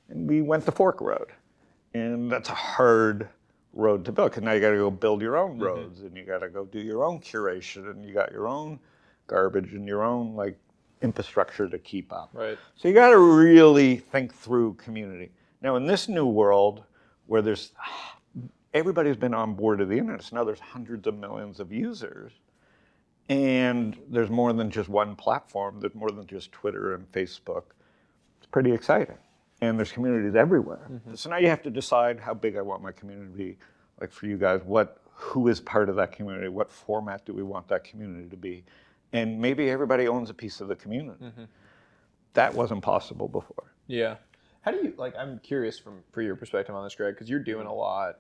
And 0.10 0.28
we 0.28 0.42
went 0.42 0.66
the 0.66 0.72
fork 0.72 1.02
road. 1.02 1.28
And 1.94 2.32
that's 2.32 2.50
a 2.50 2.56
hard 2.56 3.30
road 3.74 4.06
to 4.06 4.12
build 4.12 4.32
because 4.32 4.44
now 4.44 4.52
you 4.54 4.62
got 4.62 4.72
to 4.72 4.78
go 4.78 4.92
build 4.92 5.22
your 5.22 5.38
own 5.38 5.54
mm-hmm. 5.54 5.64
roads 5.64 6.02
and 6.02 6.16
you 6.16 6.24
got 6.24 6.40
to 6.40 6.50
go 6.50 6.66
do 6.66 6.80
your 6.80 7.04
own 7.04 7.20
curation 7.20 7.90
and 7.90 8.06
you 8.06 8.14
got 8.14 8.32
your 8.32 8.48
own 8.48 8.80
garbage 9.28 9.74
and 9.74 9.88
your 9.88 10.04
own 10.04 10.36
like 10.36 10.58
infrastructure 11.02 11.68
to 11.68 11.78
keep 11.80 12.12
up. 12.12 12.30
Right. 12.34 12.58
So 12.76 12.88
you 12.88 12.94
got 12.94 13.10
to 13.10 13.20
really 13.20 13.98
think 13.98 14.34
through 14.34 14.76
community. 14.76 15.32
Now, 15.62 15.76
in 15.76 15.86
this 15.86 16.08
new 16.08 16.26
world 16.26 16.84
where 17.28 17.42
there's 17.42 17.72
everybody's 18.74 19.16
been 19.16 19.34
on 19.34 19.54
board 19.54 19.82
of 19.82 19.90
the 19.90 19.98
internet, 19.98 20.24
so 20.24 20.36
now 20.36 20.44
there's 20.44 20.60
hundreds 20.60 21.08
of 21.08 21.16
millions 21.16 21.60
of 21.60 21.72
users, 21.72 22.34
and 23.30 23.98
there's 24.10 24.30
more 24.30 24.52
than 24.52 24.70
just 24.70 24.90
one 24.90 25.16
platform. 25.16 25.80
There's 25.80 25.96
more 25.96 26.12
than 26.12 26.26
just 26.26 26.52
Twitter 26.52 26.96
and 26.96 27.10
Facebook. 27.12 27.64
Pretty 28.54 28.72
exciting, 28.72 29.18
and 29.62 29.78
there's 29.78 29.92
communities 29.92 30.36
everywhere. 30.36 30.88
Mm-hmm. 30.90 31.16
So 31.16 31.30
now 31.30 31.38
you 31.38 31.48
have 31.50 31.64
to 31.64 31.72
decide 31.72 32.20
how 32.20 32.36
big 32.36 32.56
I 32.56 32.62
want 32.62 32.84
my 32.84 32.92
community 32.92 33.32
to 33.32 33.38
be. 33.38 33.58
Like 34.00 34.12
for 34.12 34.28
you 34.28 34.38
guys, 34.38 34.62
what 34.64 35.00
who 35.12 35.48
is 35.48 35.60
part 35.60 35.90
of 35.90 35.96
that 35.96 36.12
community? 36.12 36.50
What 36.50 36.72
format 36.72 37.26
do 37.26 37.34
we 37.34 37.44
want 37.44 37.68
that 37.70 37.84
community 37.84 38.30
to 38.30 38.38
be? 38.38 38.64
And 39.12 39.40
maybe 39.42 39.70
everybody 39.70 40.08
owns 40.08 40.30
a 40.30 40.34
piece 40.34 40.62
of 40.62 40.68
the 40.68 40.76
community. 40.76 41.26
Mm-hmm. 41.26 41.44
That 42.36 42.54
wasn't 42.54 42.84
possible 42.84 43.28
before. 43.28 43.74
Yeah. 43.88 44.16
How 44.62 44.72
do 44.72 44.78
you 44.78 44.94
like? 44.98 45.16
I'm 45.18 45.40
curious 45.40 45.80
from 45.80 46.04
for 46.12 46.22
your 46.22 46.36
perspective 46.36 46.76
on 46.76 46.84
this, 46.84 46.96
Greg, 46.96 47.16
because 47.16 47.30
you're 47.30 47.40
doing 47.40 47.66
a 47.66 47.74
lot. 47.74 48.20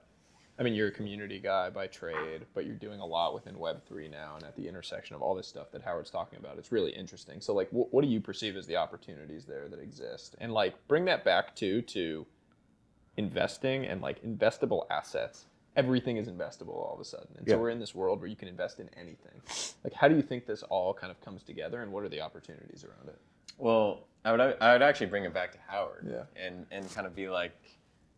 I 0.59 0.63
mean, 0.63 0.73
you're 0.75 0.89
a 0.89 0.91
community 0.91 1.39
guy 1.39 1.69
by 1.71 1.87
trade, 1.87 2.45
but 2.53 2.65
you're 2.67 2.75
doing 2.75 2.99
a 2.99 3.05
lot 3.05 3.33
within 3.33 3.57
Web 3.57 3.83
three 3.87 4.07
now, 4.07 4.35
and 4.35 4.43
at 4.43 4.55
the 4.55 4.67
intersection 4.67 5.15
of 5.15 5.21
all 5.23 5.33
this 5.33 5.47
stuff 5.47 5.71
that 5.71 5.81
Howard's 5.81 6.11
talking 6.11 6.37
about. 6.37 6.57
It's 6.59 6.71
really 6.71 6.91
interesting. 6.91 7.41
So, 7.41 7.53
like, 7.55 7.69
wh- 7.71 7.91
what 7.91 8.03
do 8.03 8.07
you 8.07 8.21
perceive 8.21 8.55
as 8.55 8.67
the 8.67 8.75
opportunities 8.75 9.45
there 9.45 9.67
that 9.69 9.79
exist, 9.79 10.35
and 10.39 10.53
like, 10.53 10.75
bring 10.87 11.05
that 11.05 11.23
back 11.25 11.55
to 11.57 11.81
to 11.81 12.25
investing 13.17 13.85
and 13.85 14.01
like 14.01 14.21
investable 14.23 14.85
assets. 14.89 15.45
Everything 15.75 16.17
is 16.17 16.27
investable 16.27 16.75
all 16.75 16.93
of 16.93 16.99
a 16.99 17.05
sudden, 17.05 17.29
and 17.37 17.47
Yeah. 17.47 17.55
so 17.55 17.59
we're 17.59 17.69
in 17.71 17.79
this 17.79 17.95
world 17.95 18.19
where 18.19 18.29
you 18.29 18.35
can 18.35 18.47
invest 18.47 18.79
in 18.79 18.89
anything. 18.95 19.41
Like, 19.83 19.93
how 19.93 20.07
do 20.07 20.15
you 20.15 20.21
think 20.21 20.45
this 20.45 20.61
all 20.63 20.93
kind 20.93 21.09
of 21.09 21.19
comes 21.21 21.41
together, 21.43 21.81
and 21.81 21.91
what 21.91 22.03
are 22.03 22.09
the 22.09 22.21
opportunities 22.21 22.83
around 22.83 23.09
it? 23.09 23.19
Well, 23.57 24.01
I 24.23 24.31
would 24.31 24.39
I 24.39 24.73
would 24.73 24.81
actually 24.83 25.07
bring 25.07 25.25
it 25.25 25.33
back 25.33 25.51
to 25.53 25.57
Howard. 25.67 26.07
Yeah. 26.09 26.23
And 26.45 26.67
and 26.71 26.91
kind 26.93 27.07
of 27.07 27.15
be 27.15 27.27
like, 27.27 27.53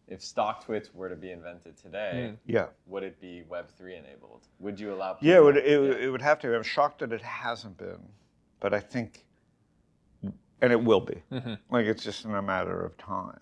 if 0.07 0.21
stock 0.23 0.65
StockTwits 0.65 0.93
were 0.93 1.09
to 1.09 1.15
be 1.15 1.31
invented 1.31 1.77
today, 1.77 2.33
Yeah. 2.45 2.67
would 2.85 3.03
it 3.03 3.19
be 3.19 3.43
Web 3.49 3.69
three 3.69 3.95
enabled? 3.95 4.47
Would 4.59 4.79
you 4.79 4.93
allow? 4.93 5.13
People 5.13 5.27
Yeah, 5.27 5.37
it 5.37 5.43
would, 5.43 5.57
it, 5.57 5.67
Yeah. 5.69 5.77
would- 5.79 5.99
it 6.01 6.09
would 6.09 6.21
have 6.21 6.39
to. 6.39 6.55
I'm 6.55 6.63
shocked 6.63 6.99
that 6.99 7.11
it 7.11 7.21
hasn't 7.21 7.77
been, 7.77 8.01
but 8.59 8.73
I 8.73 8.79
think, 8.79 9.25
and 10.61 10.71
it 10.71 10.81
will 10.83 11.01
be. 11.01 11.21
Like 11.69 11.85
it's 11.85 12.03
just 12.03 12.25
in 12.25 12.33
a 12.35 12.41
matter 12.41 12.83
of 12.85 12.97
time. 12.97 13.39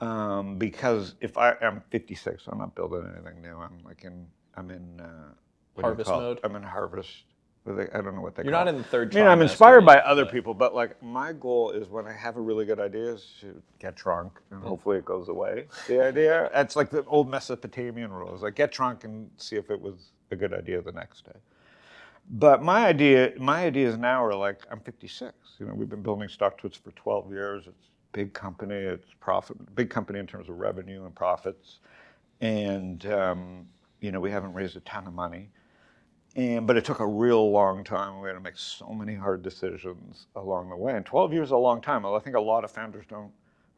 Um, 0.00 0.58
because 0.58 1.14
if 1.20 1.38
I 1.38 1.54
am 1.62 1.80
56, 1.90 2.46
I'm 2.48 2.58
not 2.58 2.74
building 2.74 3.08
anything 3.14 3.40
new. 3.40 3.56
I'm 3.56 3.78
like 3.84 4.04
in, 4.04 4.26
I'm 4.54 4.70
in 4.70 5.00
uh, 5.00 5.32
what 5.74 5.82
do 5.82 5.88
you 5.88 5.94
Harvest 5.94 6.10
mode? 6.10 6.40
I'm 6.44 6.56
in 6.56 6.62
harvest. 6.62 7.24
I 7.66 8.02
don't 8.02 8.14
know 8.14 8.20
what 8.20 8.34
they 8.34 8.42
You're 8.42 8.52
not 8.52 8.66
it. 8.66 8.70
in 8.70 8.78
the 8.78 8.84
third. 8.84 9.16
I 9.16 9.20
mean, 9.20 9.26
I'm 9.26 9.40
inspired 9.40 9.86
by 9.86 9.96
other 10.00 10.26
people, 10.26 10.52
but 10.52 10.74
like 10.74 11.02
my 11.02 11.32
goal 11.32 11.70
is 11.70 11.88
when 11.88 12.06
I 12.06 12.12
have 12.12 12.36
a 12.36 12.40
really 12.40 12.66
good 12.66 12.78
idea 12.78 13.14
is 13.14 13.32
to 13.40 13.60
get 13.78 13.94
drunk 13.94 14.38
and 14.50 14.62
hopefully 14.62 14.98
it 14.98 15.06
goes 15.06 15.28
away. 15.30 15.66
The 15.88 16.04
idea, 16.04 16.50
it's 16.54 16.76
like 16.76 16.90
the 16.90 17.04
old 17.04 17.30
Mesopotamian 17.30 18.12
rules, 18.12 18.42
like 18.42 18.54
get 18.54 18.70
drunk 18.70 19.04
and 19.04 19.30
see 19.38 19.56
if 19.56 19.70
it 19.70 19.80
was 19.80 20.12
a 20.30 20.36
good 20.36 20.52
idea 20.52 20.82
the 20.82 20.92
next 20.92 21.24
day. 21.24 21.38
But 22.30 22.62
my 22.62 22.86
idea, 22.86 23.32
my 23.38 23.64
ideas 23.64 23.96
now 23.96 24.22
are 24.22 24.34
like 24.34 24.60
I'm 24.70 24.80
56. 24.80 25.34
You 25.58 25.66
know, 25.66 25.74
we've 25.74 25.88
been 25.88 26.02
building 26.02 26.28
StockTwits 26.28 26.76
for 26.76 26.90
12 26.92 27.32
years. 27.32 27.66
It's 27.66 27.86
a 27.86 28.12
big 28.12 28.34
company. 28.34 28.74
It's 28.74 29.06
profit, 29.20 29.74
big 29.74 29.88
company 29.88 30.18
in 30.18 30.26
terms 30.26 30.50
of 30.50 30.58
revenue 30.58 31.06
and 31.06 31.14
profits, 31.14 31.78
and 32.42 33.06
um, 33.06 33.66
you 34.00 34.12
know 34.12 34.20
we 34.20 34.30
haven't 34.30 34.52
raised 34.52 34.76
a 34.76 34.80
ton 34.80 35.06
of 35.06 35.14
money. 35.14 35.50
And 36.36 36.66
but 36.66 36.76
it 36.76 36.84
took 36.84 37.00
a 37.00 37.06
real 37.06 37.50
long 37.50 37.84
time. 37.84 38.20
We 38.20 38.28
had 38.28 38.34
to 38.34 38.40
make 38.40 38.56
so 38.56 38.88
many 38.88 39.14
hard 39.14 39.42
decisions 39.42 40.26
along 40.34 40.70
the 40.70 40.76
way. 40.76 40.94
And 40.94 41.06
12 41.06 41.32
years 41.32 41.48
is 41.48 41.52
a 41.52 41.56
long 41.56 41.80
time. 41.80 42.04
I 42.04 42.18
think 42.18 42.36
a 42.36 42.40
lot 42.40 42.64
of 42.64 42.70
founders 42.70 43.04
don't 43.08 43.30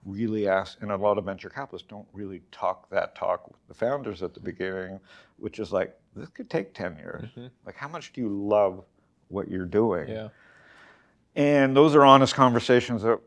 really 0.06 0.48
ask, 0.48 0.80
and 0.80 0.92
a 0.92 0.96
lot 0.96 1.18
of 1.18 1.24
venture 1.24 1.50
capitalists 1.50 1.88
don't 1.88 2.06
really 2.12 2.40
talk 2.52 2.88
that 2.90 3.14
talk 3.14 3.46
with 3.48 3.58
the 3.68 3.74
founders 3.74 4.22
at 4.22 4.34
the 4.34 4.40
beginning, 4.40 5.00
which 5.38 5.58
is 5.58 5.72
like, 5.72 5.98
this 6.14 6.28
could 6.28 6.48
take 6.48 6.72
10 6.72 6.96
years. 6.96 7.28
Mm-hmm. 7.30 7.46
Like, 7.66 7.74
how 7.74 7.88
much 7.88 8.12
do 8.12 8.20
you 8.20 8.28
love 8.28 8.84
what 9.28 9.48
you're 9.48 9.66
doing? 9.66 10.08
Yeah. 10.08 10.28
And 11.34 11.76
those 11.76 11.94
are 11.94 12.04
honest 12.04 12.34
conversations 12.34 13.02
that, 13.02 13.20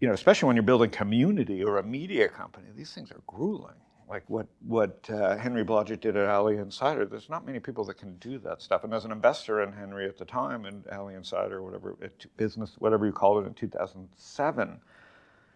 you 0.00 0.08
know, 0.08 0.14
especially 0.14 0.46
when 0.46 0.56
you're 0.56 0.62
building 0.62 0.90
community 0.90 1.62
or 1.62 1.78
a 1.78 1.82
media 1.82 2.28
company, 2.28 2.68
these 2.74 2.92
things 2.92 3.10
are 3.10 3.20
grueling. 3.26 3.74
Like 4.12 4.28
what 4.28 4.46
what 4.66 5.08
uh, 5.10 5.38
Henry 5.38 5.64
Blodget 5.64 6.02
did 6.02 6.18
at 6.18 6.28
Alley 6.28 6.58
Insider, 6.58 7.06
there's 7.06 7.30
not 7.30 7.46
many 7.46 7.58
people 7.58 7.82
that 7.86 7.96
can 7.96 8.14
do 8.18 8.38
that 8.40 8.60
stuff. 8.60 8.84
And 8.84 8.92
as 8.92 9.06
an 9.06 9.10
investor 9.10 9.62
in 9.62 9.72
Henry 9.72 10.06
at 10.06 10.18
the 10.18 10.26
time, 10.26 10.66
and 10.66 10.86
Alley 10.88 11.14
Insider, 11.14 11.62
whatever 11.62 11.96
it, 11.98 12.26
business, 12.36 12.74
whatever 12.78 13.06
you 13.06 13.12
call 13.12 13.38
it, 13.40 13.46
in 13.46 13.54
2007, 13.54 14.78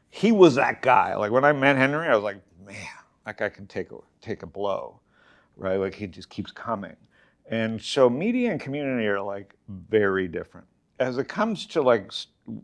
he 0.09 0.33
was 0.33 0.55
that 0.55 0.81
guy. 0.81 1.15
Like 1.17 1.33
when 1.33 1.45
I 1.45 1.53
met 1.53 1.77
Henry, 1.77 2.09
I 2.09 2.15
was 2.15 2.25
like, 2.25 2.41
man, 2.65 2.77
that 3.27 3.37
guy 3.37 3.51
can 3.51 3.67
take 3.67 3.93
a, 3.93 3.99
take 4.23 4.43
a 4.43 4.47
blow, 4.47 5.01
right? 5.59 5.77
Like 5.77 5.95
he 5.95 6.07
just 6.07 6.31
keeps 6.31 6.51
coming. 6.51 6.97
And 7.51 7.81
so 7.81 8.09
media 8.09 8.53
and 8.53 8.59
community 8.59 9.07
are 9.07 9.21
like 9.21 9.55
very 9.69 10.29
different. 10.29 10.67
As 10.99 11.19
it 11.19 11.29
comes 11.29 11.67
to 11.67 11.83
like 11.83 12.11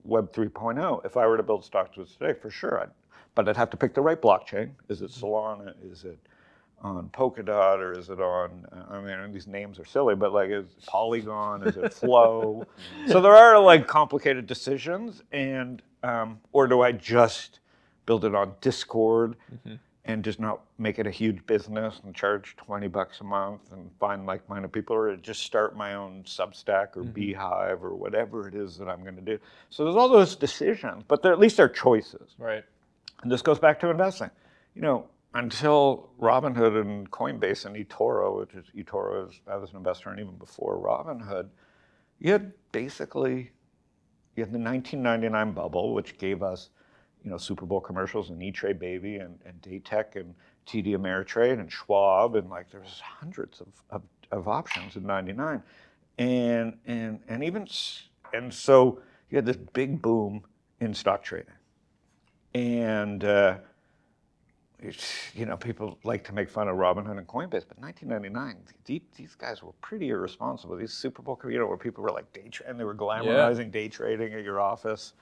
Web 0.05 0.33
3.0, 0.33 1.05
if 1.05 1.19
I 1.19 1.27
were 1.27 1.37
to 1.37 1.43
build 1.43 1.71
StockTwits 1.71 2.17
today, 2.17 2.33
for 2.33 2.49
sure, 2.49 2.81
I'd, 2.81 2.89
but 3.35 3.49
I'd 3.49 3.57
have 3.57 3.71
to 3.71 3.77
pick 3.77 3.95
the 3.95 4.01
right 4.01 4.21
blockchain. 4.21 4.71
Is 4.89 5.03
it 5.03 5.11
Solana? 5.11 5.75
Is 5.91 6.05
it 6.05 6.19
on 6.83 7.09
Polkadot 7.11 7.79
or 7.79 7.99
is 7.99 8.11
it 8.11 8.21
on? 8.21 8.67
I 8.91 9.01
mean, 9.01 9.33
these 9.33 9.47
names 9.47 9.79
are 9.79 9.85
silly, 9.85 10.15
but 10.15 10.33
like, 10.33 10.51
is 10.51 10.67
Polygon? 10.87 11.67
Is 11.67 11.77
it 11.77 11.95
Flow? 11.95 12.67
so 13.07 13.21
there 13.21 13.35
are 13.35 13.59
like 13.59 13.87
complicated 13.87 14.47
decisions, 14.47 15.23
and 15.33 15.83
um, 16.03 16.41
or 16.53 16.67
do 16.67 16.83
I 16.83 16.93
just 16.93 17.61
build 18.07 18.25
it 18.25 18.35
on 18.35 18.53
Discord 18.61 19.37
and 20.05 20.25
just 20.25 20.41
not 20.41 20.63
make 20.79 20.99
it 20.99 21.07
a 21.07 21.11
huge 21.11 21.47
business 21.47 22.01
and 22.03 22.13
charge 22.13 22.57
20 22.57 22.89
bucks 22.89 23.21
a 23.21 23.25
month 23.25 23.61
and 23.71 23.89
find 24.01 24.27
like-minded 24.27 24.73
people, 24.73 24.97
or 24.97 25.15
just 25.17 25.45
start 25.45 25.77
my 25.77 25.95
own 25.95 26.25
Substack 26.25 26.97
or 26.97 27.05
beehiiv 27.05 27.83
or 27.83 27.95
whatever 27.95 28.49
it 28.49 28.55
is 28.57 28.77
that 28.79 28.89
I'm 28.89 29.03
going 29.03 29.15
to 29.15 29.23
do. 29.23 29.39
So 29.71 29.85
there's 29.85 29.95
all 29.95 30.09
those 30.09 30.35
decisions, 30.35 31.05
but 31.07 31.25
at 31.25 31.39
least 31.39 31.57
they're 31.57 31.69
choices. 31.69 32.35
Right. 32.39 32.65
And 33.23 33.31
this 33.31 33.43
goes 33.43 33.59
back 33.59 33.81
to 33.81 33.91
investing. 33.91 34.31
You 34.75 34.83
know, 34.83 35.07
until 35.35 36.11
Robinhood 36.21 36.81
and 36.81 37.11
Coinbase 37.11 37.65
and 37.65 37.77
eToro, 37.77 38.39
which 38.41 38.55
is 38.55 38.67
eToro 38.77 39.29
is 39.29 39.41
I 39.47 39.57
was 39.57 39.71
an 39.71 39.77
investor 39.77 40.13
in 40.13 40.19
even 40.19 40.37
before 40.37 40.77
Robinhood, 40.79 41.49
you 42.19 42.33
had 42.33 42.53
basically 42.73 43.53
you 44.37 44.43
had 44.43 44.53
the 44.53 44.59
1999 44.59 45.53
bubble, 45.53 45.95
which 45.95 46.17
gave 46.19 46.43
us, 46.43 46.71
you 47.23 47.31
know, 47.31 47.37
Super 47.37 47.67
Bowl 47.67 47.81
commercials 47.81 48.31
and 48.31 48.43
E-Trade 48.43 48.79
Baby 48.79 49.17
and, 49.17 49.39
and 49.45 49.61
Datek 49.61 50.17
and 50.17 50.35
TD 50.67 50.97
Ameritrade 50.97 51.61
and 51.61 51.71
Schwab 51.71 52.35
and 52.37 52.49
like 52.49 52.71
there's 52.71 53.01
hundreds 53.01 53.61
of, 53.61 53.69
of, 53.91 54.03
of 54.31 54.49
options 54.49 54.97
in 54.97 55.05
99. 55.05 55.63
And, 56.19 56.79
and, 56.87 57.21
and 57.29 57.45
even, 57.45 57.67
and 58.33 58.53
so 58.53 59.01
you 59.31 59.37
had 59.37 59.47
this 59.47 59.57
big 59.57 60.01
boom 60.01 60.45
in 60.81 60.95
stock 60.95 61.23
trading. 61.23 61.53
And, 62.55 63.25
uh, 63.25 63.57
you 65.35 65.47
know, 65.47 65.57
people 65.57 65.97
like 66.03 66.25
to 66.25 66.33
make 66.35 66.51
fun 66.51 66.67
of 66.69 66.77
Robinhood 66.77 67.17
and 67.17 67.27
Coinbase, 67.27 67.65
but 67.69 67.79
1999, 67.79 68.57
these, 68.85 69.35
guys 69.37 69.63
were 69.63 69.71
pretty 69.81 70.09
irresponsible. 70.09 70.77
These 70.77 70.93
Super 70.93 71.23
Bowl, 71.23 71.39
you 71.49 71.59
know, 71.59 71.67
where 71.67 71.77
people 71.77 72.03
were 72.03 72.11
like 72.11 72.33
day 72.33 72.49
tra- 72.51 72.67
and 72.69 72.79
they 72.81 72.85
were 72.85 72.95
glamorizing 72.95 73.71
day 73.71 73.89
trading 73.89 74.35
at 74.35 74.43
your 74.43 74.61
office. 74.61 75.13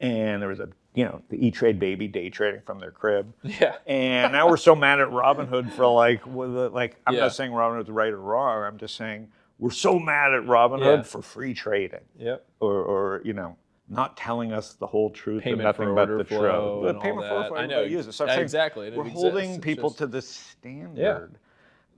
and 0.00 0.40
there 0.42 0.48
was 0.50 0.60
a 0.60 0.68
you 0.94 1.04
know 1.06 1.22
the 1.30 1.46
E 1.46 1.50
Trade 1.50 1.78
baby 1.78 2.06
day 2.08 2.28
trading 2.30 2.60
from 2.66 2.78
their 2.80 2.90
crib. 2.90 3.32
Yeah. 3.42 3.76
And 3.86 4.32
now 4.32 4.48
we're 4.48 4.56
so 4.58 4.74
mad 4.74 4.98
at 5.00 5.08
Robinhood 5.08 5.72
for 5.72 5.86
like, 5.86 6.26
like 6.26 6.96
I'm 7.06 7.14
Yeah. 7.14 7.20
not 7.20 7.34
saying 7.34 7.52
Robinhood's 7.52 7.88
right 7.90 8.12
or 8.12 8.20
wrong. 8.20 8.64
I'm 8.64 8.78
just 8.78 8.96
saying 8.96 9.28
we're 9.58 9.70
so 9.70 9.98
mad 9.98 10.32
at 10.34 10.42
Robinhood 10.44 10.96
Yeah. 10.98 11.02
for 11.02 11.20
free 11.22 11.52
trading, 11.54 12.00
Yep. 12.18 12.46
or, 12.60 12.72
or 12.82 13.22
you 13.24 13.32
know, 13.34 13.56
not 13.88 14.16
telling 14.16 14.52
us 14.52 14.72
the 14.74 14.86
whole 14.86 15.10
truth 15.10 15.42
Payment 15.44 15.60
and 15.60 15.64
nothing 15.66 15.94
but 15.94 16.06
the 16.08 16.24
truth. 16.24 16.40
The 16.40 16.88
and 16.88 16.96
all 16.96 17.02
payment 17.02 17.48
for. 17.48 17.56
I 17.56 17.66
know. 17.66 17.82
uses. 17.82 18.16
So 18.16 18.24
I'm 18.24 18.28
Yeah, 18.28 18.34
saying 18.34 18.42
exactly, 18.44 18.88
it 18.88 18.94
We're 18.94 19.02
exists. 19.06 19.22
holding 19.22 19.60
people 19.60 19.90
just- 19.90 19.98
to 19.98 20.06
the 20.08 20.22
standard 20.22 21.38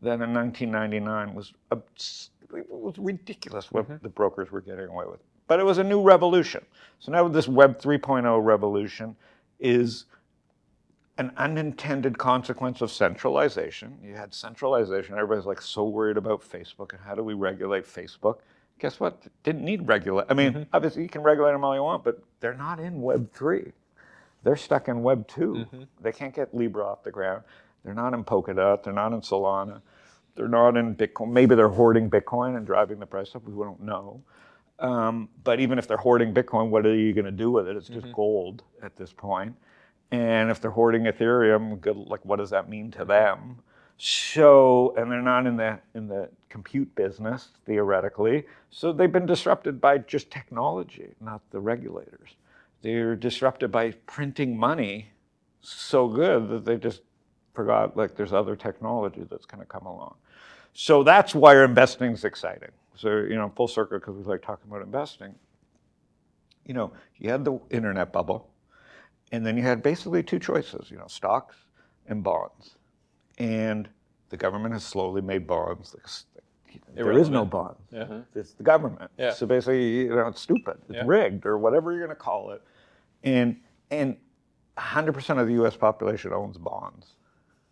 that 0.03 0.20
in 0.20 0.32
1999 0.32 1.34
was 1.34 1.53
abs- 1.72 2.30
was 2.68 2.99
ridiculous 2.99 3.70
what 3.72 3.84
Mm-hmm. 3.84 4.03
the 4.03 4.09
brokers 4.09 4.51
were 4.51 4.61
getting 4.61 4.86
away 4.89 5.05
with. 5.07 5.20
But 5.49 5.61
it 5.61 5.64
was 5.64 5.78
a 5.78 5.84
new 5.84 6.03
revolution. 6.03 6.64
So 6.99 7.11
now 7.12 7.26
this 7.28 7.49
Web 7.49 7.78
3.0 7.80 8.39
revolution 8.45 9.16
is 9.59 10.05
an 11.16 11.32
unintended 11.36 12.16
consequence 12.16 12.80
of 12.80 12.91
centralization. 12.93 13.99
You 14.03 14.14
had 14.14 14.32
centralization. 14.32 15.14
Everybody's 15.14 15.47
like 15.47 15.61
so 15.61 15.84
worried 15.84 16.16
about 16.16 16.43
Facebook 16.43 16.93
and 16.93 17.01
how 17.01 17.14
do 17.14 17.24
we 17.24 17.34
regulate 17.34 17.84
Facebook? 17.84 18.39
Guess 18.79 19.01
what? 19.01 19.22
Didn't 19.43 19.64
need 19.64 19.89
regulate. 19.89 20.26
I 20.29 20.35
mean, 20.35 20.53
mm-hmm. 20.53 20.62
obviously 20.72 21.03
you 21.03 21.09
can 21.09 21.22
regulate 21.22 21.53
them 21.53 21.64
all 21.64 21.74
you 21.74 21.83
want, 21.83 22.05
but 22.05 22.22
they're 22.41 22.55
not 22.55 22.79
in 22.79 23.03
Web 23.03 23.33
3. 23.33 23.72
They're 24.45 24.57
stuck 24.57 24.89
in 24.89 25.03
Web 25.03 25.26
2. 25.29 25.41
Mm-hmm. 25.41 25.83
They 26.01 26.12
can't 26.12 26.35
get 26.35 26.55
Libra 26.55 26.87
off 26.87 27.03
the 27.03 27.11
ground. 27.11 27.43
They're 27.85 27.95
not 27.95 28.14
in 28.14 28.24
Polkadot. 28.24 28.83
They're 28.83 28.93
not 28.93 29.12
in 29.12 29.20
Solana. 29.20 29.81
They're 30.37 30.49
not 30.49 30.76
in 30.76 30.95
Bitcoin. 30.95 31.33
Maybe 31.33 31.55
they're 31.57 31.68
hoarding 31.68 32.09
Bitcoin 32.09 32.57
and 32.57 32.64
driving 32.64 33.01
the 33.01 33.07
price 33.07 33.35
up. 33.35 33.45
We 33.45 33.64
don't 33.64 33.83
know. 33.83 34.22
Um, 34.79 35.29
but 35.43 35.59
even 35.59 35.79
if 35.79 35.89
they're 35.89 35.97
hoarding 35.97 36.33
Bitcoin, 36.33 36.70
what 36.70 36.87
are 36.87 36.95
you 36.95 37.12
going 37.12 37.24
to 37.24 37.33
do 37.33 37.51
with 37.51 37.66
it? 37.66 37.76
It's 37.76 37.89
just 37.89 38.07
mm-hmm. 38.07 38.14
gold 38.14 38.62
at 38.83 38.95
this 38.97 39.12
point. 39.12 39.57
And 40.12 40.51
if 40.51 40.61
they're 40.61 40.70
hoarding 40.70 41.05
Ethereum, 41.05 41.81
good, 41.81 41.97
like 41.97 42.24
what 42.24 42.37
does 42.37 42.51
that 42.51 42.68
mean 42.68 42.91
to 42.93 43.05
them? 43.05 43.59
So, 43.99 44.94
and 44.96 45.11
they're 45.11 45.20
not 45.20 45.46
in 45.46 45.57
the 45.57 45.80
in 45.94 46.07
the 46.07 46.28
compute 46.49 46.94
business 46.94 47.49
theoretically. 47.66 48.46
So 48.70 48.92
they've 48.92 49.11
been 49.11 49.26
disrupted 49.26 49.80
by 49.80 49.99
just 49.99 50.30
technology, 50.30 51.09
not 51.20 51.42
the 51.51 51.59
regulators. 51.59 52.36
They're 52.82 53.16
disrupted 53.16 53.72
by 53.72 53.90
printing 54.07 54.57
money 54.57 55.11
so 55.61 56.09
good 56.09 56.49
that 56.49 56.64
they 56.64 56.76
just 56.76 57.03
forgot 57.55 57.96
like 57.96 58.14
there's 58.14 58.32
other 58.32 58.55
technology 58.55 59.26
that's 59.28 59.46
going 59.46 59.61
to 59.61 59.66
come 59.66 59.84
along. 59.84 60.14
So 60.74 61.03
that's 61.03 61.34
why 61.34 61.62
investing 61.64 62.12
is 62.12 62.24
exciting. 62.24 62.70
So 62.94 63.16
you 63.16 63.34
know, 63.34 63.53
full 63.57 63.66
circle 63.66 63.99
because 63.99 64.14
we 64.14 64.22
like 64.22 64.42
talking 64.42 64.70
about 64.70 64.82
investing. 64.82 65.34
You 66.66 66.74
know, 66.74 66.92
you 67.16 67.30
had 67.30 67.44
the 67.44 67.59
internet 67.70 68.12
bubble, 68.12 68.49
and 69.32 69.44
then 69.44 69.57
you 69.57 69.64
had 69.64 69.82
basically 69.82 70.22
two 70.22 70.38
choices. 70.38 70.88
You 70.88 70.99
know, 70.99 71.09
stocks 71.09 71.57
and 72.07 72.22
bonds, 72.22 72.76
and 73.39 73.89
the 74.28 74.36
government 74.36 74.74
has 74.74 74.84
slowly 74.84 75.22
made 75.22 75.47
bonds. 75.47 75.97
There 76.95 77.12
is 77.12 77.30
no 77.30 77.45
bond. 77.45 77.76
bonds. 77.91 78.11
Yeah. 78.11 78.41
It's 78.41 78.53
the 78.53 78.62
government. 78.62 79.11
Yeah. 79.18 79.32
So 79.32 79.47
basically, 79.47 80.01
you 80.03 80.14
know, 80.14 80.26
it's 80.28 80.41
stupid. 80.41 80.78
It's 80.89 80.97
Yeah. 80.97 81.03
rigged 81.07 81.47
or 81.47 81.59
whatever 81.59 81.93
you're 81.93 82.05
going 82.05 82.16
to 82.16 82.22
call 82.22 82.51
it. 82.51 82.62
And 83.24 83.57
and 83.91 84.16
100% 84.76 85.41
of 85.41 85.47
the 85.47 85.55
U.S. 85.55 85.76
population 85.76 86.32
owns 86.32 86.57
bonds. 86.59 87.14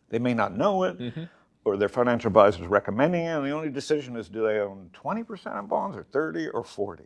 They 0.09 0.19
may 0.19 0.35
not 0.35 0.57
know 0.57 0.85
it, 0.85 0.99
Mm-hmm. 0.99 1.25
or 1.65 1.77
their 1.77 1.89
financial 1.89 2.29
advisor 2.29 2.63
is 2.63 2.69
recommending 2.69 3.23
it, 3.23 3.29
and 3.37 3.45
the 3.47 3.51
only 3.51 3.69
decision 3.69 4.17
is 4.17 4.29
do 4.29 4.43
they 4.43 4.59
own 4.61 4.91
20% 4.95 5.47
of 5.59 5.69
bonds 5.69 5.97
or 5.97 6.03
30 6.05 6.49
or 6.49 6.65
40. 6.65 7.05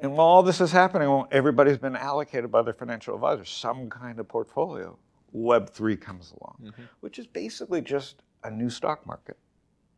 And 0.00 0.12
while 0.16 0.26
all 0.26 0.42
this 0.42 0.60
is 0.60 0.72
happening, 0.72 1.24
everybody's 1.30 1.78
been 1.78 1.94
allocated 1.94 2.50
by 2.50 2.62
their 2.62 2.74
financial 2.74 3.14
advisor 3.14 3.44
some 3.44 3.88
kind 3.90 4.18
of 4.18 4.26
portfolio. 4.26 4.96
Web 5.32 5.70
three 5.70 5.96
comes 5.96 6.32
along, 6.40 6.56
Mm-hmm. 6.62 6.82
which 7.00 7.18
is 7.18 7.26
basically 7.26 7.80
just 7.80 8.22
a 8.44 8.50
new 8.50 8.70
stock 8.70 9.06
market 9.06 9.36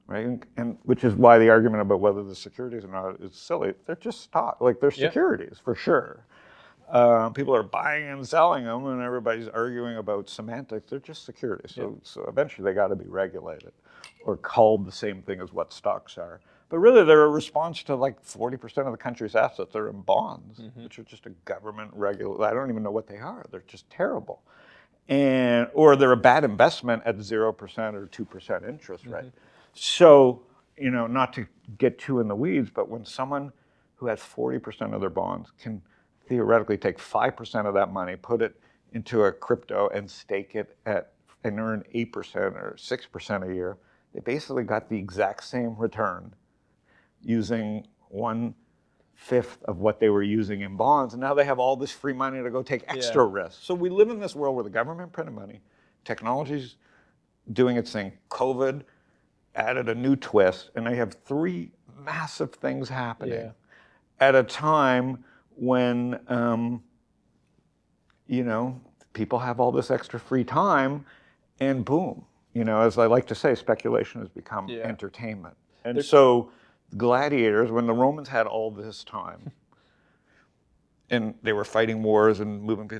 right? 0.07 0.27
And, 0.27 0.47
and 0.57 0.79
which 0.83 1.05
is 1.05 1.15
why 1.15 1.39
the 1.39 1.49
argument 1.49 1.83
about 1.83 2.01
whether 2.01 2.23
the 2.23 2.35
securities 2.35 2.85
or 2.85 2.89
not 2.89 3.21
is 3.21 3.35
silly. 3.37 3.73
They're 3.87 3.97
just 3.97 4.21
stock, 4.23 4.61
like 4.61 4.81
they're 4.81 4.91
Yeah. 4.91 5.09
securities 5.09 5.59
for 5.63 5.75
sure. 5.75 6.27
Um, 6.91 7.33
people 7.33 7.55
are 7.57 7.63
buying 7.63 8.07
and 8.09 8.29
selling 8.29 8.65
them, 8.65 8.85
and 8.87 9.01
everybody's 9.01 9.49
arguing 9.49 9.97
about 9.97 10.29
semantics. 10.29 10.91
They're 10.91 10.99
just 10.99 11.25
securities. 11.25 11.75
So, 11.75 11.99
so 12.03 12.25
eventually 12.29 12.71
they 12.71 12.75
got 12.75 12.89
to 12.89 12.97
be 12.97 13.07
regulated 13.07 13.73
or 14.27 14.37
called 14.37 14.85
the 14.85 14.93
same 14.93 15.23
thing 15.23 15.41
as 15.41 15.53
what 15.53 15.73
stocks 15.73 16.19
are. 16.19 16.41
But 16.69 16.79
really, 16.79 17.03
they're 17.05 17.25
a 17.25 17.29
response 17.31 17.83
to 17.85 17.95
like 17.95 18.23
40% 18.23 18.87
of 18.87 18.93
the 18.93 18.99
country's 18.99 19.35
assets 19.35 19.75
are 19.75 19.89
in 19.89 20.03
bonds, 20.03 20.61
which 20.75 20.99
are 20.99 21.05
just 21.05 21.25
a 21.25 21.31
government 21.47 21.91
regular. 21.95 22.45
I 22.45 22.53
don't 22.53 22.71
even 22.71 22.83
know 22.83 22.91
what 22.91 23.07
they 23.07 23.19
are. 23.19 23.47
They're 23.51 23.65
just 23.67 23.89
terrible 23.89 24.43
and 25.09 25.69
or 25.75 25.97
they're 25.97 26.13
a 26.13 26.17
bad 26.17 26.45
investment 26.45 27.03
at 27.05 27.21
zero 27.21 27.53
percent 27.53 27.97
or 27.97 28.07
two 28.07 28.25
percent 28.25 28.65
interest 28.65 29.07
rate. 29.07 29.25
Mm-hmm. 29.25 29.39
So 29.75 30.43
you 30.77 30.91
know, 30.91 31.07
not 31.07 31.33
to 31.35 31.47
get 31.79 31.99
too 31.99 32.21
in 32.21 32.29
the 32.29 32.35
weeds, 32.35 32.71
but 32.75 32.89
when 32.89 33.05
someone 33.05 33.53
who 33.97 34.07
has 34.07 34.21
forty 34.21 34.59
percent 34.59 34.95
of 34.95 35.01
their 35.01 35.11
bonds 35.11 35.53
can 35.61 35.83
theoretically 36.29 36.77
take 36.77 36.99
five 36.99 37.37
percent 37.37 37.67
of 37.67 37.75
that 37.75 37.93
money, 37.93 38.17
put 38.17 38.43
it 38.43 38.59
into 38.93 39.25
a 39.25 39.33
crypto, 39.33 39.89
and 39.95 40.11
stake 40.11 40.55
it 40.55 40.77
at 40.87 41.13
and 41.45 41.61
earn 41.61 41.85
eight 41.93 42.13
percent 42.13 42.55
or 42.57 42.75
six 42.79 43.07
percent 43.07 43.45
a 43.45 43.53
year, 43.53 43.77
they 44.15 44.21
basically 44.21 44.65
got 44.65 44.89
the 44.89 44.97
exact 44.97 45.45
same 45.45 45.77
return 45.77 46.33
using 47.23 47.87
one 48.09 48.55
fifth 49.15 49.63
of 49.65 49.79
what 49.79 50.01
they 50.01 50.09
were 50.09 50.23
using 50.23 50.61
in 50.63 50.77
bonds, 50.77 51.15
and 51.15 51.21
now 51.21 51.35
they 51.35 51.45
have 51.45 51.59
all 51.59 51.77
this 51.77 51.91
free 51.93 52.13
money 52.13 52.43
to 52.43 52.51
go 52.51 52.63
take 52.63 52.85
extra 52.89 53.25
risk. 53.25 53.63
So 53.63 53.75
we 53.75 53.89
live 53.89 54.11
in 54.11 54.21
this 54.21 54.35
world 54.35 54.55
where 54.55 54.65
the 54.65 54.71
government 54.71 55.13
printed 55.13 55.35
money, 55.35 55.61
technology's 56.05 56.77
doing 57.53 57.77
its 57.77 57.93
thing. 57.93 58.13
COVID 58.31 58.83
added 59.55 59.89
a 59.89 59.95
new 59.95 60.17
twist, 60.17 60.71
and 60.75 60.87
they 60.87 60.97
have 60.97 61.15
three 61.15 61.71
massive 61.97 62.53
things 62.53 62.89
happening 62.89 63.35
Yeah. 63.35 63.51
at 64.21 64.35
a 64.35 64.43
time 64.43 65.25
when, 65.57 66.21
um, 66.29 66.83
you 68.27 68.43
know, 68.43 68.81
people 69.13 69.39
have 69.39 69.61
all 69.61 69.71
this 69.71 69.91
extra 69.91 70.19
free 70.19 70.45
time, 70.45 71.07
and 71.61 71.85
boom, 71.85 72.25
you 72.53 72.65
know, 72.65 72.81
as 72.81 72.99
I 72.99 73.07
like 73.07 73.27
to 73.29 73.35
say, 73.35 73.55
speculation 73.55 74.21
has 74.21 74.29
become 74.29 74.69
Yeah. 74.69 74.87
entertainment. 74.87 75.57
And 75.85 76.05
so, 76.05 76.51
gladiators, 76.97 77.71
when 77.71 77.87
the 77.87 77.93
Romans 77.93 78.29
had 78.29 78.47
all 78.47 78.71
this 78.71 79.05
time, 79.05 79.51
and 81.11 81.35
they 81.43 81.53
were 81.53 81.65
fighting 81.65 82.03
wars 82.03 82.41
and 82.41 82.63
moving 82.63 82.91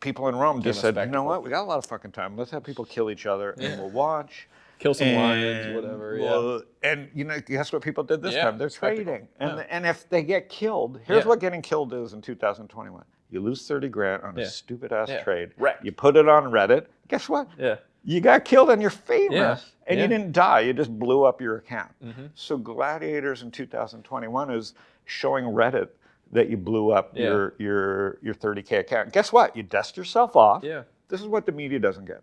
people, 0.00 0.28
in 0.28 0.36
Rome 0.36 0.60
just 0.62 0.80
said, 0.80 0.96
you 0.96 1.06
know 1.06 1.22
what, 1.22 1.42
we 1.42 1.50
got 1.50 1.62
a 1.62 1.64
lot 1.64 1.78
of 1.78 1.86
fucking 1.86 2.12
time. 2.12 2.36
Let's 2.36 2.50
have 2.50 2.62
people 2.64 2.84
kill 2.84 3.10
each 3.10 3.26
other, 3.26 3.50
and 3.52 3.80
we'll 3.80 3.90
watch. 3.90 4.48
Kill 4.80 4.92
some 4.92 5.06
And, 5.06 5.16
lions, 5.16 5.74
whatever. 5.74 6.18
Yeah. 6.18 6.90
And 6.90 7.08
you 7.14 7.24
know, 7.24 7.38
guess 7.40 7.72
what 7.72 7.80
people 7.80 8.02
did 8.02 8.20
this 8.20 8.34
Yeah, 8.34 8.44
time? 8.44 8.58
They're 8.58 8.68
spectacle. 8.68 9.04
trading, 9.04 9.28
and 9.38 9.60
and 9.70 9.86
if 9.86 10.08
they 10.08 10.22
get 10.24 10.48
killed, 10.48 11.00
here's 11.04 11.22
Yeah. 11.22 11.28
what 11.28 11.38
getting 11.40 11.62
killed 11.62 11.94
is 11.94 12.12
in 12.12 12.20
2021. 12.20 13.04
You 13.30 13.40
lose 13.40 13.66
30 13.66 13.88
grand 13.88 14.24
on 14.24 14.36
Yeah. 14.36 14.44
a 14.44 14.46
stupid 14.46 14.92
ass 14.92 15.08
Yeah. 15.08 15.22
trade. 15.22 15.52
Wrecked. 15.58 15.84
You 15.84 15.92
put 15.92 16.16
it 16.16 16.28
on 16.28 16.44
Reddit. 16.50 16.86
Guess 17.08 17.28
what? 17.28 17.48
Yeah. 17.56 17.76
You 18.04 18.20
got 18.20 18.44
killed 18.44 18.70
and 18.70 18.80
you're 18.82 18.90
famous, 18.90 19.32
Yeah. 19.34 19.58
and 19.86 19.98
Yeah. 19.98 20.02
you 20.04 20.08
didn't 20.08 20.32
die. 20.32 20.60
You 20.60 20.72
just 20.74 20.96
blew 20.98 21.24
up 21.24 21.40
your 21.40 21.56
account. 21.56 21.90
Mm-hmm. 22.04 22.26
So 22.34 22.58
Gladiators 22.58 23.42
in 23.42 23.50
2021 23.50 24.50
is 24.50 24.74
showing 25.06 25.44
Reddit 25.44 25.88
that 26.32 26.48
you 26.50 26.56
blew 26.56 26.90
up 26.90 27.12
Yeah. 27.16 27.24
your 27.24 27.54
your 27.58 28.18
your 28.22 28.34
30k 28.34 28.80
account. 28.80 29.12
Guess 29.12 29.32
what? 29.32 29.56
You 29.56 29.62
dust 29.62 29.96
yourself 29.96 30.36
off. 30.36 30.62
Yeah. 30.64 30.82
This 31.08 31.20
is 31.20 31.26
what 31.26 31.46
the 31.46 31.52
media 31.52 31.78
doesn't 31.78 32.04
get. 32.06 32.22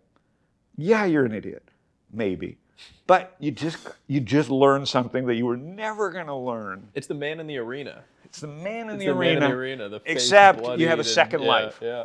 Yeah, 0.76 1.04
you're 1.04 1.24
an 1.24 1.32
idiot, 1.34 1.68
maybe, 2.12 2.58
but 3.06 3.36
you 3.38 3.50
just 3.50 3.78
you 4.06 4.20
just 4.20 4.50
learned 4.50 4.88
something 4.88 5.26
that 5.26 5.34
you 5.34 5.46
were 5.46 5.56
never 5.56 6.10
going 6.10 6.26
to 6.26 6.34
learn. 6.34 6.88
It's 6.94 7.06
the 7.06 7.14
man 7.14 7.40
in 7.40 7.46
the 7.46 7.58
arena. 7.58 8.02
It's 8.24 8.40
the 8.40 8.46
man 8.48 8.88
in 8.88 8.98
the, 8.98 9.06
the 9.06 9.12
arena. 9.12 9.40
man 9.40 9.42
in 9.42 9.50
the 9.50 9.56
arena. 9.56 9.88
The 9.88 10.00
except 10.06 10.60
you 10.78 10.88
have 10.88 10.98
a 10.98 11.00
and- 11.00 11.06
second 11.06 11.42
yeah, 11.42 11.48
life, 11.48 11.78
Yeah. 11.82 12.04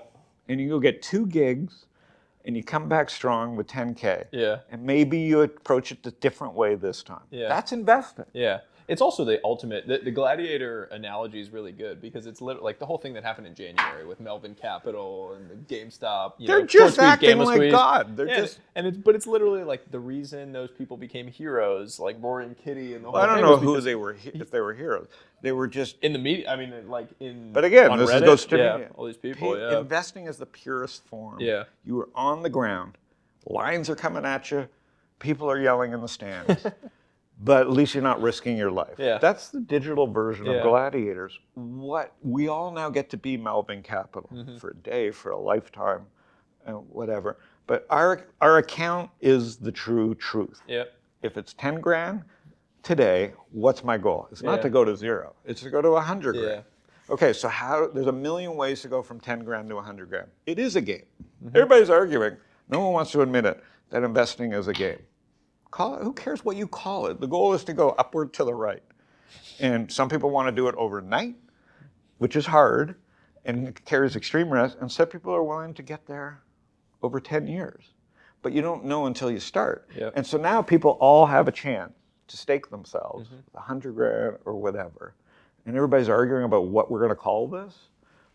and 0.49 0.59
you 0.59 0.67
go 0.69 0.79
get 0.79 1.01
two 1.01 1.25
gigs, 1.25 1.85
and 2.47 2.55
you 2.55 2.63
come 2.63 2.87
back 2.87 3.09
strong 3.09 3.57
with 3.57 3.67
10k. 3.67 4.25
Yeah. 4.31 4.59
And 4.71 4.81
maybe 4.81 5.19
you 5.19 5.41
approach 5.41 5.91
it 5.91 6.07
a 6.07 6.11
different 6.11 6.53
way 6.53 6.75
this 6.75 7.03
time. 7.03 7.23
Yeah. 7.29 7.49
That's 7.49 7.73
investing. 7.73 8.25
Yeah. 8.33 8.61
It's 8.87 9.01
also 9.01 9.25
the 9.25 9.41
ultimate. 9.43 9.85
The, 9.85 9.97
the 9.97 10.11
gladiator 10.11 10.85
analogy 10.85 11.41
is 11.41 11.49
really 11.49 11.73
good 11.73 12.01
because 12.01 12.25
it's 12.25 12.39
literally 12.39 12.63
like 12.63 12.79
the 12.79 12.85
whole 12.85 12.97
thing 12.97 13.13
that 13.15 13.23
happened 13.23 13.45
in 13.47 13.53
January 13.53 14.05
with 14.05 14.21
Melvin 14.21 14.55
Capital 14.55 15.33
and 15.33 15.49
the 15.49 15.55
GameStop. 15.75 16.33
You 16.37 16.47
They're 16.47 16.61
know, 16.61 16.65
just 16.65 16.93
squeeze, 16.95 17.05
acting 17.05 17.37
like 17.39 17.55
squeeze. 17.57 17.71
God. 17.73 18.15
They're 18.15 18.27
Yeah, 18.29 18.37
just- 18.41 18.59
and 18.75 18.87
it's 18.87 18.97
but 18.97 19.13
it's 19.13 19.27
literally 19.27 19.65
like 19.65 19.91
the 19.91 19.99
reason 19.99 20.53
those 20.53 20.71
people 20.71 20.95
became 20.95 21.27
heroes, 21.27 21.99
like 21.99 22.15
and 22.23 22.57
Kitty 22.57 22.93
and 22.93 23.03
the 23.03 23.11
whole. 23.11 23.19
I 23.19 23.25
don't 23.25 23.41
know 23.41 23.57
who 23.57 23.81
they 23.81 23.95
were, 23.95 24.13
he- 24.13 24.29
if 24.29 24.51
they 24.51 24.61
were 24.61 24.73
heroes. 24.73 25.07
They 25.41 25.51
were 25.51 25.67
just. 25.67 25.97
in 26.01 26.13
the 26.13 26.19
media. 26.19 26.49
I 26.49 26.55
mean, 26.55 26.87
like 26.87 27.09
in. 27.19 27.51
But 27.51 27.65
again, 27.65 27.95
this 27.97 28.09
Reddit, 28.09 28.25
goes 28.25 28.45
to 28.47 28.57
yeah, 28.57 28.87
all 28.95 29.05
these 29.05 29.17
people. 29.17 29.53
Pay- 29.53 29.59
Yeah. 29.59 29.79
Investing 29.79 30.27
is 30.27 30.37
the 30.37 30.45
purest 30.45 31.05
form. 31.07 31.41
Yeah. 31.41 31.65
You 31.83 31.99
are 31.99 32.09
on 32.15 32.41
the 32.41 32.49
ground. 32.49 32.97
Lines 33.45 33.89
are 33.89 33.95
coming 33.95 34.25
at 34.25 34.49
you. 34.49 34.69
People 35.19 35.49
are 35.51 35.59
yelling 35.59 35.91
in 35.93 35.99
the 36.01 36.07
stands. 36.07 36.65
but 37.39 37.61
at 37.61 37.71
least 37.71 37.93
you're 37.93 38.03
not 38.03 38.21
risking 38.21 38.57
your 38.57 38.71
life. 38.71 38.95
Yeah. 38.97 39.17
That's 39.19 39.49
the 39.49 39.59
digital 39.59 40.07
version 40.07 40.45
Yeah. 40.45 40.53
of 40.53 40.63
gladiators. 40.63 41.37
What 41.53 42.13
we 42.23 42.47
all 42.47 42.71
now 42.71 42.89
get 42.89 43.09
to 43.11 43.17
be 43.17 43.37
Melvin 43.37 43.83
Capital 43.83 44.29
Mm-hmm. 44.33 44.57
for 44.57 44.71
a 44.71 44.75
day, 44.75 45.11
for 45.11 45.31
a 45.31 45.37
lifetime, 45.39 46.05
uh, 46.65 46.71
whatever. 46.73 47.37
But 47.67 47.85
our 47.89 48.21
our 48.41 48.57
account 48.57 49.09
is 49.21 49.57
the 49.57 49.71
true 49.71 50.15
truth. 50.15 50.61
Yep. 50.67 50.93
If 51.21 51.37
it's 51.37 51.53
10 51.53 51.81
grand 51.81 52.23
today, 52.83 53.33
what's 53.51 53.83
my 53.83 53.97
goal? 53.97 54.27
It's 54.31 54.41
not 54.43 54.57
Yeah. 54.57 54.61
to 54.63 54.69
go 54.69 54.85
to 54.85 54.95
zero. 54.95 55.33
It's 55.45 55.61
to 55.61 55.69
go 55.69 55.81
to 55.81 55.91
100 55.91 56.33
grand. 56.35 56.47
Yeah. 57.09 57.13
Okay, 57.13 57.31
so 57.33 57.47
how 57.47 57.87
there's 57.87 58.07
a 58.07 58.11
million 58.11 58.55
ways 58.55 58.81
to 58.81 58.87
go 58.89 59.01
from 59.01 59.19
10 59.19 59.43
grand 59.45 59.69
to 59.69 59.75
100 59.75 60.09
grand. 60.09 60.27
It 60.45 60.59
is 60.59 60.75
a 60.75 60.81
game. 60.81 61.05
Mm-hmm. 61.43 61.55
Everybody's 61.55 61.89
arguing. 61.89 62.35
No 62.69 62.79
one 62.81 62.93
wants 62.93 63.11
to 63.11 63.21
admit 63.21 63.45
it 63.45 63.63
that 63.91 64.03
investing 64.03 64.51
is 64.53 64.67
a 64.67 64.73
game. 64.73 64.99
Call 65.77 65.93
it. 65.97 66.03
Who 66.03 66.11
cares 66.11 66.43
what 66.43 66.55
you 66.57 66.67
call 66.67 67.05
it? 67.05 67.21
The 67.21 67.27
goal 67.27 67.53
is 67.53 67.63
to 67.65 67.73
go 67.73 67.89
upward 67.99 68.33
to 68.33 68.43
the 68.43 68.53
right. 68.55 68.81
And 69.59 69.91
some 69.91 70.09
people 70.09 70.31
want 70.31 70.47
to 70.47 70.51
do 70.51 70.67
it 70.67 70.73
overnight, 70.75 71.35
which 72.17 72.35
is 72.35 72.47
hard 72.47 72.95
and 73.45 73.75
carries 73.85 74.15
extreme 74.15 74.49
risk. 74.49 74.75
And 74.81 74.91
some 74.91 75.05
people 75.05 75.31
are 75.35 75.43
willing 75.43 75.75
to 75.75 75.83
get 75.83 76.07
there 76.07 76.41
over 77.03 77.19
10 77.19 77.45
years. 77.45 77.83
But 78.41 78.53
you 78.53 78.63
don't 78.63 78.85
know 78.85 79.05
until 79.05 79.29
you 79.29 79.39
start. 79.39 79.87
Yep. 79.95 80.13
And 80.15 80.25
so 80.25 80.39
now 80.39 80.63
people 80.63 80.97
all 80.99 81.27
have 81.27 81.47
a 81.47 81.51
chance 81.51 81.93
to 82.29 82.37
stake 82.37 82.71
themselves, 82.71 83.27
Mm-hmm. 83.27 83.57
a 83.57 83.59
100 83.59 83.93
grand 83.93 84.37
or 84.45 84.55
whatever. 84.55 85.13
And 85.67 85.75
everybody's 85.75 86.09
arguing 86.09 86.43
about 86.45 86.65
what 86.65 86.89
we're 86.89 87.01
going 87.01 87.09
to 87.09 87.15
call 87.15 87.47
this, 87.47 87.77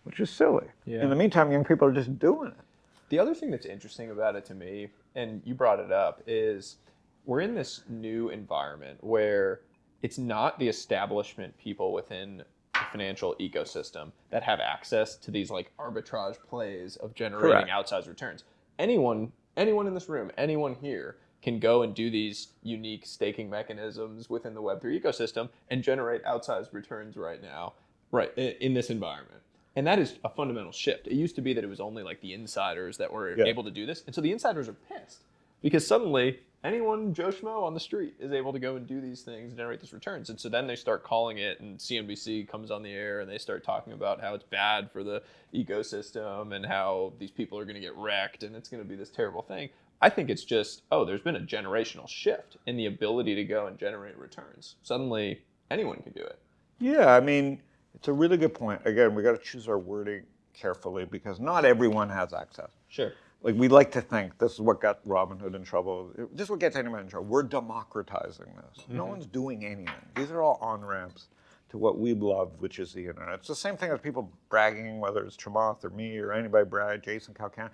which 0.04 0.20
is 0.20 0.30
silly. 0.30 0.68
Yeah. 0.84 1.02
In 1.02 1.10
the 1.10 1.16
meantime, 1.16 1.50
young 1.50 1.64
people 1.64 1.88
are 1.88 1.92
just 1.92 2.20
doing 2.20 2.52
it. 2.52 2.64
The 3.08 3.18
other 3.18 3.34
thing 3.34 3.50
that's 3.50 3.66
interesting 3.66 4.12
about 4.12 4.36
it 4.36 4.44
to 4.44 4.54
me, 4.54 4.90
and 5.16 5.42
you 5.44 5.54
brought 5.54 5.80
it 5.80 5.90
up, 5.90 6.22
is 6.28 6.76
we're 7.24 7.40
in 7.40 7.54
this 7.54 7.82
new 7.88 8.28
environment 8.30 8.98
where 9.02 9.60
it's 10.02 10.18
not 10.18 10.58
the 10.58 10.68
establishment 10.68 11.56
people 11.58 11.92
within 11.92 12.38
the 12.38 12.44
financial 12.90 13.36
ecosystem 13.40 14.10
that 14.30 14.42
have 14.42 14.58
access 14.60 15.16
to 15.16 15.30
these 15.30 15.50
like 15.50 15.70
arbitrage 15.78 16.36
plays 16.48 16.96
of 16.96 17.14
generating 17.14 17.66
Correct. 17.66 17.70
outsized 17.70 18.08
returns. 18.08 18.44
Anyone, 18.78 19.30
anyone 19.56 19.86
in 19.86 19.94
this 19.94 20.08
room, 20.08 20.30
anyone 20.36 20.74
here 20.74 21.16
can 21.42 21.58
go 21.58 21.82
and 21.82 21.94
do 21.94 22.10
these 22.10 22.48
unique 22.62 23.04
staking 23.06 23.48
mechanisms 23.50 24.28
within 24.30 24.54
the 24.54 24.62
Web3 24.62 25.00
ecosystem 25.00 25.48
and 25.70 25.82
generate 25.82 26.24
outsized 26.24 26.72
returns 26.72 27.16
right 27.16 27.42
now, 27.42 27.74
right 28.10 28.36
in 28.36 28.74
this 28.74 28.90
environment. 28.90 29.40
And 29.74 29.86
that 29.86 29.98
is 29.98 30.16
a 30.24 30.28
fundamental 30.28 30.72
shift. 30.72 31.06
It 31.06 31.14
used 31.14 31.34
to 31.36 31.40
be 31.40 31.52
that 31.54 31.64
it 31.64 31.68
was 31.68 31.80
only 31.80 32.02
like 32.02 32.20
the 32.20 32.34
insiders 32.34 32.96
that 32.98 33.12
were 33.12 33.36
Yeah. 33.36 33.44
able 33.46 33.64
to 33.64 33.70
do 33.70 33.86
this. 33.86 34.02
And 34.06 34.14
so 34.14 34.20
the 34.20 34.30
insiders 34.32 34.68
are 34.68 34.74
pissed 34.74 35.22
because 35.62 35.86
suddenly 35.86 36.40
anyone, 36.64 37.12
Joe 37.14 37.28
Schmo 37.28 37.62
on 37.62 37.74
the 37.74 37.80
street, 37.80 38.14
is 38.20 38.32
able 38.32 38.52
to 38.52 38.58
go 38.58 38.76
and 38.76 38.86
do 38.86 39.00
these 39.00 39.22
things 39.22 39.50
and 39.50 39.56
generate 39.56 39.80
these 39.80 39.92
returns. 39.92 40.30
And 40.30 40.40
so 40.40 40.48
then 40.48 40.66
they 40.66 40.76
start 40.76 41.04
calling 41.04 41.38
it, 41.38 41.60
and 41.60 41.78
CNBC 41.78 42.48
comes 42.48 42.70
on 42.70 42.82
the 42.82 42.92
air 42.92 43.20
and 43.20 43.30
they 43.30 43.38
start 43.38 43.64
talking 43.64 43.92
about 43.92 44.20
how 44.20 44.34
it's 44.34 44.44
bad 44.44 44.90
for 44.90 45.02
the 45.02 45.22
ecosystem 45.54 46.54
and 46.54 46.64
how 46.64 47.12
these 47.18 47.30
people 47.30 47.58
are 47.58 47.64
going 47.64 47.74
to 47.74 47.80
get 47.80 47.96
wrecked 47.96 48.42
and 48.42 48.54
it's 48.54 48.68
going 48.68 48.82
to 48.82 48.88
be 48.88 48.96
this 48.96 49.10
terrible 49.10 49.42
thing. 49.42 49.68
I 50.00 50.08
think 50.08 50.30
it's 50.30 50.44
just, 50.44 50.82
oh, 50.90 51.04
there's 51.04 51.20
been 51.20 51.36
a 51.36 51.40
generational 51.40 52.08
shift 52.08 52.56
in 52.66 52.76
the 52.76 52.86
ability 52.86 53.36
to 53.36 53.44
go 53.44 53.66
and 53.66 53.78
generate 53.78 54.18
returns. 54.18 54.74
Suddenly, 54.82 55.42
anyone 55.70 56.02
can 56.02 56.12
do 56.12 56.22
it. 56.22 56.38
Yeah, 56.80 57.14
I 57.14 57.20
mean, 57.20 57.62
it's 57.94 58.08
a 58.08 58.12
really 58.12 58.36
good 58.36 58.52
point. 58.52 58.80
Again, 58.84 59.14
we 59.14 59.22
got 59.22 59.32
to 59.32 59.38
choose 59.38 59.68
our 59.68 59.78
wording 59.78 60.24
carefully 60.54 61.04
because 61.04 61.38
not 61.38 61.64
everyone 61.64 62.08
has 62.08 62.32
access. 62.32 62.70
Sure. 62.88 63.12
Like 63.42 63.56
we 63.56 63.68
like 63.68 63.90
to 63.92 64.00
think 64.00 64.38
this 64.38 64.52
is 64.52 64.60
what 64.60 64.80
got 64.80 65.04
Robinhood 65.06 65.56
in 65.56 65.64
trouble. 65.64 66.12
This 66.32 66.44
is 66.44 66.50
what 66.50 66.60
gets 66.60 66.76
anyone 66.76 67.00
in 67.00 67.08
trouble. 67.08 67.26
We're 67.26 67.42
democratizing 67.42 68.46
this. 68.56 68.84
No 68.88 69.02
mm-hmm. 69.02 69.10
one's 69.10 69.26
doing 69.26 69.64
anything. 69.64 69.88
These 70.14 70.30
are 70.30 70.42
all 70.42 70.58
on 70.60 70.84
ramps 70.84 71.28
to 71.70 71.78
what 71.78 71.98
we 71.98 72.14
love, 72.14 72.52
which 72.58 72.78
is 72.78 72.92
the 72.92 73.06
internet. 73.06 73.34
It's 73.34 73.48
the 73.48 73.56
same 73.56 73.76
thing 73.76 73.90
as 73.90 73.98
people 73.98 74.30
bragging, 74.48 75.00
whether 75.00 75.24
it's 75.24 75.36
Chamath 75.36 75.84
or 75.84 75.90
me 75.90 76.18
or 76.18 76.32
anybody 76.32 76.64
brag, 76.64 77.02
Jason 77.02 77.34
Calacanis. 77.34 77.70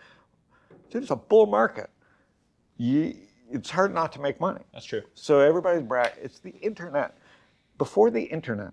Dude, 0.91 1.03
it's 1.03 1.11
a 1.11 1.17
bull 1.17 1.47
market. 1.47 1.91
You, 2.79 3.15
it's 3.51 3.69
hard 3.69 3.93
not 3.93 4.13
to 4.13 4.21
make 4.21 4.41
money. 4.41 4.63
That's 4.73 4.87
true. 4.87 5.03
So 5.15 5.41
everybody's 5.41 5.83
brag. 5.83 6.13
It's 6.23 6.39
the 6.39 6.55
internet. 6.61 7.19
Before 7.77 8.11
the 8.11 8.23
internet, 8.23 8.73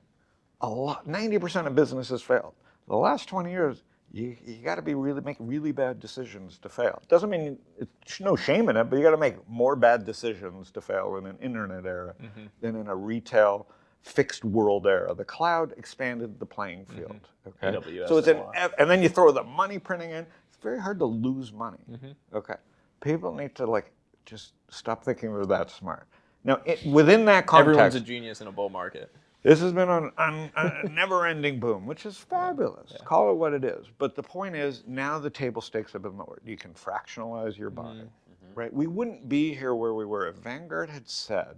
a 0.61 0.69
lot, 0.69 1.07
90% 1.07 1.65
of 1.65 1.75
businesses 1.75 2.21
failed. 2.21 2.53
The 2.87 2.95
last 2.95 3.27
20 3.27 3.51
years, 3.51 3.83
you, 4.15 4.37
you 4.45 4.55
got 4.63 4.75
to 4.75 4.81
be 4.81 4.95
really 4.95 5.19
make 5.19 5.35
really 5.41 5.73
bad 5.73 5.99
decisions 5.99 6.57
to 6.59 6.69
fail. 6.69 7.01
Doesn't 7.09 7.29
mean 7.29 7.59
it's 7.77 8.21
no 8.21 8.37
shame 8.37 8.69
in 8.69 8.77
it, 8.77 8.85
but 8.85 8.95
you 8.95 9.03
got 9.03 9.11
to 9.11 9.17
make 9.17 9.35
more 9.49 9.75
bad 9.75 10.05
decisions 10.05 10.71
to 10.71 10.79
fail 10.79 11.17
in 11.17 11.25
an 11.25 11.37
internet 11.41 11.85
era 11.85 12.15
mm-hmm. 12.23 12.45
than 12.61 12.77
in 12.77 12.87
a 12.87 12.95
retail 12.95 13.67
fixed 14.03 14.45
world 14.45 14.87
era. 14.87 15.13
The 15.13 15.25
cloud 15.25 15.73
expanded 15.75 16.39
the 16.39 16.45
playing 16.45 16.85
mm-hmm. 16.85 16.97
field. 16.97 17.27
Okay, 17.45 17.77
AWS 17.77 18.07
so 18.07 18.17
it's 18.17 18.29
and 18.29 18.37
an 18.37 18.43
a 18.43 18.45
lot. 18.45 18.55
ev- 18.55 18.73
and 18.79 18.89
then 18.89 19.03
you 19.03 19.09
throw 19.09 19.33
the 19.33 19.43
money 19.43 19.79
printing 19.79 20.11
in. 20.11 20.25
It's 20.47 20.63
very 20.63 20.79
hard 20.79 20.97
to 20.99 21.05
lose 21.05 21.51
money. 21.51 21.83
Mm-hmm. 21.91 22.37
Okay, 22.37 22.55
people 23.01 23.33
need 23.33 23.53
to 23.55 23.65
like 23.65 23.91
just 24.25 24.53
stop 24.69 25.03
thinking 25.03 25.33
they're 25.33 25.45
that 25.45 25.69
smart. 25.69 26.07
Now, 26.45 26.61
it, 26.63 26.85
within 26.85 27.25
that 27.25 27.47
context, 27.47 27.69
Everyone's 27.69 27.95
a 27.95 27.99
genius 27.99 28.39
in 28.39 28.47
a 28.47 28.51
bull 28.51 28.69
market. 28.69 29.13
This 29.45 29.59
has 29.61 29.73
been 29.73 29.89
an, 29.89 30.11
an, 30.17 30.51
a 30.55 30.89
never-ending 30.89 31.59
boom, 31.59 31.85
which 31.85 32.07
is 32.07 32.17
fabulous. 32.17 32.93
Call 33.05 33.29
it 33.29 33.35
what 33.35 33.53
it 33.53 33.63
is. 33.63 33.85
But 33.99 34.15
the 34.15 34.23
point 34.23 34.55
is, 34.55 34.83
now 34.87 35.19
the 35.19 35.29
table 35.29 35.61
stakes 35.61 35.93
have 35.93 36.01
been 36.01 36.17
lowered. 36.17 36.41
You 36.43 36.57
can 36.57 36.73
fractionalize 36.73 37.55
your 37.55 37.69
mm-hmm. 37.69 37.81
buying, 37.81 37.97
mm-hmm. 37.99 38.59
right? 38.59 38.73
We 38.73 38.87
wouldn't 38.87 39.29
be 39.29 39.53
here 39.53 39.75
where 39.75 39.93
we 39.93 40.03
were 40.03 40.27
if 40.27 40.37
Vanguard 40.37 40.89
had 40.89 41.07
said 41.07 41.57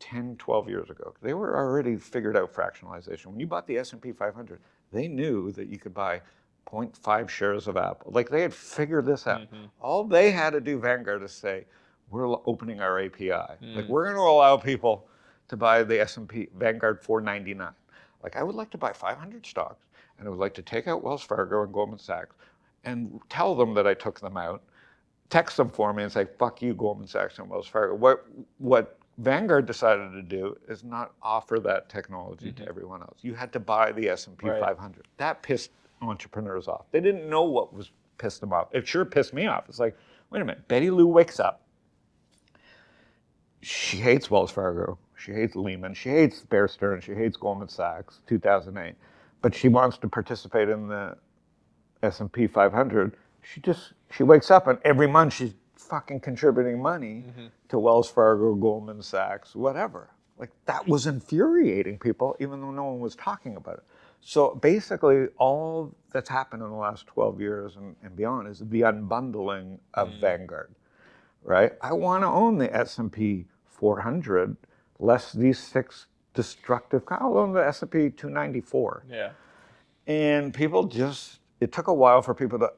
10, 0.00 0.36
12 0.36 0.68
years 0.68 0.90
ago. 0.90 1.14
They 1.22 1.32
were 1.32 1.56
already 1.56 1.96
figured 1.96 2.36
out 2.36 2.52
fractionalization. 2.52 3.26
When 3.26 3.40
you 3.40 3.46
bought 3.46 3.66
the 3.66 3.78
S&P 3.78 4.12
500, 4.12 4.60
they 4.92 5.08
knew 5.08 5.52
that 5.52 5.68
you 5.68 5.78
could 5.78 5.94
buy 5.94 6.20
0.5 6.70 7.28
shares 7.30 7.66
of 7.66 7.78
Apple. 7.78 8.12
Like 8.12 8.28
they 8.28 8.42
had 8.42 8.52
figured 8.52 9.06
this 9.06 9.26
out. 9.26 9.40
Mm-hmm. 9.40 9.64
All 9.80 10.04
they 10.04 10.30
had 10.30 10.50
to 10.50 10.60
do, 10.60 10.78
Vanguard, 10.78 11.22
is 11.22 11.32
say, 11.32 11.64
we're 12.10 12.26
opening 12.46 12.80
our 12.80 13.00
API. 13.00 13.30
Like 13.30 13.60
mm. 13.62 13.88
we're 13.88 14.04
going 14.04 14.16
to 14.16 14.22
allow 14.22 14.56
people 14.56 15.06
to 15.50 15.56
buy 15.56 15.82
the 15.82 16.00
S&P 16.00 16.48
Vanguard 16.56 17.02
499. 17.02 17.68
Like 18.22 18.36
I 18.36 18.42
would 18.42 18.54
like 18.54 18.70
to 18.70 18.78
buy 18.78 18.92
500 18.92 19.44
stocks, 19.44 19.86
and 20.18 20.26
I 20.26 20.30
would 20.30 20.38
like 20.38 20.54
to 20.54 20.62
take 20.62 20.86
out 20.86 21.02
Wells 21.02 21.22
Fargo 21.22 21.62
and 21.64 21.72
Goldman 21.72 21.98
Sachs, 21.98 22.36
and 22.84 23.20
tell 23.28 23.54
them 23.54 23.74
that 23.74 23.86
I 23.86 23.94
took 23.94 24.20
them 24.20 24.36
out. 24.36 24.62
Text 25.28 25.56
them 25.56 25.68
for 25.68 25.92
me 25.92 26.02
and 26.02 26.12
say, 26.12 26.26
"Fuck 26.38 26.62
you, 26.62 26.74
Goldman 26.74 27.06
Sachs 27.08 27.38
and 27.38 27.48
Wells 27.48 27.66
Fargo." 27.66 27.94
What 27.94 28.26
what 28.58 28.98
Vanguard 29.18 29.66
decided 29.66 30.12
to 30.12 30.22
do 30.22 30.56
is 30.68 30.84
not 30.84 31.12
offer 31.22 31.58
that 31.60 31.88
technology 31.88 32.52
to 32.52 32.62
mm-hmm. 32.62 32.68
everyone 32.68 33.02
else. 33.02 33.18
You 33.22 33.34
had 33.34 33.52
to 33.52 33.60
buy 33.60 33.92
the 33.92 34.08
S&P 34.08 34.48
Right. 34.48 34.60
500. 34.60 35.06
That 35.18 35.42
pissed 35.42 35.72
entrepreneurs 36.00 36.68
off. 36.68 36.86
They 36.90 37.00
didn't 37.00 37.28
know 37.28 37.42
what 37.42 37.74
was 37.74 37.90
pissed 38.18 38.40
them 38.40 38.52
off. 38.52 38.68
It 38.72 38.86
sure 38.86 39.04
pissed 39.04 39.34
me 39.34 39.46
off. 39.46 39.68
It's 39.68 39.78
like, 39.78 39.96
wait 40.30 40.40
a 40.40 40.44
minute. 40.44 40.66
Betty 40.68 40.90
Lou 40.90 41.06
wakes 41.06 41.38
up. 41.38 41.62
She 43.60 43.98
hates 43.98 44.30
Wells 44.30 44.50
Fargo. 44.50 44.98
She 45.20 45.32
hates 45.32 45.56
Lehman. 45.56 45.94
She 45.94 46.08
hates 46.08 46.40
Bear 46.40 46.68
Stearns. 46.68 47.04
She 47.04 47.14
hates 47.14 47.36
Goldman 47.36 47.68
Sachs. 47.68 48.20
2008, 48.26 48.94
but 49.42 49.54
she 49.54 49.68
wants 49.68 49.98
to 49.98 50.08
participate 50.08 50.68
in 50.68 50.88
the 50.88 51.16
S&P 52.02 52.46
500. 52.46 53.16
She 53.42 53.60
just 53.60 53.92
she 54.10 54.22
wakes 54.22 54.50
up 54.50 54.66
and 54.66 54.78
every 54.84 55.06
month 55.06 55.34
she's 55.34 55.54
fucking 55.74 56.20
contributing 56.20 56.80
money 56.80 57.24
mm-hmm. 57.26 57.46
to 57.68 57.78
Wells 57.78 58.10
Fargo, 58.10 58.54
Goldman 58.54 59.02
Sachs, 59.02 59.54
whatever. 59.54 60.10
Like 60.38 60.50
that 60.66 60.86
was 60.86 61.06
infuriating 61.06 61.98
people, 61.98 62.36
even 62.40 62.60
though 62.60 62.70
no 62.70 62.84
one 62.84 63.00
was 63.00 63.14
talking 63.14 63.56
about 63.56 63.78
it. 63.78 63.84
So 64.22 64.54
basically, 64.54 65.28
all 65.38 65.94
that's 66.12 66.28
happened 66.28 66.62
in 66.62 66.68
the 66.68 66.76
last 66.76 67.06
12 67.06 67.40
years 67.40 67.76
and, 67.76 67.96
and 68.02 68.14
beyond 68.14 68.48
is 68.48 68.58
the 68.58 68.82
unbundling 68.82 69.78
of 69.94 70.08
mm. 70.08 70.20
Vanguard 70.20 70.74
right? 71.42 71.72
I 71.80 71.92
want 71.92 72.22
to 72.22 72.26
own 72.26 72.58
the 72.58 72.74
S&P 72.74 73.46
400, 73.66 74.56
less 75.00 75.32
these 75.32 75.58
six 75.58 76.06
destructive. 76.34 77.02
I'll 77.08 77.38
own 77.38 77.52
the 77.52 77.66
S&P 77.66 78.10
294. 78.10 79.04
Yeah. 79.08 79.30
And 80.06 80.54
people 80.54 80.84
just, 80.84 81.40
it 81.60 81.72
took 81.72 81.88
a 81.88 81.94
while 81.94 82.22
for 82.22 82.34
people 82.34 82.58
to, 82.60 82.72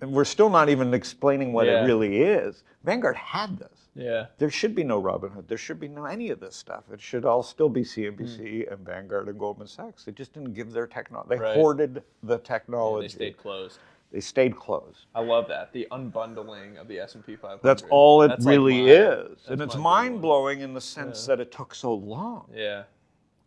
and 0.00 0.12
we're 0.12 0.24
still 0.24 0.48
not 0.48 0.68
even 0.68 0.94
explaining 0.94 1.52
what 1.52 1.66
Yeah. 1.66 1.82
it 1.82 1.86
really 1.86 2.22
is. 2.22 2.62
Vanguard 2.84 3.16
had 3.16 3.58
this. 3.58 3.88
Yeah. 3.94 4.26
There 4.38 4.50
should 4.50 4.74
be 4.74 4.84
no 4.84 5.02
Robinhood. 5.02 5.48
There 5.48 5.58
should 5.58 5.80
be 5.80 5.88
no 5.88 6.04
any 6.04 6.30
of 6.30 6.40
this 6.40 6.56
stuff. 6.56 6.84
It 6.92 7.00
should 7.00 7.24
all 7.24 7.42
still 7.42 7.68
be 7.68 7.82
CNBC 7.82 8.38
mm-hmm. 8.38 8.72
and 8.72 8.86
Vanguard 8.86 9.28
and 9.28 9.38
Goldman 9.38 9.66
Sachs. 9.66 10.04
They 10.04 10.12
just 10.12 10.32
didn't 10.32 10.54
give 10.54 10.72
their 10.72 10.86
technology. 10.86 11.30
They. 11.30 11.36
Right. 11.36 11.54
hoarded 11.56 12.02
the 12.22 12.38
technology. 12.38 13.08
They 13.08 13.14
stayed 13.14 13.36
closed. 13.36 13.78
They 14.12 14.20
stayed 14.20 14.56
closed. 14.56 15.06
I 15.14 15.20
love 15.20 15.46
that. 15.48 15.72
The 15.72 15.86
unbundling 15.92 16.80
of 16.80 16.88
the 16.88 16.98
S&P 16.98 17.36
500. 17.36 17.60
That's 17.62 17.84
all 17.90 18.22
it 18.22 18.28
That's 18.28 18.44
like 18.44 18.52
really 18.52 18.82
my- 18.82 18.90
is. 18.90 19.38
And 19.48 19.60
it's 19.62 19.76
mind 19.76 20.20
blowing 20.20 20.60
in 20.62 20.74
the 20.74 20.80
sense 20.80 21.26
that 21.26 21.38
it 21.38 21.52
took 21.52 21.74
so 21.74 21.94
long, 21.94 22.46
Yeah. 22.52 22.84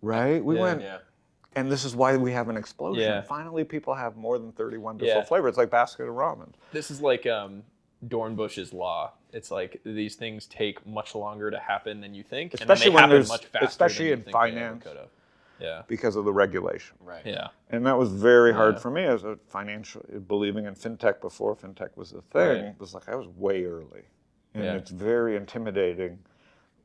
right? 0.02 0.44
We 0.44 0.56
Yeah. 0.56 0.62
went, 0.62 0.82
Yeah. 0.82 0.98
and 1.56 1.70
this 1.70 1.84
is 1.84 1.98
why 1.98 2.16
we 2.16 2.32
have 2.32 2.48
an 2.48 2.56
explosion. 2.56 3.04
Yeah. 3.04 3.22
Finally, 3.22 3.66
people 3.66 3.94
have 3.94 4.16
more 4.16 4.40
than 4.40 4.54
31 4.54 4.98
different 4.98 5.20
Yeah. 5.20 5.26
flavors, 5.26 5.58
like 5.58 5.70
basket 5.70 6.04
of 6.08 6.16
ramen. 6.16 6.54
This 6.72 6.90
is 6.90 7.02
like 7.02 7.26
um, 7.26 7.64
Dornbusch's 8.08 8.72
law. 8.72 9.12
It's 9.34 9.52
like 9.52 9.82
these 9.84 10.16
things 10.16 10.46
take 10.46 10.86
much 10.88 11.14
longer 11.14 11.52
to 11.52 11.60
happen 11.60 12.00
than 12.00 12.14
you 12.14 12.24
think, 12.24 12.54
Especially 12.54 12.86
and 12.86 12.96
when 12.96 13.02
then 13.02 13.10
they 13.10 13.16
happen 13.16 13.28
there's- 13.28 13.30
much 13.30 13.46
faster 13.48 13.66
especially 13.68 14.06
than 14.06 14.14
in 14.14 14.20
you 14.20 14.24
think 14.24 14.26
they 14.28 14.32
finance. 14.32 14.84
Could've. 15.58 15.68
Yeah, 15.68 15.82
because 15.88 16.16
of 16.16 16.26
the 16.26 16.34
regulation. 16.34 16.96
Right. 17.00 17.26
yeah, 17.26 17.48
And 17.70 17.86
that 17.86 17.98
was 17.98 18.10
very 18.10 18.54
hard 18.54 18.76
Yeah. 18.76 18.80
for 18.82 18.92
me 18.92 19.04
as 19.06 19.24
a 19.24 19.38
financial 19.48 20.02
believing 20.28 20.66
in 20.66 20.76
fintech 20.76 21.22
before 21.22 21.56
fintech 21.56 21.96
was 21.96 22.12
a 22.14 22.22
thing. 22.22 22.48
Right. 22.48 22.58
It 22.72 22.80
was 22.80 22.94
like 22.94 23.08
I 23.10 23.16
was 23.16 23.28
way 23.28 23.66
early, 23.66 24.04
and 24.54 24.64
Yeah. 24.64 24.74
it's 24.76 24.92
very 24.92 25.36
intimidating 25.36 26.20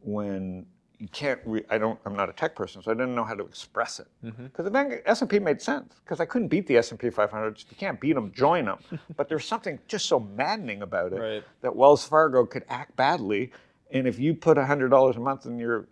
when 0.03 0.67
you 0.99 1.09
can't. 1.09 1.41
Re- 1.45 1.65
I 1.71 1.79
don't. 1.79 1.99
I'm 2.05 2.17
not 2.17 2.29
a 2.29 2.33
tech 2.33 2.57
person, 2.57 2.83
so 2.83 2.91
I 2.91 2.95
didn't 2.95 3.15
know 3.15 3.23
how 3.25 3.35
to 3.35 3.45
express 3.45 4.01
it. 4.01 4.09
Mm-hmm. 4.25 4.45
Because 4.47 4.65
the 4.65 4.71
S 5.07 5.21
and 5.21 5.31
P 5.31 5.39
made 5.39 5.63
sense 5.63 5.95
because 6.05 6.19
I 6.19 6.25
couldn't 6.25 6.49
beat 6.49 6.67
the 6.67 6.77
S 6.77 6.91
and 6.91 6.99
P 6.99 7.09
500. 7.11 7.65
You 7.71 7.77
can't 7.77 8.01
beat 8.01 8.15
them, 8.15 8.33
join 8.33 8.65
them. 8.65 8.79
but 9.17 9.29
there's 9.29 9.45
something 9.45 9.79
just 9.87 10.07
so 10.07 10.19
maddening 10.19 10.83
about 10.83 11.13
it 11.13 11.21
Right. 11.21 11.45
that 11.61 11.75
Wells 11.77 12.05
Fargo 12.05 12.45
could 12.45 12.65
act 12.69 12.97
badly, 12.97 13.53
and 13.93 14.07
if 14.09 14.19
you 14.19 14.35
put 14.35 14.59
hundred 14.59 14.89
dollars 14.89 15.17
a 15.17 15.21
month 15.21 15.47
in 15.47 15.57
your 15.59 15.87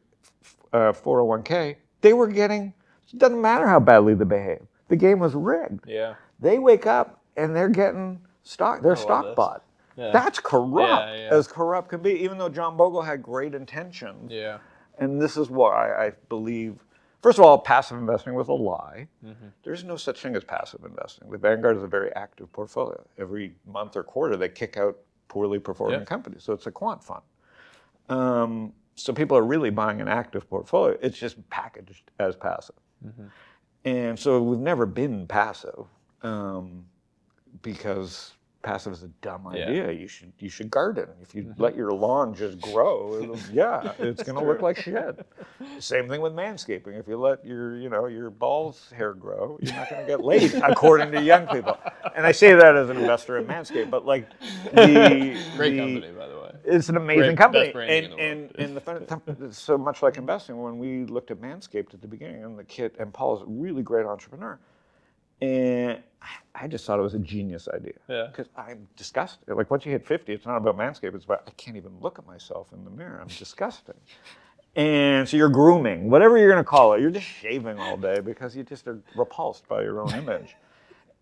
uh, 0.73 0.93
401k, 0.93 1.77
they 2.07 2.13
were 2.13 2.29
getting. 2.29 2.73
It 3.13 3.19
doesn't 3.19 3.41
matter 3.41 3.67
how 3.67 3.81
badly 3.81 4.15
they 4.15 4.25
behave. 4.25 4.63
The 4.89 4.97
game 4.97 5.19
was 5.19 5.35
rigged. 5.35 5.85
yeah. 5.89 6.15
They 6.39 6.59
wake 6.59 6.87
up 6.87 7.21
and 7.37 7.55
they're 7.57 7.69
getting 7.69 8.21
stock. 8.45 8.81
They're 8.83 8.95
stock 8.95 9.25
this. 9.25 9.35
bought. 9.35 9.65
Yeah. 9.97 10.11
That's 10.13 10.39
corrupt 10.39 11.09
Yeah, 11.09 11.17
yeah. 11.17 11.29
as 11.33 11.49
corrupt 11.49 11.89
can 11.89 12.01
be. 12.03 12.13
Even 12.13 12.39
though 12.39 12.49
John 12.49 12.77
Bogle 12.77 13.03
had 13.03 13.23
great 13.23 13.55
intentions, 13.55 14.31
Yeah. 14.31 14.59
and 14.99 15.21
this 15.21 15.37
is 15.37 15.51
why 15.51 15.93
I 15.95 16.13
believe. 16.29 16.85
First 17.23 17.39
of 17.39 17.45
all, 17.45 17.59
passive 17.59 17.97
investing 17.99 18.35
was 18.35 18.47
a 18.49 18.53
lie. 18.53 19.09
Mm-hmm. 19.25 19.47
There's 19.65 19.83
no 19.83 19.97
such 19.97 20.21
thing 20.23 20.37
as 20.37 20.45
passive 20.45 20.85
investing. 20.85 21.29
The 21.31 21.39
Vanguard 21.39 21.77
is 21.77 21.83
a 21.83 21.89
very 21.89 22.15
active 22.15 22.53
portfolio. 22.53 23.03
Every 23.19 23.57
month 23.67 23.97
or 23.97 24.05
quarter, 24.05 24.37
they 24.37 24.49
kick 24.51 24.77
out 24.77 24.97
poorly 25.29 25.59
performing 25.59 26.01
Yeah. 26.01 26.05
companies. 26.05 26.43
So 26.45 26.53
it's 26.53 26.67
a 26.67 26.71
quant 26.71 27.03
fund. 27.03 27.23
Um, 28.09 28.73
so 28.97 29.13
people 29.13 29.37
are 29.37 29.45
really 29.45 29.71
buying 29.71 30.01
an 30.01 30.09
active 30.09 30.49
portfolio. 30.51 30.97
It's 31.03 31.19
just 31.19 31.49
packaged 31.51 32.11
as 32.19 32.35
passive. 32.37 32.77
And 33.85 34.19
so 34.19 34.43
we've 34.43 34.59
never 34.59 34.85
been 34.87 35.27
passive 35.27 35.85
um, 36.23 36.85
because 37.63 38.33
passive 38.63 38.93
is 38.93 39.05
a 39.05 39.09
dumb 39.21 39.49
Yeah. 39.55 39.63
idea. 39.67 39.93
You 39.93 40.09
should 40.09 40.33
you 40.41 40.49
should 40.49 40.71
garden. 40.73 41.09
If 41.23 41.37
you 41.37 41.55
let 41.57 41.77
your 41.77 41.93
lawn 41.93 42.35
just 42.35 42.61
grow, 42.61 43.31
yeah, 43.53 43.93
it's 44.01 44.25
going 44.25 44.37
to 44.37 44.45
look 44.45 44.61
like 44.61 44.77
shit. 44.79 45.25
Same 45.79 46.09
thing 46.09 46.21
with 46.21 46.33
manscaping. 46.33 46.99
If 46.99 47.07
you 47.07 47.17
let 47.17 47.47
your 47.47 47.77
you 47.79 47.89
know 47.89 48.07
your 48.07 48.31
balls 48.31 48.91
hair 48.97 49.15
grow, 49.15 49.57
you're 49.63 49.73
not 49.75 49.89
going 49.89 50.03
to 50.03 50.09
get 50.09 50.25
laid, 50.25 50.53
according 50.65 51.13
to 51.13 51.23
young 51.23 51.47
people. 51.47 51.79
And 52.17 52.27
I 52.27 52.33
say 52.33 52.55
that 52.55 52.75
as 52.75 52.91
an 52.91 52.97
investor 52.97 53.39
in 53.39 53.45
Manscaped, 53.47 53.89
but 53.91 54.05
like 54.05 54.29
the 54.75 55.39
Great 55.57 55.71
the- 55.73 55.79
company, 55.79 56.11
by 56.19 56.27
the 56.27 56.35
way. 56.35 56.36
It's 56.67 56.89
an 56.89 56.97
amazing 56.97 57.23
Great- 57.23 57.39
company, 57.39 57.65
best 57.67 57.75
branding 57.75 58.13
and 58.21 58.51
the 58.51 58.61
and, 58.61 58.69
and 58.69 58.77
the 58.77 58.81
fun, 58.81 59.53
so 59.53 59.79
much 59.79 60.03
like 60.03 60.17
investing. 60.17 60.61
When 60.61 60.79
we 60.79 61.05
looked 61.07 61.31
at 61.31 61.39
Manscaped 61.41 61.95
at 61.95 62.01
the 62.03 62.09
beginning, 62.09 62.45
and 62.45 62.59
the 62.59 62.65
kid 62.65 62.93
and 62.99 63.13
Paul 63.13 63.37
is 63.37 63.43
a 63.43 63.47
really 63.47 63.83
great 63.83 64.07
entrepreneur, 64.07 64.59
and 65.41 65.99
I- 66.23 66.63
I 66.65 66.67
just 66.67 66.87
thought 66.87 66.99
it 66.99 67.03
was 67.03 67.15
a 67.15 67.19
genius 67.21 67.69
idea. 67.73 67.93
Yeah. 68.09 68.27
Because 68.31 68.49
I'm 68.57 68.89
disgusted. 68.97 69.49
Like 69.55 69.71
once 69.71 69.85
you 69.87 69.93
hit 69.93 70.05
50, 70.07 70.33
it's 70.33 70.47
not 70.47 70.57
about 70.57 70.77
Manscaped. 70.77 71.15
It's 71.15 71.25
about 71.25 71.43
I 71.47 71.51
can't 71.53 71.77
even 71.77 71.93
look 72.01 72.19
at 72.19 72.27
myself 72.27 72.73
in 72.73 72.85
the 72.85 72.91
mirror. 72.91 73.19
I'm 73.21 73.29
disgusting. 73.29 73.95
And 74.75 75.27
so 75.29 75.37
you're 75.37 75.49
grooming, 75.49 76.11
whatever 76.11 76.37
you're 76.37 76.51
going 76.51 76.63
to 76.63 76.69
call 76.69 76.93
it. 76.95 77.01
You're 77.01 77.11
just 77.11 77.27
shaving 77.27 77.79
all 77.79 77.97
day 77.97 78.21
because 78.21 78.55
you 78.57 78.63
just 78.63 78.87
are 78.89 78.99
repulsed 79.17 79.67
by 79.69 79.83
your 79.83 80.01
own 80.03 80.13
image. 80.15 80.55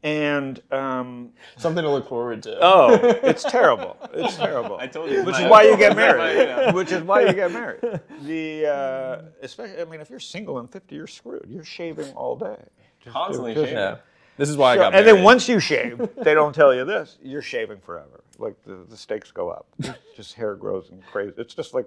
And 0.05 0.61
um, 0.71 1.31
Something 1.57 1.83
to 1.83 1.91
look 1.91 2.07
forward 2.09 2.43
to. 2.43 2.59
oh, 2.61 2.93
it's 3.23 3.43
terrible. 3.43 3.97
It's 4.13 4.37
terrible. 4.37 4.77
I 4.77 4.87
told 4.87 5.11
you. 5.11 5.25
Which 5.25 5.39
is 5.41 5.49
why 5.51 5.63
you 5.63 5.79
get 5.79 5.97
my- 5.97 6.03
married. 6.03 6.37
yeah. 6.47 6.73
Which 6.73 6.93
is 6.93 7.03
why 7.03 7.23
you 7.23 7.33
get 7.33 7.51
married. 7.53 7.81
The 8.23 8.67
uh, 8.67 9.23
especially, 9.43 9.81
I 9.81 9.85
mean, 9.87 10.01
if 10.03 10.11
you're 10.11 10.21
single 10.21 10.59
and 10.59 10.71
50, 10.71 10.95
you're 10.95 11.07
screwed. 11.07 11.47
You're 11.49 11.65
shaving 11.65 12.13
all 12.13 12.37
day. 12.37 12.57
Just- 13.03 13.15
Constantly 13.15 13.55
just- 13.55 13.65
shaving. 13.65 13.79
Yeah. 13.79 13.97
This 14.37 14.49
is 14.51 14.57
why 14.59 14.73
I 14.73 14.75
So- 14.75 14.81
got 14.83 14.95
and 14.95 15.07
then 15.07 15.23
once 15.23 15.49
you 15.49 15.59
shave, 15.59 16.07
they 16.19 16.35
don't 16.35 16.55
tell 16.55 16.75
you 16.75 16.85
this. 16.85 17.17
You're 17.23 17.41
shaving 17.43 17.79
forever. 17.79 18.23
Like 18.39 18.63
the, 18.67 18.85
the 18.91 18.97
stakes 18.99 19.31
go 19.31 19.49
up. 19.49 19.67
Just 20.15 20.35
hair 20.35 20.55
grows 20.55 20.91
and 20.91 21.03
crazy. 21.07 21.33
It's 21.39 21.55
just 21.55 21.73
like 21.73 21.87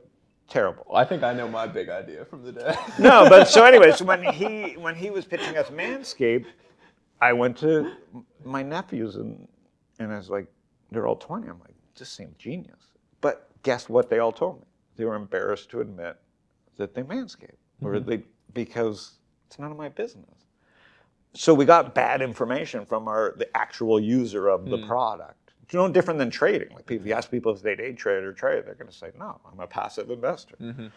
terrible. 0.50 0.88
I 0.92 1.04
think 1.04 1.22
I 1.22 1.34
know 1.34 1.48
my 1.48 1.68
big 1.68 1.90
idea 1.90 2.26
from 2.26 2.44
the 2.44 2.54
day. 2.54 2.74
No, 2.98 3.28
but 3.30 3.48
so 3.48 3.64
anyways, 3.72 4.02
when 4.02 4.24
he 4.24 4.72
when 4.78 4.96
he 4.96 5.10
was 5.12 5.26
pitching 5.26 5.56
us 5.58 5.68
Manscaped, 5.68 6.46
I 7.22 7.34
went 7.34 7.58
to 7.58 7.94
my 8.44 8.64
nephews 8.64 9.16
and 9.16 9.48
and 10.00 10.14
I 10.14 10.18
was 10.18 10.30
like, 10.30 10.48
they're 10.92 11.08
all 11.08 11.16
20. 11.16 11.48
I'm 11.48 11.60
like, 11.60 11.74
this 11.98 12.10
seems 12.10 12.36
genius. 12.38 12.88
But 13.20 13.50
guess 13.64 13.90
what? 13.90 14.10
They 14.10 14.20
all 14.20 14.32
told 14.32 14.60
me 14.60 14.68
they 14.96 15.06
were 15.06 15.16
embarrassed 15.16 15.70
to 15.72 15.82
admit 15.82 16.18
that 16.78 16.94
they 16.94 17.04
manscape 17.04 17.56
or 17.82 17.94
mm-hmm. 17.94 18.10
they 18.10 18.24
because 18.54 19.14
it's 19.48 19.60
none 19.60 19.72
of 19.72 19.78
my 19.78 19.90
business. 19.90 20.26
So 21.34 21.54
we 21.54 21.66
got 21.66 21.94
bad 21.94 22.22
information 22.22 22.86
from 22.86 23.08
our 23.08 23.34
the 23.38 23.56
actual 23.56 24.00
user 24.00 24.48
of 24.48 24.66
the 24.66 24.78
mm. 24.78 24.88
product. 24.88 25.52
It's 25.64 25.74
no 25.74 25.90
different 25.90 26.18
than 26.18 26.30
trading. 26.30 26.70
Like 26.74 26.90
if 26.90 27.06
you 27.06 27.14
ask 27.14 27.30
people 27.30 27.54
if 27.54 27.62
they 27.62 27.76
day 27.76 27.92
trade 27.92 28.24
or 28.24 28.32
trade, 28.32 28.66
they're 28.66 28.76
going 28.76 28.90
to 28.90 28.96
say, 28.96 29.12
"No, 29.20 29.40
I'm 29.52 29.60
a 29.60 29.68
passive 29.68 30.10
investor." 30.10 30.56
Mm-hmm. 30.62 30.88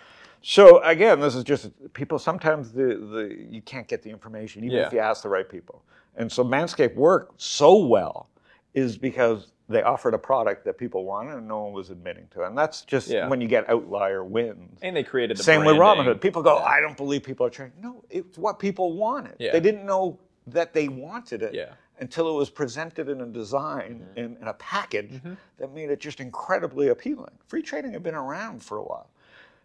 So 0.43 0.81
again, 0.83 1.21
this 1.21 1.35
is 1.35 1.45
just 1.45 1.71
people. 1.93 2.19
Sometimes 2.19 2.73
the, 2.73 2.85
the 2.85 3.47
you 3.51 3.63
can't 3.63 3.89
get 3.89 4.03
the 4.03 4.11
information 4.11 4.65
even 4.65 4.79
Yeah. 4.79 4.87
if 4.87 4.93
you 4.93 5.01
ask 5.01 5.23
the 5.23 5.29
right 5.29 5.49
people. 5.49 5.83
And 6.17 6.31
so 6.31 6.45
Manscaped 6.45 6.95
worked 6.97 7.41
so 7.41 7.77
well 7.87 8.29
is 8.75 8.97
because 8.99 9.53
they 9.69 9.83
offered 9.83 10.15
a 10.15 10.19
product 10.19 10.65
that 10.65 10.77
people 10.77 11.05
wanted 11.05 11.37
and 11.37 11.47
no 11.47 11.61
one 11.63 11.73
was 11.73 11.91
admitting 11.91 12.27
to. 12.33 12.43
And 12.43 12.59
that's 12.59 12.83
just 12.83 13.09
Yeah. 13.09 13.29
when 13.29 13.41
you 13.41 13.47
get 13.49 13.69
outlier 13.71 14.25
wins. 14.25 14.79
and 14.83 14.97
they 14.97 15.05
created 15.05 15.37
the 15.37 15.43
Same 15.45 15.65
with 15.65 15.77
branding. 15.77 16.07
Robinhood. 16.07 16.21
People 16.21 16.43
go, 16.43 16.59
I 16.59 16.81
don't 16.81 16.97
believe 16.97 17.23
people 17.23 17.47
are 17.47 17.51
trading. 17.51 17.75
No, 17.81 18.03
it's 18.11 18.37
what 18.37 18.59
people 18.59 18.95
wanted. 18.97 19.37
Yeah. 19.39 19.53
They 19.53 19.61
didn't 19.61 19.87
know 19.87 20.19
that 20.49 20.73
they 20.73 20.89
wanted 20.89 21.43
it 21.43 21.55
Yeah. 21.55 21.65
Mm-hmm. 21.67 21.75
until 22.03 22.29
it 22.31 22.33
was 22.37 22.51
presented 22.51 23.09
in 23.09 23.21
a 23.21 23.27
design 23.27 24.05
in, 24.17 24.37
in 24.41 24.49
a 24.49 24.55
package 24.55 25.21
that 25.59 25.73
made 25.73 25.91
it 25.91 26.01
just 26.01 26.19
incredibly 26.21 26.89
appealing. 26.89 27.31
Free 27.47 27.63
trading 27.63 27.93
had 27.93 28.03
been 28.03 28.17
around 28.17 28.65
for 28.65 28.79
a 28.79 28.83
while. 28.83 29.09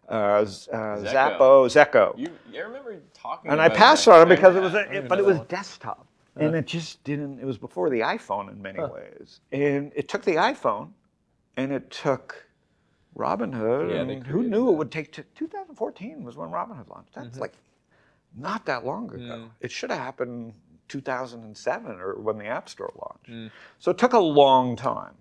Uh, 0.08 0.46
Z- 0.46 0.70
uh, 0.72 0.98
Zappo, 1.00 1.68
Zecco. 1.68 2.14
You, 2.16 2.30
you 2.54 2.62
remember 2.64 2.96
talking 3.16 3.50
and 3.50 3.60
I 3.60 3.70
passed 3.70 4.06
that. 4.06 4.12
on 4.22 4.28
it 4.32 4.36
because 4.36 4.56
it 4.56 4.62
was 4.62 4.76
a, 4.76 4.86
even 4.91 5.08
but 5.08 5.18
it 5.18 5.26
was 5.26 5.39
desktop. 5.48 6.06
And 6.38 6.56
it 6.56 6.68
just 6.68 7.04
didn't, 7.04 7.40
it 7.40 7.46
was 7.46 7.58
before 7.58 7.90
the 7.90 8.02
iPhone 8.02 8.52
in 8.52 8.62
many 8.62 8.80
ways. 8.80 9.40
And 9.52 9.92
it 9.96 10.08
took 10.10 10.24
the 10.24 10.36
iPhone 10.36 10.90
and 11.56 11.72
it 11.72 11.90
took 11.90 12.46
Robinhood. 13.18 13.90
Yeah, 13.92 14.02
and 14.02 14.26
who 14.28 14.44
knew 14.44 14.66
that. 14.66 14.72
it 14.72 14.76
would 14.76 14.92
take 14.92 15.12
to 15.14 15.24
2014 15.36 16.24
was 16.24 16.36
when 16.36 16.50
Robinhood 16.50 16.90
launched. 16.90 17.14
That's 17.16 17.28
Mm-hmm. 17.30 17.40
like 17.40 17.54
not 18.38 18.66
that 18.66 18.86
long 18.86 19.10
ago. 19.14 19.22
Mm. 19.24 19.50
It 19.62 19.72
should 19.72 19.90
have 19.92 20.00
happened 20.00 20.54
2007 20.90 21.92
or 22.00 22.16
when 22.20 22.38
the 22.38 22.46
App 22.48 22.68
Store 22.68 22.92
launched. 23.02 23.30
Mm. 23.30 23.52
So 23.80 23.92
it 23.92 23.98
took 23.98 24.12
a 24.14 24.20
long 24.20 24.76
time. 24.76 25.14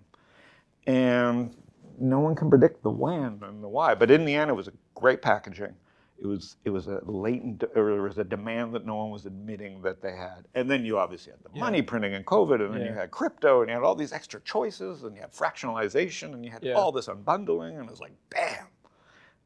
And 0.85 1.55
no 1.97 2.19
one 2.19 2.35
can 2.35 2.49
predict 2.49 2.83
the 2.83 2.89
when 2.89 3.39
and 3.41 3.63
the 3.63 3.69
why. 3.69 3.95
But 3.95 4.11
in 4.11 4.25
the 4.25 4.35
end, 4.35 4.51
it 4.51 4.53
was 4.53 4.67
a 4.67 4.73
great 4.93 5.21
packaging. 5.21 5.73
It 6.21 6.27
was 6.27 6.55
it 6.63 6.69
was 6.69 6.87
a 6.87 7.01
latent 7.03 7.63
or 7.75 7.91
there 7.91 8.01
was 8.01 8.17
a 8.17 8.23
demand 8.23 8.73
that 8.73 8.85
no 8.85 8.95
one 8.95 9.09
was 9.11 9.25
admitting 9.25 9.81
that 9.81 10.01
they 10.01 10.13
had. 10.15 10.45
And 10.55 10.69
then 10.71 10.85
you 10.85 10.97
obviously 10.97 11.33
had 11.33 11.41
the 11.43 11.59
money 11.59 11.81
printing 11.81 12.13
and 12.13 12.25
COVID, 12.25 12.61
and 12.65 12.73
then 12.73 12.85
you 12.85 12.93
had 12.93 13.11
crypto, 13.11 13.61
and 13.61 13.69
you 13.69 13.75
had 13.75 13.83
all 13.83 13.95
these 13.95 14.13
extra 14.13 14.39
choices, 14.41 15.03
and 15.03 15.13
you 15.15 15.21
had 15.21 15.33
fractionalization, 15.33 16.33
and 16.33 16.45
you 16.45 16.51
had 16.51 16.63
Yeah. 16.63 16.73
all 16.75 16.91
this 16.93 17.07
unbundling, 17.07 17.71
and 17.77 17.85
it 17.85 17.89
was 17.91 17.99
like 17.99 18.13
bam. 18.29 18.67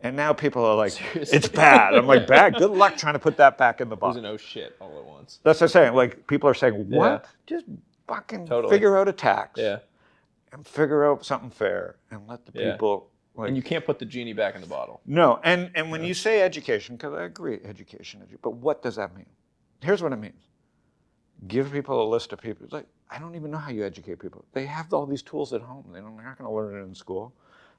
And 0.02 0.16
now 0.16 0.32
people 0.32 0.64
are 0.64 0.76
like, 0.76 0.94
Seriously. 0.94 1.38
it's 1.38 1.50
bad. 1.50 1.94
I'm 1.94 2.08
like, 2.08 2.26
bad. 2.26 2.56
Good 2.56 2.72
luck 2.72 2.96
trying 2.98 3.16
to 3.16 3.20
put 3.20 3.36
that 3.38 3.58
back 3.58 3.82
in 3.82 3.90
the 3.90 3.98
box. 3.98 4.16
an 4.18 4.26
oh 4.26 4.38
shit 4.38 4.76
all 4.80 4.98
at 4.98 5.04
once. 5.06 5.40
That's 5.44 5.60
what 5.60 5.66
I'm 5.66 5.70
saying. 5.72 5.94
Like 5.94 6.26
people 6.28 6.50
are 6.50 6.54
saying, 6.54 6.90
what? 6.90 7.26
Just 7.48 7.66
fucking 8.08 8.46
Totally. 8.48 8.74
figure 8.74 8.98
out 8.98 9.10
a 9.10 9.12
tax 9.12 9.60
Yeah. 9.60 9.80
and 10.54 10.66
figure 10.66 11.04
out 11.06 11.26
something 11.26 11.50
fair 11.50 11.98
and 12.12 12.28
let 12.28 12.46
the 12.46 12.52
Yeah. 12.58 12.72
people 12.74 13.09
like 13.36 13.48
And 13.48 13.58
you 13.58 13.64
can't 13.64 13.86
put 13.86 14.00
the 14.00 14.06
genie 14.06 14.34
back 14.34 14.56
in 14.56 14.62
the 14.62 14.68
bottle. 14.68 15.02
no 15.06 15.40
and 15.44 15.72
and 15.76 15.92
when 15.92 16.04
you 16.04 16.14
say 16.14 16.42
education 16.42 16.96
because 16.96 17.14
i 17.14 17.24
agree 17.24 17.60
education 17.64 18.22
edu- 18.22 18.38
but 18.42 18.54
what 18.56 18.82
does 18.82 18.96
that 18.96 19.16
mean? 19.16 19.26
Here's 19.82 20.04
what 20.04 20.12
it 20.12 20.18
means. 20.18 20.42
Give 21.48 21.72
people 21.72 22.06
a 22.06 22.10
list 22.10 22.34
of 22.34 22.42
people 22.42 22.66
it's 22.66 22.74
like 22.74 22.88
i 23.10 23.18
don't 23.18 23.36
even 23.36 23.52
know 23.52 23.58
how 23.58 23.72
you 23.72 23.86
educate 23.86 24.20
people. 24.20 24.46
They 24.54 24.66
have 24.66 24.94
all 24.94 25.06
these 25.06 25.22
tools 25.24 25.54
at 25.54 25.62
home. 25.62 25.86
They 25.92 26.00
don't, 26.00 26.16
they're 26.16 26.26
not 26.26 26.38
going 26.38 26.50
to 26.50 26.56
learn 26.56 26.76
it 26.80 26.84
in 26.84 26.96
school. 26.96 27.34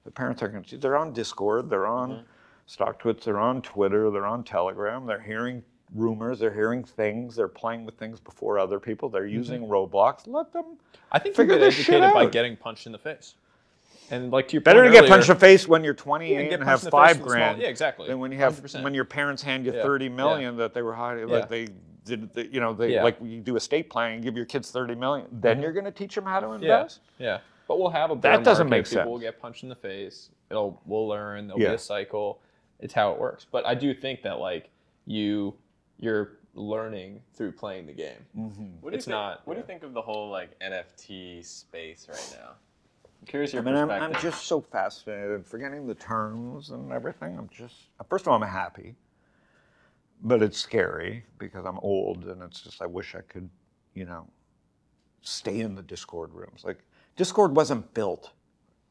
The 0.04 0.10
parents 0.10 0.42
are 0.42 0.48
going 0.48 0.64
to 0.64 0.78
they're 0.78 0.96
on 0.96 1.12
discord 1.12 1.68
they're 1.68 1.86
on 1.86 2.10
mm-hmm. 2.10 2.82
stocktwits 2.82 3.24
they're 3.24 3.38
on 3.38 3.60
twitter 3.60 4.10
they're 4.10 4.26
on 4.26 4.42
telegram 4.44 5.04
they're 5.04 5.20
hearing 5.20 5.62
rumors 5.94 6.38
they're 6.38 6.54
hearing 6.54 6.82
things 6.82 7.36
they're 7.36 7.48
playing 7.48 7.84
with 7.84 7.98
things 7.98 8.18
before 8.18 8.58
other 8.58 8.80
people 8.80 9.10
they're 9.10 9.24
mm-hmm. 9.24 9.34
using 9.34 9.66
roblox 9.66 10.26
let 10.26 10.52
them 10.54 10.78
I 11.12 11.18
think 11.18 11.36
you 11.36 11.42
Figure 11.42 11.58
get 11.58 11.64
this 11.64 11.74
shit 11.74 11.96
educated 11.96 12.14
by 12.14 12.26
getting 12.26 12.56
punched 12.56 12.86
in 12.86 12.92
the 12.92 12.98
face. 12.98 13.34
And 14.10 14.30
like 14.32 14.48
to 14.48 14.52
your 14.54 14.60
Better 14.62 14.80
point 14.80 14.88
to 14.88 14.92
get 14.92 14.98
earlier- 15.04 15.08
punched 15.08 15.28
in 15.28 15.34
the 15.36 15.40
face 15.40 15.68
when 15.68 15.84
you're 15.84 15.94
28 15.94 16.32
Yeah, 16.32 16.42
get 16.42 16.52
and 16.60 16.62
have 16.64 16.80
punched 16.80 16.84
in 16.84 16.90
the 16.90 16.90
face 16.90 16.90
five 16.90 17.16
with 17.18 17.26
a 17.26 17.30
small- 17.30 17.32
grand. 17.32 17.62
yeah, 17.62 17.68
exactly. 17.68 18.06
Than 18.08 18.18
when 18.18 18.32
you 18.32 18.38
have 18.38 18.54
100%. 18.54 18.82
when 18.82 18.94
your 18.94 19.04
parents 19.04 19.42
hand 19.42 19.64
you 19.66 19.72
Yeah, 19.72 19.82
30 19.82 20.06
yeah. 20.06 20.10
that 20.52 20.74
they 20.74 20.82
were 20.82 20.94
hiding, 20.94 21.28
Yeah. 21.28 21.34
like 21.34 21.48
they 21.48 21.68
did, 22.04 22.32
the, 22.34 22.46
you 22.52 22.60
know, 22.60 22.72
they 22.72 22.94
Yeah. 22.94 23.04
like 23.04 23.16
you 23.22 23.40
do 23.40 23.56
estate 23.56 23.88
planning, 23.90 24.20
give 24.20 24.36
your 24.36 24.46
kids 24.46 24.70
30 24.70 24.94
million. 24.94 25.26
Then 25.30 25.56
mm-hmm. 25.56 25.62
you're 25.62 25.72
going 25.72 25.84
to 25.84 25.92
teach 25.92 26.14
them 26.14 26.24
how 26.24 26.40
to 26.40 26.52
invest. 26.52 27.00
Yeah. 27.18 27.38
But 27.68 27.78
we'll 27.78 27.90
have 27.90 28.10
a 28.10 28.16
bear 28.16 28.36
That 28.36 28.44
doesn't 28.44 28.68
market, 28.68 28.90
make 28.90 28.98
People 28.98 29.12
will 29.12 29.18
get 29.20 29.40
punched 29.40 29.62
in 29.62 29.68
the 29.68 29.76
face. 29.76 30.30
It'll 30.50 30.80
we'll 30.86 31.06
learn. 31.06 31.46
There'll 31.46 31.58
be 31.58 31.64
Yeah. 31.64 31.72
a 31.72 31.78
cycle. 31.78 32.40
It's 32.80 32.94
how 32.94 33.12
it 33.12 33.20
works. 33.20 33.46
But 33.48 33.64
I 33.66 33.74
do 33.76 33.94
think 33.94 34.22
that 34.22 34.40
like 34.40 34.70
you 35.06 35.54
you're 36.00 36.32
learning 36.54 37.22
through 37.34 37.52
playing 37.52 37.86
the 37.86 37.92
game. 37.92 38.26
Mm-hmm. 38.36 38.62
What 38.80 38.90
do 38.90 38.96
It's 38.96 39.06
you 39.06 39.12
think, 39.12 39.20
not- 39.22 39.46
What 39.46 39.54
do 39.54 39.60
you 39.60 39.66
think 39.66 39.82
of 39.84 39.92
the 39.92 40.02
whole 40.02 40.30
like 40.30 40.58
NFT 40.60 41.44
space 41.44 42.08
right 42.08 42.36
now? 42.40 42.52
I'm 43.20 43.26
curious 43.26 43.52
your 43.52 43.62
I 43.62 43.64
mean, 43.64 43.74
I'm. 43.74 43.90
I'm 43.90 44.14
just 44.14 44.46
so 44.46 44.60
fascinated, 44.60 45.46
forgetting 45.46 45.86
the 45.86 45.94
terms 45.94 46.70
and 46.70 46.90
everything. 46.92 47.36
I'm 47.38 47.48
just, 47.50 47.74
first 48.08 48.24
of 48.24 48.28
all, 48.28 48.42
I'm 48.42 48.48
happy, 48.48 48.94
but 50.22 50.42
it's 50.42 50.58
scary 50.58 51.24
because 51.38 51.66
I'm 51.66 51.78
old 51.80 52.24
and 52.24 52.42
it's 52.42 52.62
just, 52.62 52.80
I 52.80 52.86
wish 52.86 53.14
I 53.14 53.20
could, 53.20 53.48
you 53.94 54.06
know, 54.06 54.26
stay 55.20 55.60
in 55.60 55.74
the 55.74 55.82
Discord 55.82 56.32
rooms. 56.32 56.64
Like, 56.64 56.78
Discord 57.16 57.54
wasn't 57.54 57.92
built, 57.92 58.30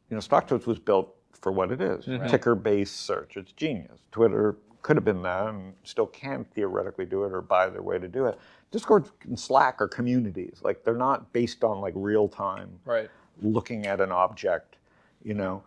you 0.09 0.15
know, 0.15 0.21
StockTwits 0.21 0.67
was 0.67 0.77
built 0.80 1.15
for 1.34 1.51
what 1.51 1.71
it 1.71 1.82
is 1.82 2.05
mm-hmm. 2.05 2.27
ticker 2.27 2.53
based 2.53 3.05
search. 3.05 3.36
It's 3.36 3.51
genius. 3.53 4.01
Twitter 4.11 4.57
could 4.82 4.95
have 4.95 5.05
been 5.05 5.23
that 5.23 5.47
and 5.47 5.73
still 5.84 6.05
can 6.05 6.45
theoretically 6.45 7.05
do 7.05 7.23
it 7.23 7.34
or 7.34 7.41
buy 7.41 7.69
their 7.69 7.82
way 7.82 7.97
to 7.97 8.07
do 8.07 8.27
it. 8.27 8.38
Discord 8.71 9.09
and 9.23 9.39
Slack 9.39 9.82
are 9.82 9.88
communities. 9.88 10.59
Like, 10.63 10.84
they're 10.84 10.95
not 10.95 11.34
based 11.34 11.63
on 11.63 11.82
like 11.82 11.93
real 11.95 12.27
time 12.27 12.80
Right. 12.86 13.09
Looking 13.42 13.86
at 13.86 14.02
an 14.02 14.12
object, 14.12 14.78
you 15.24 15.34
know. 15.34 15.64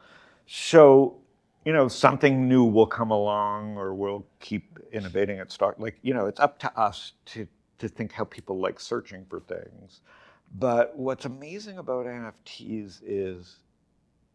So, 0.46 1.16
you 1.64 1.72
know, 1.72 1.88
something 1.88 2.48
new 2.48 2.64
will 2.64 2.86
come 2.86 3.10
along 3.10 3.76
or 3.76 3.94
we'll 3.94 4.26
keep 4.40 4.78
innovating 4.92 5.38
at 5.38 5.52
Stock. 5.52 5.76
Like, 5.78 5.98
you 6.02 6.14
know, 6.14 6.26
it's 6.26 6.40
up 6.40 6.58
to 6.60 6.78
us 6.78 7.12
to, 7.26 7.46
to 7.78 7.88
think 7.88 8.12
how 8.12 8.24
people 8.24 8.58
like 8.58 8.80
searching 8.80 9.24
for 9.28 9.40
things. 9.40 10.00
But 10.54 10.96
what's 10.96 11.24
amazing 11.24 11.78
about 11.78 12.06
NFTs 12.06 13.00
is 13.06 13.56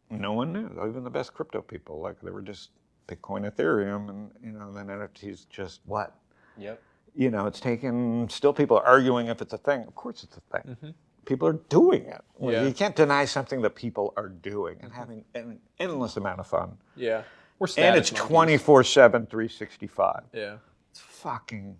no 0.09 0.33
one 0.33 0.53
knew, 0.53 0.69
even 0.87 1.03
the 1.03 1.09
best 1.09 1.33
crypto 1.33 1.61
people. 1.61 1.99
Like, 1.99 2.19
they 2.21 2.31
were 2.31 2.41
just 2.41 2.71
Bitcoin, 3.07 3.49
Ethereum, 3.49 4.09
and, 4.09 4.31
you 4.43 4.51
know, 4.51 4.71
then 4.73 4.87
NFTs 4.87 5.45
just 5.49 5.81
what? 5.85 6.15
yep. 6.57 6.81
you 7.15 7.29
know, 7.29 7.45
it's 7.45 7.59
taken, 7.59 8.27
still 8.29 8.53
people 8.53 8.77
are 8.77 8.85
arguing 8.85 9.27
if 9.27 9.41
it's 9.41 9.53
a 9.53 9.57
thing. 9.57 9.81
Of 9.81 9.95
course 9.95 10.23
it's 10.23 10.37
a 10.37 10.41
thing. 10.57 10.75
Mm-hmm. 10.75 10.89
People 11.27 11.47
are 11.49 11.59
doing 11.69 12.05
it. 12.05 12.21
Yeah. 12.41 12.63
You 12.63 12.73
can't 12.73 12.95
deny 12.95 13.25
something 13.25 13.61
that 13.61 13.75
people 13.75 14.13
are 14.15 14.29
doing 14.29 14.77
and 14.79 14.89
mm-hmm. 14.89 14.99
having 14.99 15.25
an 15.35 15.59
endless 15.77 16.15
amount 16.15 16.39
of 16.39 16.47
fun. 16.47 16.77
Yeah. 16.95 17.23
We're 17.59 17.67
And 17.77 17.97
it's 17.97 18.13
monkeys. 18.13 18.27
24 18.27 18.83
7, 18.85 19.25
365. 19.25 20.21
Yeah. 20.31 20.57
It's 20.89 21.01
fucking, 21.01 21.75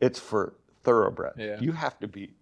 it's 0.00 0.18
for 0.18 0.54
thoroughbred. 0.82 1.34
Yeah. 1.38 1.60
You 1.60 1.70
have 1.70 2.00
to 2.00 2.08
be, 2.08 2.32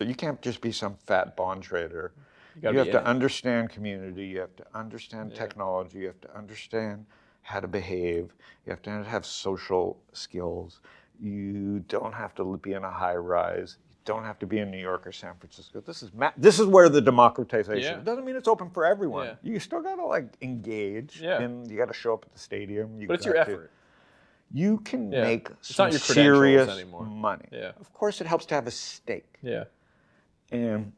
you 0.00 0.14
can't 0.14 0.42
just 0.42 0.60
be 0.60 0.70
some 0.70 0.96
fat 1.06 1.34
bond 1.34 1.62
trader. 1.62 2.12
You, 2.56 2.62
gotta 2.62 2.78
have 2.78 2.90
to 2.90 2.98
it. 2.98 3.04
understand 3.04 3.70
community. 3.70 4.26
You 4.26 4.40
have 4.40 4.54
to 4.56 4.66
understand 4.74 5.34
technology. 5.34 6.00
You 6.00 6.06
have 6.08 6.20
to 6.20 6.36
understand 6.36 7.06
how 7.40 7.60
to 7.60 7.68
behave. 7.68 8.34
You 8.66 8.70
have 8.70 8.82
to 8.82 9.02
have 9.04 9.24
social 9.24 9.98
skills. 10.12 10.80
You 11.18 11.78
don't 11.88 12.12
have 12.12 12.34
to 12.34 12.58
be 12.58 12.74
in 12.74 12.84
a 12.84 12.90
high 12.90 13.16
rise. 13.16 13.78
Don't 14.10 14.24
have 14.24 14.38
to 14.40 14.46
be 14.46 14.58
in 14.58 14.70
New 14.70 14.78
York 14.90 15.06
or 15.06 15.12
San 15.12 15.34
Francisco. 15.38 15.80
This 15.80 16.02
is 16.02 16.12
ma- 16.12 16.32
this 16.36 16.58
is 16.58 16.66
where 16.66 16.88
the 16.88 17.00
democratization. 17.00 17.92
Yeah. 17.92 17.98
It 17.98 18.04
doesn't 18.04 18.24
mean 18.24 18.34
it's 18.36 18.48
open 18.48 18.68
for 18.70 18.84
everyone. 18.84 19.26
Yeah. 19.26 19.34
You 19.52 19.60
still 19.60 19.80
got 19.82 19.96
to 19.96 20.04
like 20.06 20.34
engage. 20.42 21.20
Yeah. 21.22 21.40
And 21.40 21.70
you 21.70 21.76
got 21.78 21.88
to 21.88 21.94
show 21.94 22.14
up 22.14 22.24
at 22.26 22.32
the 22.32 22.38
stadium. 22.38 23.00
You 23.00 23.06
But 23.06 23.14
it's 23.14 23.24
your 23.26 23.34
to- 23.34 23.40
effort. 23.40 23.70
you 24.52 24.78
can 24.78 25.12
Yeah. 25.12 25.22
make 25.22 25.48
It's 25.50 25.74
some 25.74 25.92
serious 25.92 26.68
anymore. 26.68 27.04
money. 27.04 27.46
Yeah. 27.52 27.72
Of 27.78 27.92
course, 27.92 28.20
it 28.20 28.26
helps 28.26 28.46
to 28.46 28.54
have 28.56 28.66
a 28.66 28.72
stake. 28.72 29.38
Yeah. 29.42 29.64
And 30.50 30.92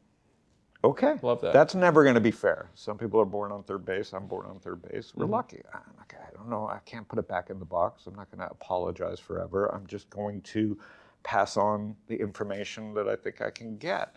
okay, 0.83 1.19
Love 1.21 1.41
that. 1.41 1.53
That's 1.53 1.75
never 1.75 2.01
going 2.03 2.15
to 2.15 2.21
be 2.21 2.31
fair. 2.31 2.69
Some 2.73 2.97
people 2.97 3.19
are 3.19 3.25
born 3.25 3.51
on 3.51 3.61
third 3.63 3.85
base. 3.85 4.11
I'm 4.13 4.25
born 4.25 4.47
on 4.47 4.59
third 4.59 4.81
base. 4.81 5.09
Mm-hmm. 5.11 5.19
We're 5.19 5.27
lucky. 5.27 5.61
I'm 5.73 5.81
like, 5.99 6.15
I 6.15 6.35
don't 6.35 6.49
know. 6.49 6.67
I 6.67 6.79
can't 6.85 7.07
put 7.07 7.19
it 7.19 7.27
back 7.27 7.51
in 7.51 7.59
the 7.59 7.65
box. 7.65 8.07
I'm 8.07 8.15
not 8.15 8.31
going 8.31 8.39
to 8.45 8.49
apologize 8.51 9.19
forever. 9.19 9.67
I'm 9.73 9.85
just 9.85 10.09
going 10.09 10.41
to 10.41 10.77
pass 11.23 11.57
on 11.57 11.95
the 12.07 12.15
information 12.15 12.93
that 12.93 13.07
I 13.07 13.15
think 13.15 13.41
I 13.41 13.49
can 13.49 13.77
get. 13.77 14.15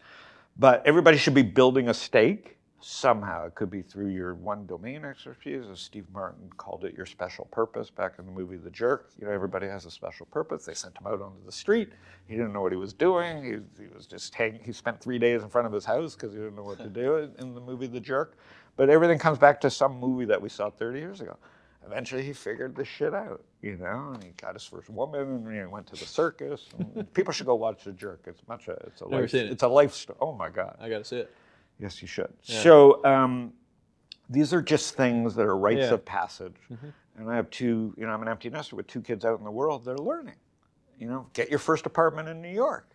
But 0.58 0.86
everybody 0.86 1.18
should 1.18 1.34
be 1.34 1.42
building 1.42 1.88
a 1.88 1.94
stake 1.94 2.56
somehow. 2.80 3.46
It 3.46 3.54
could 3.54 3.70
be 3.70 3.82
through 3.82 4.08
your 4.08 4.34
one 4.34 4.66
domain 4.66 5.04
expertise, 5.04 5.64
as 5.70 5.80
Steve 5.80 6.06
Martin 6.12 6.48
called 6.56 6.84
it, 6.84 6.94
your 6.94 7.06
special 7.06 7.46
purpose 7.46 7.90
back 7.90 8.14
in 8.18 8.26
the 8.26 8.32
movie 8.32 8.56
The 8.56 8.70
Jerk. 8.70 9.10
You 9.18 9.26
know, 9.26 9.32
everybody 9.32 9.66
has 9.66 9.86
a 9.86 9.90
special 9.90 10.26
purpose. 10.26 10.64
They 10.64 10.74
sent 10.74 10.96
him 10.96 11.06
out 11.06 11.20
onto 11.20 11.44
the 11.44 11.52
street. 11.52 11.90
He 12.28 12.36
didn't 12.36 12.52
know 12.52 12.62
what 12.62 12.72
he 12.72 12.78
was 12.78 12.92
doing. 12.92 13.44
He, 13.44 13.82
he 13.82 13.88
was 13.94 14.06
just 14.06 14.34
hanging. 14.34 14.60
He 14.64 14.72
spent 14.72 15.00
three 15.00 15.18
days 15.18 15.42
in 15.42 15.48
front 15.48 15.66
of 15.66 15.72
his 15.72 15.84
house 15.84 16.14
because 16.14 16.32
he 16.32 16.38
didn't 16.38 16.56
know 16.56 16.62
what 16.62 16.78
to 16.78 16.88
do 16.88 17.30
in 17.38 17.54
the 17.54 17.60
movie 17.60 17.86
The 17.86 18.00
Jerk. 18.00 18.38
But 18.76 18.90
everything 18.90 19.18
comes 19.18 19.38
back 19.38 19.60
to 19.62 19.70
some 19.70 19.98
movie 19.98 20.26
that 20.26 20.40
we 20.40 20.48
saw 20.48 20.70
30 20.70 20.98
years 20.98 21.20
ago. 21.20 21.36
Eventually, 21.86 22.22
he 22.22 22.32
figured 22.32 22.74
this 22.74 22.88
shit 22.88 23.14
out, 23.14 23.42
you 23.62 23.76
know, 23.76 24.10
and 24.14 24.22
he 24.24 24.30
got 24.30 24.54
his 24.54 24.64
first 24.64 24.90
woman, 24.90 25.20
and 25.46 25.54
he 25.54 25.64
went 25.66 25.86
to 25.88 25.92
the 25.96 26.04
circus. 26.06 26.66
People 27.14 27.32
should 27.32 27.46
go 27.46 27.54
watch 27.54 27.84
The 27.84 27.92
Jerk. 27.92 28.22
It's 28.26 28.40
much 28.48 28.66
a, 28.68 28.72
it's 28.86 29.00
a 29.02 29.08
Never 29.08 29.22
life, 29.22 29.30
seen 29.30 29.46
it. 29.46 29.52
it's 29.52 29.62
a 29.62 29.68
life 29.68 29.92
story. 29.94 30.18
Oh 30.20 30.32
my 30.32 30.48
god. 30.48 30.76
I 30.80 30.88
gotta 30.88 31.04
see 31.04 31.18
it. 31.18 31.32
Yes, 31.78 32.00
you 32.02 32.08
should. 32.08 32.32
So 32.42 33.04
um, 33.04 33.52
these 34.28 34.52
are 34.52 34.62
just 34.62 34.94
things 34.96 35.34
that 35.36 35.42
are 35.42 35.56
rites 35.56 35.78
Yeah. 35.78 35.84
Mm-hmm. 35.86 35.94
of 35.94 36.04
passage. 36.04 36.56
And 37.18 37.30
I 37.30 37.36
have 37.36 37.48
two, 37.50 37.94
you 37.96 38.04
know, 38.06 38.12
I'm 38.12 38.22
an 38.22 38.28
empty 38.28 38.50
nester 38.50 38.76
with 38.76 38.86
two 38.88 39.00
kids 39.00 39.24
out 39.24 39.38
in 39.38 39.44
the 39.44 39.50
world. 39.50 39.84
They're 39.84 39.96
learning. 39.96 40.34
You 40.98 41.06
know, 41.08 41.26
get 41.34 41.50
your 41.50 41.58
first 41.58 41.86
apartment 41.86 42.28
in 42.28 42.40
New 42.42 42.50
York. 42.52 42.88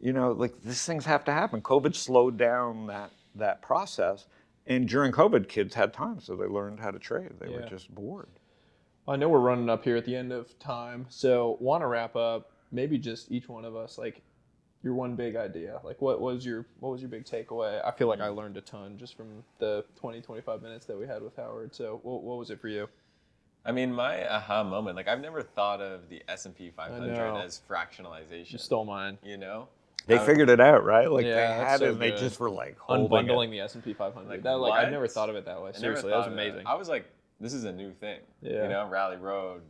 You 0.00 0.12
know, 0.12 0.32
like 0.32 0.60
these 0.62 0.84
things 0.84 1.04
have 1.04 1.24
to 1.24 1.32
happen. 1.32 1.60
COVID 1.62 1.94
slowed 1.94 2.36
down 2.36 2.86
that 2.86 3.10
that 3.36 3.60
process. 3.62 4.26
And 4.66 4.88
during 4.88 5.12
COVID, 5.12 5.48
kids 5.48 5.74
had 5.74 5.92
time, 5.92 6.20
so 6.20 6.36
they 6.36 6.46
learned 6.46 6.80
how 6.80 6.90
to 6.90 6.98
trade. 6.98 7.32
They 7.38 7.48
were 7.48 7.62
just 7.62 7.94
bored. 7.94 8.28
I 9.06 9.16
know 9.16 9.28
we're 9.28 9.40
running 9.40 9.68
up 9.68 9.84
here 9.84 9.96
at 9.96 10.06
the 10.06 10.16
end 10.16 10.32
of 10.32 10.58
time, 10.58 11.06
so 11.10 11.58
want 11.60 11.82
to 11.82 11.86
wrap 11.86 12.16
up. 12.16 12.50
Maybe 12.72 12.98
just 12.98 13.30
each 13.30 13.48
one 13.48 13.64
of 13.66 13.76
us, 13.76 13.98
like 13.98 14.22
your 14.82 14.94
one 14.94 15.14
big 15.14 15.36
idea. 15.36 15.80
Like, 15.84 16.00
what 16.00 16.20
was 16.20 16.44
your 16.46 16.66
what 16.80 16.90
was 16.90 17.02
your 17.02 17.10
big 17.10 17.24
takeaway? 17.24 17.84
I 17.84 17.90
feel 17.90 18.08
like 18.08 18.20
I 18.20 18.28
learned 18.28 18.56
a 18.56 18.62
ton 18.62 18.96
just 18.98 19.16
from 19.16 19.44
the 19.58 19.84
20, 19.96 20.22
25 20.22 20.62
minutes 20.62 20.86
that 20.86 20.98
we 20.98 21.06
had 21.06 21.22
with 21.22 21.36
Howard. 21.36 21.74
So, 21.74 22.00
what, 22.02 22.22
what 22.22 22.38
was 22.38 22.50
it 22.50 22.60
for 22.60 22.68
you? 22.68 22.88
I 23.66 23.72
mean, 23.72 23.92
my 23.92 24.26
aha 24.28 24.62
moment, 24.62 24.96
like 24.96 25.08
I've 25.08 25.20
never 25.20 25.42
thought 25.42 25.80
of 25.80 26.08
the 26.08 26.22
S&P 26.28 26.70
500 26.70 27.42
as 27.42 27.62
fractionalization. 27.68 28.52
You 28.52 28.58
stole 28.58 28.84
mine. 28.84 29.18
You 29.22 29.38
know? 29.38 29.68
They 30.06 30.16
I- 30.18 30.26
figured 30.26 30.50
it 30.50 30.60
out, 30.60 30.84
right? 30.84 31.10
Like 31.10 31.24
Yeah, 31.24 31.34
they 31.34 31.64
had 31.64 31.78
so 31.78 31.86
it, 31.86 31.90
and 31.92 32.00
they 32.00 32.10
just 32.10 32.38
were 32.38 32.50
like 32.50 32.78
holding 32.78 33.08
Unbundling 33.08 33.48
it. 33.48 33.50
the 33.52 33.60
S 33.60 33.74
and 33.74 33.84
P 33.84 33.94
500. 33.94 34.28
Like, 34.28 34.42
that, 34.42 34.52
like 34.52 34.72
I 34.72 34.84
what? 34.84 34.92
never 34.92 35.08
thought 35.08 35.30
of 35.30 35.36
it 35.36 35.44
that 35.46 35.62
way. 35.62 35.72
Seriously, 35.72 36.10
that 36.10 36.16
was 36.16 36.24
thought 36.26 36.32
of 36.32 36.32
amazing. 36.32 36.66
I 36.66 36.74
was 36.74 36.88
like, 36.88 37.06
this 37.40 37.52
is 37.54 37.64
a 37.64 37.72
new 37.72 37.92
thing. 37.92 38.20
Yeah. 38.42 38.64
You 38.64 38.68
know, 38.68 38.88
Rally 38.88 39.16
Road, 39.16 39.62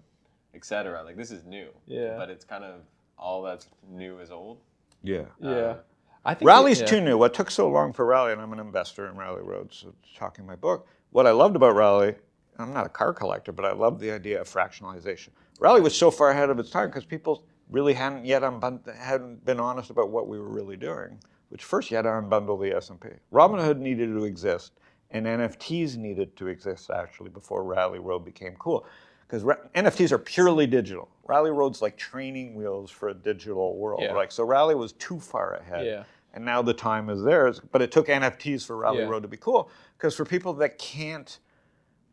etc. 0.54 1.02
Like 1.04 1.16
this 1.16 1.30
is 1.30 1.44
new. 1.44 1.68
Yeah. 1.86 2.16
But 2.16 2.30
it's 2.30 2.44
kind 2.44 2.64
of 2.64 2.80
all 3.18 3.42
that's 3.42 3.68
new 3.88 4.18
is 4.18 4.30
old. 4.30 4.58
Yeah. 5.02 5.24
yeah, 5.38 5.50
uh, 5.50 5.76
I 6.24 6.34
think 6.34 6.48
Rally's 6.48 6.80
yeah. 6.80 6.86
too 6.86 7.00
new. 7.00 7.18
What 7.18 7.34
took 7.34 7.50
so 7.50 7.68
long 7.68 7.92
for 7.92 8.06
Rally, 8.06 8.32
and 8.32 8.40
I'm 8.40 8.52
an 8.52 8.58
investor 8.58 9.06
in 9.06 9.16
Rally 9.16 9.42
Road, 9.42 9.72
so 9.72 9.94
talking 10.16 10.46
my 10.46 10.56
book. 10.56 10.86
What 11.10 11.26
I 11.26 11.30
loved 11.30 11.56
about 11.56 11.76
Rally, 11.76 12.14
I'm 12.58 12.72
not 12.72 12.86
a 12.86 12.88
car 12.88 13.12
collector, 13.12 13.52
but 13.52 13.66
I 13.66 13.72
love 13.72 14.00
the 14.00 14.10
idea 14.10 14.40
of 14.40 14.48
fractionalization. 14.48 15.28
Rally 15.60 15.80
was 15.82 15.96
so 15.96 16.10
far 16.10 16.30
ahead 16.30 16.50
of 16.50 16.58
its 16.58 16.70
time 16.70 16.88
because 16.88 17.04
people 17.04 17.44
really 17.74 17.92
hadn't 17.92 18.24
yet 18.24 18.42
unbund- 18.42 18.86
hadn't 18.96 19.44
been 19.44 19.58
honest 19.58 19.90
about 19.90 20.08
what 20.08 20.28
we 20.28 20.38
were 20.38 20.48
really 20.48 20.76
doing. 20.76 21.18
Which 21.48 21.64
first 21.64 21.90
you 21.90 21.96
had 21.96 22.02
to 22.02 22.08
unbundle 22.10 22.60
the 22.60 22.74
S&P. 22.76 23.08
Robinhood 23.32 23.78
needed 23.78 24.06
to 24.10 24.24
exist, 24.24 24.72
and 25.10 25.26
NFTs 25.26 25.96
needed 25.96 26.36
to 26.36 26.46
exist 26.46 26.90
actually 26.90 27.30
before 27.30 27.64
Rally 27.64 27.98
Road 27.98 28.24
became 28.24 28.54
cool. 28.58 28.86
Because 29.26 29.42
NFTs 29.74 30.12
are 30.12 30.18
purely 30.18 30.66
digital. 30.68 31.08
Rally 31.26 31.50
Road's 31.50 31.82
like 31.82 31.96
training 31.96 32.54
wheels 32.54 32.90
for 32.92 33.08
a 33.08 33.14
digital 33.14 33.76
world. 33.76 34.02
Yeah. 34.02 34.12
Like 34.14 34.30
so, 34.30 34.44
Rally 34.44 34.74
was 34.76 34.92
too 34.92 35.18
far 35.18 35.54
ahead 35.54 35.86
Yeah. 35.86 36.04
and 36.34 36.44
now 36.44 36.62
the 36.62 36.74
time 36.74 37.10
is 37.10 37.22
theirs. 37.24 37.60
But 37.72 37.82
it 37.82 37.90
took 37.90 38.06
NFTs 38.08 38.64
for 38.66 38.76
Rally 38.76 38.98
Yeah. 38.98 39.08
Road 39.08 39.22
to 39.22 39.28
be 39.28 39.36
cool 39.38 39.68
because 39.96 40.14
for 40.14 40.24
people 40.24 40.52
that 40.54 40.78
can't 40.78 41.38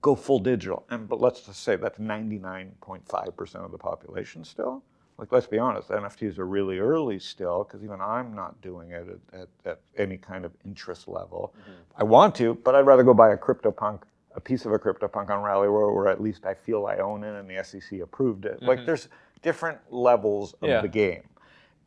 go 0.01 0.16
full 0.16 0.39
digital, 0.39 0.86
and 0.89 1.07
but 1.07 1.20
let's 1.22 1.41
just 1.41 1.62
say 1.64 1.76
that's 1.76 1.99
99.5% 1.99 3.55
of 3.66 3.72
the 3.72 3.78
population 3.78 4.43
still. 4.43 4.82
Like 5.22 5.32
let's 5.32 5.45
be 5.45 5.59
honest, 5.59 5.89
NFTs 5.89 6.39
are 6.39 6.47
really 6.47 6.80
early 6.80 7.19
still 7.19 7.63
because 7.63 7.84
even 7.84 8.01
I'm 8.01 8.34
not 8.34 8.59
doing 8.59 8.89
it 8.89 9.07
at, 9.32 9.41
at, 9.41 9.47
at 9.65 9.80
any 9.95 10.17
kind 10.17 10.45
of 10.45 10.51
interest 10.65 11.07
level. 11.07 11.53
Mm-hmm. 11.61 11.72
I 11.95 12.03
want 12.03 12.34
to, 12.36 12.55
but 12.55 12.74
I'd 12.74 12.88
rather 12.88 13.03
go 13.03 13.13
buy 13.13 13.32
a 13.32 13.38
CryptoPunk, 13.38 14.01
a 14.36 14.41
piece 14.41 14.65
of 14.65 14.74
a 14.74 14.80
CryptoPunk 14.80 15.30
on 15.30 15.43
Rally 15.43 15.67
Road, 15.67 15.93
where 15.93 16.07
at 16.07 16.19
least 16.19 16.47
I 16.47 16.55
feel 16.55 16.88
I 16.88 16.97
own 16.97 17.24
it 17.24 17.39
and 17.39 17.47
the 17.47 17.63
SEC 17.63 17.99
approved 17.99 18.45
it. 18.45 18.63
Like 18.63 18.80
mm-hmm. 18.80 18.88
there's 18.88 19.09
different 19.43 19.78
levels 19.91 20.53
of 20.63 20.69
Yeah. 20.69 20.82
the 20.82 20.88
game. 20.88 21.22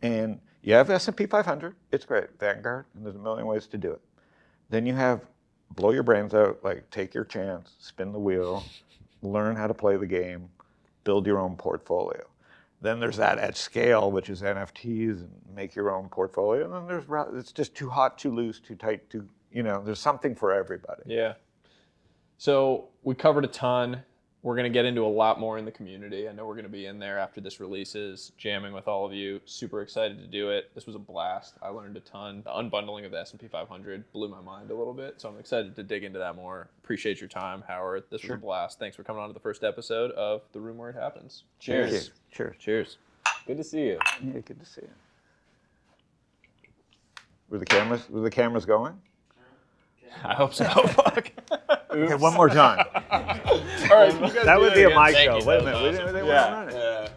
And 0.01 0.39
you 0.63 0.75
have 0.75 0.89
S&P 0.89 1.27
500, 1.27 1.75
it's 1.91 2.05
great, 2.05 2.39
Vanguard, 2.39 2.87
and 2.95 3.05
there's 3.05 3.17
a 3.17 3.19
million 3.19 3.47
ways 3.49 3.67
to 3.67 3.77
do 3.77 3.91
it. 3.91 4.01
Then 4.71 4.87
you 4.87 4.95
have 4.95 5.23
blow 5.71 5.91
your 5.91 6.05
brains 6.05 6.35
out, 6.35 6.63
like 6.63 6.89
take 6.91 7.13
your 7.13 7.25
chance, 7.25 7.73
spin 7.81 8.13
the 8.13 8.19
wheel, 8.21 8.63
learn 9.23 9.57
how 9.57 9.67
to 9.67 9.75
play 9.75 9.97
the 9.97 10.07
game, 10.07 10.49
build 11.03 11.27
your 11.27 11.41
own 11.41 11.57
portfolio. 11.57 12.25
Then 12.85 13.01
there's 13.01 13.17
that 13.17 13.39
at 13.39 13.57
scale, 13.57 14.13
which 14.13 14.29
is 14.29 14.43
NFTs 14.43 15.23
and 15.23 15.31
make 15.55 15.75
your 15.75 15.91
own 15.91 16.11
portfolio. 16.11 16.67
And 16.67 16.75
then 16.75 16.87
there's 16.87 17.05
it's 17.35 17.51
just 17.51 17.75
too 17.75 17.89
hot, 17.89 18.19
too 18.19 18.31
loose, 18.31 18.61
too 18.61 18.77
tight, 18.77 19.09
too 19.09 19.27
you 19.51 19.63
know, 19.63 19.83
there's 19.83 20.01
something 20.01 20.35
for 20.35 20.53
everybody. 20.53 21.03
Yeah. 21.07 21.35
So 22.37 22.89
we 23.03 23.15
covered 23.15 23.45
a 23.45 23.49
ton. 23.49 24.03
We're 24.45 24.57
going 24.57 24.71
to 24.71 24.71
get 24.71 24.85
into 24.85 25.07
a 25.07 25.09
lot 25.09 25.41
more 25.41 25.57
in 25.57 25.65
the 25.65 25.73
community. 25.73 26.29
I 26.29 26.33
know 26.33 26.45
we're 26.45 26.53
going 26.53 26.67
to 26.67 26.71
be 26.71 26.85
in 26.85 26.99
there 26.99 27.19
after 27.19 27.41
this 27.41 27.61
releases, 27.61 28.31
jamming 28.37 28.75
with 28.75 28.87
all 28.87 29.07
of 29.07 29.15
you. 29.15 29.41
Super 29.47 29.81
excited 29.81 30.19
to 30.19 30.27
do 30.27 30.51
it. 30.51 30.71
This 30.75 30.85
was 30.85 30.95
a 30.95 30.99
blast. 30.99 31.55
I 31.63 31.69
learned 31.69 31.97
a 31.97 32.01
ton. 32.01 32.43
The 32.45 32.51
unbundling 32.51 33.07
of 33.07 33.11
the 33.11 33.19
S&P 33.19 33.49
500 33.49 34.13
blew 34.13 34.29
my 34.29 34.43
mind 34.43 34.71
a 34.71 34.75
little 34.75 34.93
bit, 34.93 35.15
so 35.19 35.31
I'm 35.31 35.39
excited 35.39 35.75
to 35.77 35.83
dig 35.83 36.05
into 36.05 36.19
that 36.19 36.37
more. 36.37 36.69
Appreciate 36.85 37.23
your 37.23 37.29
time, 37.29 37.65
Howard. 37.67 38.05
This 38.11 38.23
was 38.23 38.33
a 38.33 38.37
blast. 38.37 38.79
Thanks 38.79 38.97
for 38.97 39.03
coming 39.03 39.23
on 39.23 39.31
to 39.31 39.33
the 39.33 39.41
first 39.41 39.65
episode 39.65 40.11
of 40.11 40.43
The 40.53 40.61
Room 40.61 40.77
Where 40.77 40.91
It 40.91 40.97
Happens. 40.97 41.45
Cheers. 41.59 42.11
Cheers. 42.31 42.57
Cheers. 42.59 42.99
Good 43.47 43.57
to 43.57 43.65
see 43.65 43.81
you. 43.81 43.99
Yeah, 44.23 44.41
good 44.41 44.61
to 44.61 44.67
see 44.67 44.83
you. 44.83 44.91
Were 47.49 47.57
the 47.57 47.65
cameras? 47.65 48.11
Were 48.11 48.21
the 48.21 48.31
cameras 48.31 48.67
going? 48.67 49.01
I 50.23 50.35
hope 50.35 50.53
so. 50.53 50.65
Fuck. 50.89 51.31
Okay, 51.91 52.15
one 52.15 52.35
more 52.35 52.49
time. 52.49 52.85
All 53.91 53.97
right, 53.97 54.13
you 54.35 54.45
That 54.45 54.61
would 54.61 54.75
be 54.75 54.83
a 54.83 54.87
again. 54.89 55.03
mic 55.03 55.15
Thank 55.15 55.31
show. 55.31 55.39
you. 55.39 55.45
Wait 55.47 55.61
a 55.61 55.65
That 55.65 55.75
minute. 55.75 55.83
was 55.83 55.93
We 55.93 55.99
didn't, 55.99 56.15
they 56.15 56.21
awesome. 56.21 56.53
weren't 56.53 56.55
on 56.55 56.69
it. 56.69 56.75
Yeah. 56.75 57.09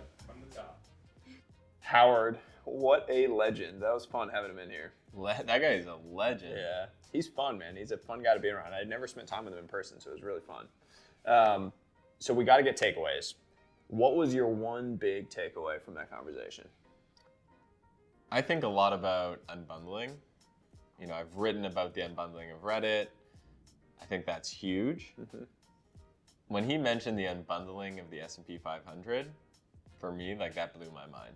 Howard, 1.82 2.38
what 2.66 3.06
a 3.10 3.28
legend. 3.28 3.82
That 3.82 3.94
was 3.94 4.06
fun 4.06 4.30
having 4.30 4.52
him 4.52 4.60
in 4.60 4.70
here. 4.70 4.92
Le- 5.14 5.42
that 5.46 5.62
guy 5.62 5.68
is 5.70 5.86
a 5.86 5.96
legend. 6.12 6.54
Yeah, 6.58 6.88
he's 7.14 7.28
fun, 7.28 7.58
man. 7.58 7.76
He's 7.76 7.92
a 7.92 7.98
fun 7.98 8.22
guy 8.22 8.34
to 8.34 8.40
be 8.40 8.50
around. 8.50 8.74
I 8.74 8.80
had 8.80 8.90
never 8.90 9.08
spent 9.08 9.28
time 9.28 9.46
with 9.46 9.54
him 9.54 9.60
in 9.60 9.68
person, 9.68 10.00
so 10.00 10.10
it 10.10 10.14
was 10.14 10.24
really 10.24 10.42
fun. 10.42 10.68
Um, 11.26 11.72
so 12.20 12.34
we 12.34 12.44
got 12.44 12.58
to 12.58 12.64
get 12.64 12.78
takeaways. 12.78 13.36
What 13.88 14.16
was 14.18 14.34
your 14.34 14.48
one 14.48 14.96
big 14.98 15.30
takeaway 15.30 15.82
from 15.82 15.94
that 15.94 16.12
conversation? 16.12 16.68
I 18.32 18.42
think 18.42 18.64
a 18.64 18.68
lot 18.68 18.92
about 18.92 19.40
unbundling. 19.48 20.12
You 21.00 21.08
know, 21.08 21.14
I've 21.14 21.34
written 21.38 21.66
about 21.66 21.94
the 21.94 22.02
unbundling 22.02 22.54
of 22.54 22.62
Reddit. 22.64 23.08
I 24.02 24.06
think 24.06 24.26
that's 24.26 24.50
huge. 24.50 25.14
When 26.48 26.64
he 26.64 26.78
mentioned 26.78 27.20
the 27.20 27.26
unbundling 27.26 28.00
of 28.00 28.10
the 28.10 28.22
S&P 28.22 28.58
500, 28.58 29.28
for 30.00 30.12
me, 30.12 30.36
like 30.36 30.56
that 30.56 30.74
blew 30.74 30.90
my 30.92 31.06
mind. 31.08 31.34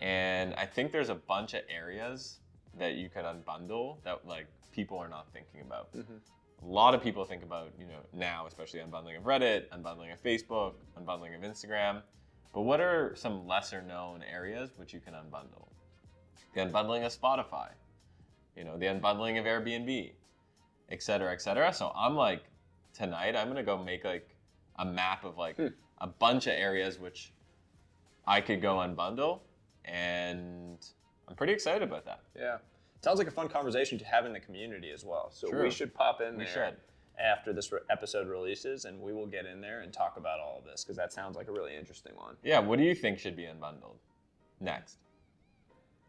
And 0.00 0.54
I 0.54 0.66
think 0.66 0.92
there's 0.92 1.08
a 1.08 1.14
bunch 1.14 1.54
of 1.54 1.62
areas 1.68 2.38
that 2.78 2.94
you 2.94 3.08
could 3.08 3.24
unbundle 3.24 4.02
that 4.04 4.26
like 4.26 4.46
people 4.70 4.98
are 4.98 5.08
not 5.08 5.26
thinking 5.32 5.62
about. 5.62 5.92
Mm-hmm. 5.94 6.16
A 6.62 6.66
lot 6.66 6.94
of 6.94 7.02
people 7.02 7.24
think 7.24 7.42
about, 7.42 7.72
you 7.78 7.86
know, 7.86 8.00
now, 8.12 8.46
especially 8.46 8.80
unbundling 8.80 9.16
of 9.16 9.24
Reddit, 9.24 9.68
unbundling 9.70 10.12
of 10.12 10.22
Facebook, 10.22 10.74
unbundling 10.98 11.34
of 11.34 11.42
Instagram. 11.42 12.02
But 12.54 12.62
what 12.62 12.80
are 12.80 13.14
some 13.14 13.46
lesser 13.46 13.82
known 13.82 14.22
areas 14.22 14.70
which 14.76 14.94
you 14.94 15.00
can 15.00 15.14
unbundle? 15.14 15.68
The 16.54 16.60
unbundling 16.60 17.04
of 17.04 17.12
Spotify, 17.18 17.68
you 18.56 18.64
know, 18.64 18.78
the 18.78 18.86
unbundling 18.86 19.38
of 19.38 19.44
Airbnb, 19.44 20.12
et 20.90 21.02
cetera, 21.02 21.32
et 21.32 21.42
cetera. 21.42 21.72
So 21.72 21.92
I'm 21.94 22.14
like, 22.16 22.44
tonight 22.96 23.36
I'm 23.36 23.48
gonna 23.48 23.62
go 23.62 23.82
make 23.82 24.04
like 24.04 24.34
a 24.76 24.84
map 24.84 25.24
of 25.24 25.36
like 25.36 25.56
hmm. 25.56 25.68
a 26.00 26.06
bunch 26.06 26.46
of 26.46 26.54
areas 26.54 26.98
which 26.98 27.32
I 28.26 28.40
could 28.40 28.60
go 28.60 28.76
unbundle, 28.76 29.40
and 29.84 30.78
I'm 31.28 31.36
pretty 31.36 31.52
excited 31.52 31.82
about 31.82 32.04
that. 32.06 32.20
Yeah, 32.34 32.58
sounds 33.02 33.18
like 33.18 33.28
a 33.28 33.32
fun 33.32 33.48
conversation 33.48 33.98
to 33.98 34.04
have 34.04 34.26
in 34.26 34.32
the 34.32 34.40
community 34.40 34.90
as 34.90 35.04
well. 35.04 35.30
So 35.30 35.48
we 35.62 35.70
should 35.70 35.94
pop 35.94 36.20
in 36.20 36.36
We 36.36 36.44
there 36.44 36.52
should. 36.52 36.76
after 37.24 37.52
this 37.52 37.70
re- 37.70 37.80
episode 37.90 38.26
releases, 38.26 38.84
and 38.84 39.00
we 39.00 39.12
will 39.12 39.26
get 39.26 39.46
in 39.46 39.60
there 39.60 39.80
and 39.80 39.92
talk 39.92 40.16
about 40.16 40.40
all 40.40 40.58
of 40.58 40.64
this 40.64 40.82
because 40.82 40.96
that 40.96 41.12
sounds 41.12 41.36
like 41.36 41.48
a 41.48 41.52
really 41.52 41.76
interesting 41.76 42.16
one. 42.16 42.36
Yeah, 42.42 42.58
what 42.58 42.78
do 42.78 42.84
you 42.84 42.94
think 42.94 43.18
should 43.18 43.36
be 43.36 43.44
unbundled 43.44 43.98
next? 44.60 44.98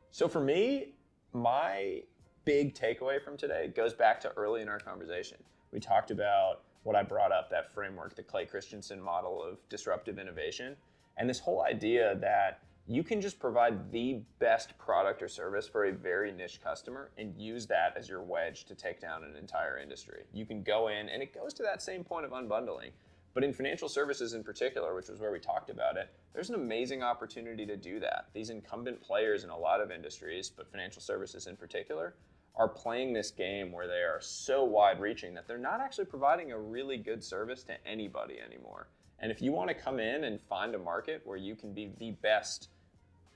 So 0.09 0.27
for 0.27 0.41
me, 0.41 0.93
my 1.33 2.01
big 2.45 2.73
takeaway 2.73 3.21
from 3.21 3.37
today 3.37 3.67
goes 3.75 3.93
back 3.93 4.19
to 4.21 4.31
early 4.31 4.61
in 4.61 4.69
our 4.69 4.79
conversation. 4.79 5.37
We 5.71 5.79
talked 5.79 6.09
about 6.09 6.61
what 6.83 6.95
I 6.95 7.03
brought 7.03 7.31
up 7.31 7.49
that 7.49 7.73
framework, 7.73 8.15
the 8.15 8.23
Clay 8.23 8.45
Christensen 8.45 9.01
model 9.01 9.43
of 9.43 9.57
disruptive 9.69 10.19
innovation, 10.19 10.75
and 11.17 11.29
this 11.29 11.39
whole 11.39 11.63
idea 11.63 12.15
that 12.21 12.61
you 12.89 13.03
can 13.03 13.19
just 13.19 13.37
provide 13.37 13.91
the 13.91 14.21
best 14.39 14.77
product 14.77 15.21
or 15.21 15.27
service 15.27 15.67
for 15.67 15.85
a 15.85 15.91
very 15.91 16.31
niche 16.31 16.61
customer 16.63 17.11
and 17.17 17.35
use 17.37 17.67
that 17.67 17.93
as 17.97 18.07
your 18.07 18.21
wedge 18.21 18.63
to 18.63 18.75
take 18.75 19.01
down 19.01 19.25
an 19.25 19.35
entire 19.35 19.77
industry. 19.77 20.23
You 20.33 20.45
can 20.45 20.63
go 20.63 20.87
in, 20.87 21.09
and 21.09 21.21
it 21.21 21.35
goes 21.35 21.53
to 21.55 21.63
that 21.63 21.81
same 21.81 22.05
point 22.05 22.25
of 22.25 22.31
unbundling. 22.31 22.91
But 23.33 23.43
in 23.43 23.53
financial 23.53 23.89
services 23.89 24.33
in 24.33 24.43
particular, 24.43 24.95
which 24.95 25.09
was 25.09 25.19
where 25.19 25.31
we 25.31 25.39
talked 25.39 25.69
about 25.69 25.97
it, 25.97 26.09
there's 26.33 26.49
an 26.49 26.55
amazing 26.55 27.03
opportunity 27.03 27.65
to 27.65 27.75
do 27.75 27.99
that. 27.99 28.29
These 28.33 28.49
incumbent 28.49 29.01
players 29.01 29.43
in 29.43 29.49
a 29.49 29.57
lot 29.57 29.81
of 29.81 29.91
industries, 29.91 30.49
but 30.49 30.71
financial 30.71 31.01
services 31.01 31.45
in 31.45 31.57
particular, 31.57 32.15
are 32.57 32.67
playing 32.67 33.13
this 33.13 33.31
game 33.31 33.71
where 33.71 33.87
they 33.87 34.01
are 34.01 34.19
so 34.19 34.63
wide 34.63 34.99
reaching 34.99 35.33
that 35.35 35.47
they're 35.47 35.57
not 35.57 35.79
actually 35.79 36.05
providing 36.05 36.51
a 36.51 36.59
really 36.59 36.97
good 36.97 37.23
service 37.23 37.63
to 37.63 37.73
anybody 37.87 38.39
anymore. 38.43 38.87
And 39.19 39.31
if 39.31 39.41
you 39.41 39.51
want 39.51 39.69
to 39.69 39.75
come 39.75 39.99
in 39.99 40.25
and 40.25 40.41
find 40.41 40.75
a 40.75 40.79
market 40.79 41.21
where 41.23 41.37
you 41.37 41.55
can 41.55 41.73
be 41.73 41.91
the 41.99 42.11
best 42.11 42.69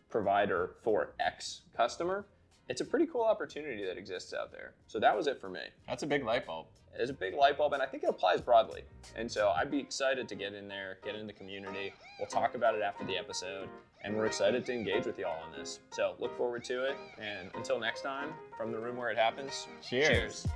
provider 0.10 0.72
for 0.84 1.14
X 1.20 1.62
customer, 1.76 2.26
it's 2.68 2.82
a 2.82 2.86
pretty 2.86 3.06
cool 3.06 3.24
opportunity 3.24 3.86
that 3.86 3.98
exists 3.98 4.34
out 4.34 4.52
there. 4.52 4.74
So 4.88 5.00
that 5.00 5.16
was 5.16 5.28
it 5.28 5.40
for 5.40 5.50
me 5.50 5.62
That's 5.88 6.04
a 6.04 6.08
big 6.08 6.24
light 6.24 6.46
bulb. 6.46 6.68
It 6.94 7.02
is 7.02 7.10
a 7.10 7.14
big 7.14 7.34
light 7.36 7.58
bulb, 7.58 7.74
and 7.74 7.82
I 7.82 7.86
think 7.86 8.04
it 8.04 8.10
applies 8.10 8.42
broadly. 8.42 8.84
And 9.16 9.32
so 9.32 9.50
I'd 9.50 9.72
be 9.72 9.80
excited 9.80 10.28
to 10.28 10.36
get 10.36 10.54
in 10.54 10.68
there, 10.68 10.98
get 11.04 11.16
in 11.16 11.26
the 11.26 11.34
community. 11.34 11.94
We'll 12.20 12.28
talk 12.28 12.54
about 12.56 12.76
it 12.76 12.82
after 12.82 13.06
the 13.06 13.18
episode, 13.18 13.70
and 14.04 14.16
we're 14.16 14.26
excited 14.26 14.66
to 14.66 14.74
engage 14.74 15.06
with 15.06 15.18
y'all 15.20 15.44
on 15.44 15.58
this. 15.58 15.80
So 15.92 16.16
look 16.20 16.36
forward 16.38 16.64
to 16.66 16.84
it. 16.86 16.96
And 17.20 17.50
until 17.56 17.80
next 17.80 18.02
time, 18.02 18.30
from 18.58 18.72
the 18.72 18.80
room 18.80 18.98
where 18.98 19.10
it 19.10 19.18
happens, 19.18 19.68
Cheers. 19.82 20.48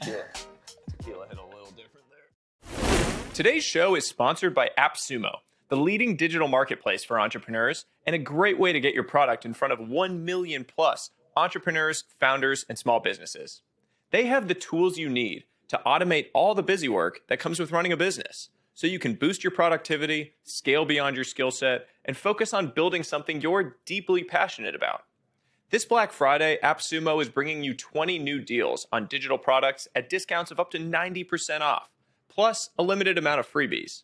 Tequila. 0.00 0.24
Tequila 0.98 1.26
hit 1.28 1.38
a 1.38 1.46
little 1.46 1.72
different 1.72 2.06
there. 2.10 3.34
Today's 3.34 3.64
show 3.64 3.94
is 3.94 4.06
sponsored 4.06 4.54
by 4.54 4.70
AppSumo, 4.78 5.38
the 5.68 5.76
leading 5.76 6.16
digital 6.16 6.48
marketplace 6.48 7.04
for 7.04 7.20
entrepreneurs 7.20 7.86
and 8.06 8.14
a 8.14 8.18
great 8.18 8.58
way 8.58 8.72
to 8.72 8.80
get 8.80 8.94
your 8.94 9.04
product 9.04 9.44
in 9.44 9.54
front 9.54 9.72
of 9.72 9.80
1 9.80 10.24
million 10.24 10.64
plus 10.64 11.10
entrepreneurs, 11.36 12.04
founders, 12.18 12.64
and 12.68 12.78
small 12.78 12.98
businesses. 13.00 13.62
They 14.10 14.26
have 14.26 14.48
the 14.48 14.54
tools 14.54 14.96
you 14.96 15.08
need 15.08 15.44
to 15.68 15.80
automate 15.86 16.26
all 16.34 16.54
the 16.54 16.62
busy 16.62 16.88
work 16.88 17.22
that 17.28 17.38
comes 17.38 17.58
with 17.58 17.72
running 17.72 17.92
a 17.92 17.96
business 17.96 18.50
so 18.74 18.86
you 18.86 18.98
can 18.98 19.14
boost 19.14 19.42
your 19.42 19.50
productivity, 19.50 20.34
scale 20.44 20.84
beyond 20.84 21.16
your 21.16 21.24
skill 21.24 21.50
set, 21.50 21.86
and 22.04 22.16
focus 22.16 22.52
on 22.52 22.72
building 22.74 23.02
something 23.02 23.40
you're 23.40 23.78
deeply 23.86 24.22
passionate 24.22 24.74
about. 24.74 25.04
This 25.70 25.86
Black 25.86 26.12
Friday, 26.12 26.58
AppSumo 26.62 27.20
is 27.20 27.28
bringing 27.28 27.64
you 27.64 27.74
20 27.74 28.18
new 28.18 28.38
deals 28.38 28.86
on 28.92 29.06
digital 29.06 29.38
products 29.38 29.88
at 29.94 30.10
discounts 30.10 30.50
of 30.50 30.60
up 30.60 30.70
to 30.72 30.78
90% 30.78 31.60
off, 31.62 31.88
plus 32.28 32.70
a 32.78 32.82
limited 32.82 33.16
amount 33.16 33.40
of 33.40 33.50
freebies. 33.50 34.02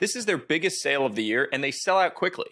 This 0.00 0.16
is 0.16 0.26
their 0.26 0.36
biggest 0.36 0.82
sale 0.82 1.06
of 1.06 1.14
the 1.14 1.24
year, 1.24 1.48
and 1.52 1.62
they 1.62 1.70
sell 1.70 1.98
out 1.98 2.14
quickly. 2.14 2.48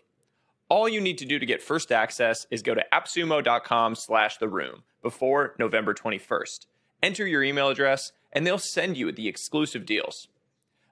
All 0.69 0.89
you 0.89 1.01
need 1.01 1.19
to 1.19 1.27
do 1.27 1.39
to 1.39 1.47
get 1.47 1.63
first 1.63 1.93
access 1.93 2.47
is 2.51 2.63
go 2.63 2.75
to 2.75 2.85
appsumo.com 2.93 3.95
slash 3.97 4.39
the 4.39 4.49
room 4.49 4.85
before 5.03 5.55
November 5.59 5.95
21st. 5.95 6.67
Enter 7.03 7.27
your 7.27 7.43
email 7.43 7.69
address, 7.69 8.13
and 8.33 8.47
they'll 8.47 8.59
send 8.59 8.97
you 8.97 9.13
the 9.13 9.29
exclusive 9.29 9.87
deals. 9.87 10.29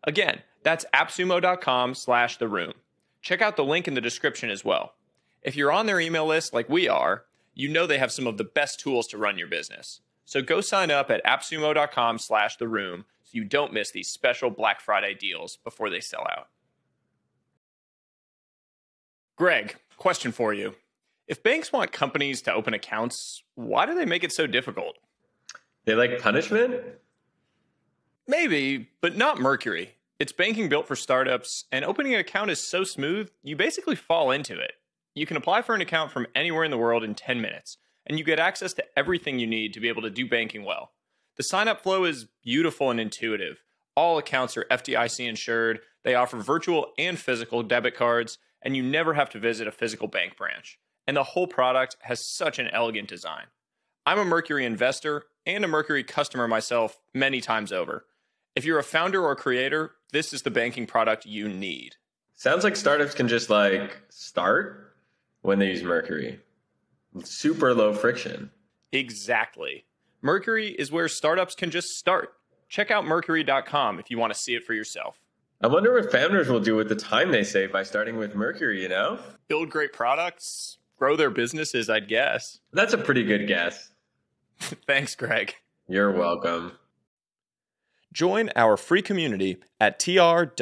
Again, 0.05 0.43
that's 0.63 0.85
appsumo.com 0.95 1.95
slash 1.95 2.39
the 2.39 2.49
room. 2.49 2.75
Check 3.23 3.41
out 3.41 3.57
the 3.57 3.65
link 3.65 3.89
in 3.89 3.95
the 3.95 4.01
description 4.01 4.51
as 4.51 4.65
well. 4.65 4.95
If 5.43 5.57
you're 5.57 5.73
on 5.73 5.87
their 5.87 6.01
email 6.01 6.27
list 6.27 6.55
like 6.55 6.69
we 6.69 6.89
are, 6.89 7.25
you 7.55 7.69
know 7.69 7.87
they 7.87 7.99
have 7.99 8.13
some 8.13 8.27
of 8.27 8.39
the 8.39 8.45
best 8.45 8.81
tools 8.81 9.07
to 9.09 9.19
run 9.19 9.39
your 9.39 9.47
business. 9.47 10.01
So 10.25 10.43
go 10.43 10.61
sign 10.61 10.91
up 10.91 11.11
at 11.11 11.25
appsumo.com 11.25 12.19
slash 12.19 12.57
the 12.57 12.69
room 12.69 13.05
so 13.25 13.31
you 13.33 13.45
don't 13.45 13.73
miss 13.73 13.91
these 13.91 14.09
special 14.09 14.51
Black 14.51 14.81
Friday 14.81 15.15
deals 15.15 15.59
before 15.63 15.91
they 15.91 16.01
sell 16.01 16.27
out. 16.31 16.49
Greg, 19.37 19.77
question 19.97 20.33
for 20.33 20.55
you. 20.55 20.75
If 21.27 21.43
banks 21.43 21.73
want 21.73 21.93
companies 21.93 22.43
to 22.43 22.53
open 22.53 22.75
accounts, 22.75 23.43
why 23.55 23.87
do 23.87 23.95
they 23.95 24.05
make 24.05 24.25
it 24.25 24.33
so 24.33 24.47
difficult? 24.47 24.97
They 25.85 25.95
like 25.95 26.21
punishment? 26.21 26.81
Maybe, 28.27 28.89
but 29.01 29.17
not 29.17 29.39
Mercury. 29.39 29.97
It's 30.19 30.33
banking 30.33 30.69
built 30.69 30.89
for 30.89 30.97
startups, 30.97 31.65
and 31.71 31.85
opening 31.85 32.15
an 32.15 32.21
account 32.21 32.51
is 32.51 32.67
so 32.67 32.85
smooth, 32.85 33.31
you 33.43 33.57
basically 33.57 33.97
fall 33.97 34.31
into 34.31 34.59
it. 34.59 34.73
You 35.15 35.27
can 35.27 35.37
apply 35.37 35.63
for 35.63 35.75
an 35.75 35.81
account 35.81 36.11
from 36.11 36.27
anywhere 36.35 36.65
in 36.65 36.71
the 36.71 36.79
world 36.79 37.05
in 37.05 37.15
10 37.15 37.41
minutes, 37.41 37.77
and 38.07 38.19
you 38.19 38.25
get 38.25 38.39
access 38.39 38.73
to 38.75 38.85
everything 38.97 39.39
you 39.39 39.47
need 39.47 39.75
to 39.75 39.81
be 39.81 39.89
able 39.89 40.03
to 40.03 40.11
do 40.11 40.29
banking 40.29 40.65
well. 40.65 40.93
The 41.37 41.43
sign 41.43 41.69
up 41.69 41.83
flow 41.83 42.05
is 42.05 42.27
beautiful 42.43 42.91
and 42.91 42.99
intuitive. 42.99 43.63
All 43.97 44.19
accounts 44.19 44.57
are 44.57 44.67
FDIC 44.71 45.29
insured, 45.29 45.81
they 46.05 46.15
offer 46.15 46.37
virtual 46.39 46.93
and 46.99 47.19
physical 47.19 47.63
debit 47.63 47.97
cards, 47.97 48.39
and 48.63 48.77
you 48.77 48.83
never 48.83 49.15
have 49.15 49.31
to 49.31 49.39
visit 49.39 49.67
a 49.67 49.73
physical 49.73 50.09
bank 50.09 50.37
branch. 50.37 50.79
And 51.07 51.17
the 51.17 51.23
whole 51.23 51.47
product 51.47 51.97
has 52.01 52.27
such 52.27 52.59
an 52.59 52.69
elegant 52.69 53.09
design. 53.09 53.47
I'm 54.07 54.19
a 54.19 54.25
Mercury 54.25 54.65
investor 54.65 55.25
and 55.47 55.65
a 55.65 55.69
Mercury 55.69 56.05
customer 56.05 56.49
myself 56.49 56.99
many 57.13 57.41
times 57.41 57.73
over. 57.73 58.07
If 58.55 58.65
you're 58.65 58.79
a 58.79 58.85
founder 58.85 59.23
or 59.23 59.35
creator, 59.37 59.93
this 60.13 60.33
is 60.33 60.43
the 60.43 60.51
banking 60.51 60.87
product 60.87 61.27
you 61.27 61.49
need. 61.49 61.97
Sounds 62.37 62.65
like 62.65 62.77
startups 62.77 63.15
can 63.15 63.29
just 63.29 63.51
like 63.51 64.01
start. 64.09 64.95
when 65.43 65.59
they 65.59 65.69
use 65.69 65.83
Mercury. 65.83 66.41
Super 67.23 67.75
low 67.75 67.93
friction. 67.95 68.51
Exactly. 68.93 69.85
Mercury 70.23 70.69
is 70.71 70.91
where 70.91 71.09
startups 71.09 71.55
can 71.55 71.71
just 71.71 71.89
start. 71.99 72.31
Check 72.69 72.91
out 72.91 73.05
mercury.com 73.05 73.99
if 73.99 74.11
you 74.11 74.19
want 74.19 74.33
to 74.33 74.39
see 74.39 74.55
it 74.55 74.65
for 74.65 74.73
yourself. 74.73 75.21
I 75.61 75.67
wonder 75.67 75.93
what 75.93 76.11
founders 76.11 76.49
will 76.49 76.61
do 76.61 76.75
with 76.77 76.89
the 76.89 76.97
time 76.97 77.31
they 77.31 77.45
save 77.45 77.73
by 77.73 77.83
starting 77.85 78.17
with 78.17 78.35
Mercury, 78.35 78.83
you 78.83 78.89
know? 78.89 79.19
Build 79.49 79.71
great 79.71 79.93
products, 79.93 80.79
grow 80.99 81.15
their 81.17 81.31
businesses, 81.31 81.89
I'd 81.89 82.09
guess. 82.09 82.59
That's 82.73 82.93
a 82.95 82.99
pretty 82.99 83.23
good 83.25 83.47
guess. 83.47 83.91
Thanks, 84.87 85.15
Greg. 85.15 85.57
You're 85.89 86.13
welcome. 86.13 86.73
Join 88.13 88.51
our 88.55 88.77
free 88.77 89.03
community 89.03 89.59
at 89.81 89.99
trwih.com. 89.99 90.55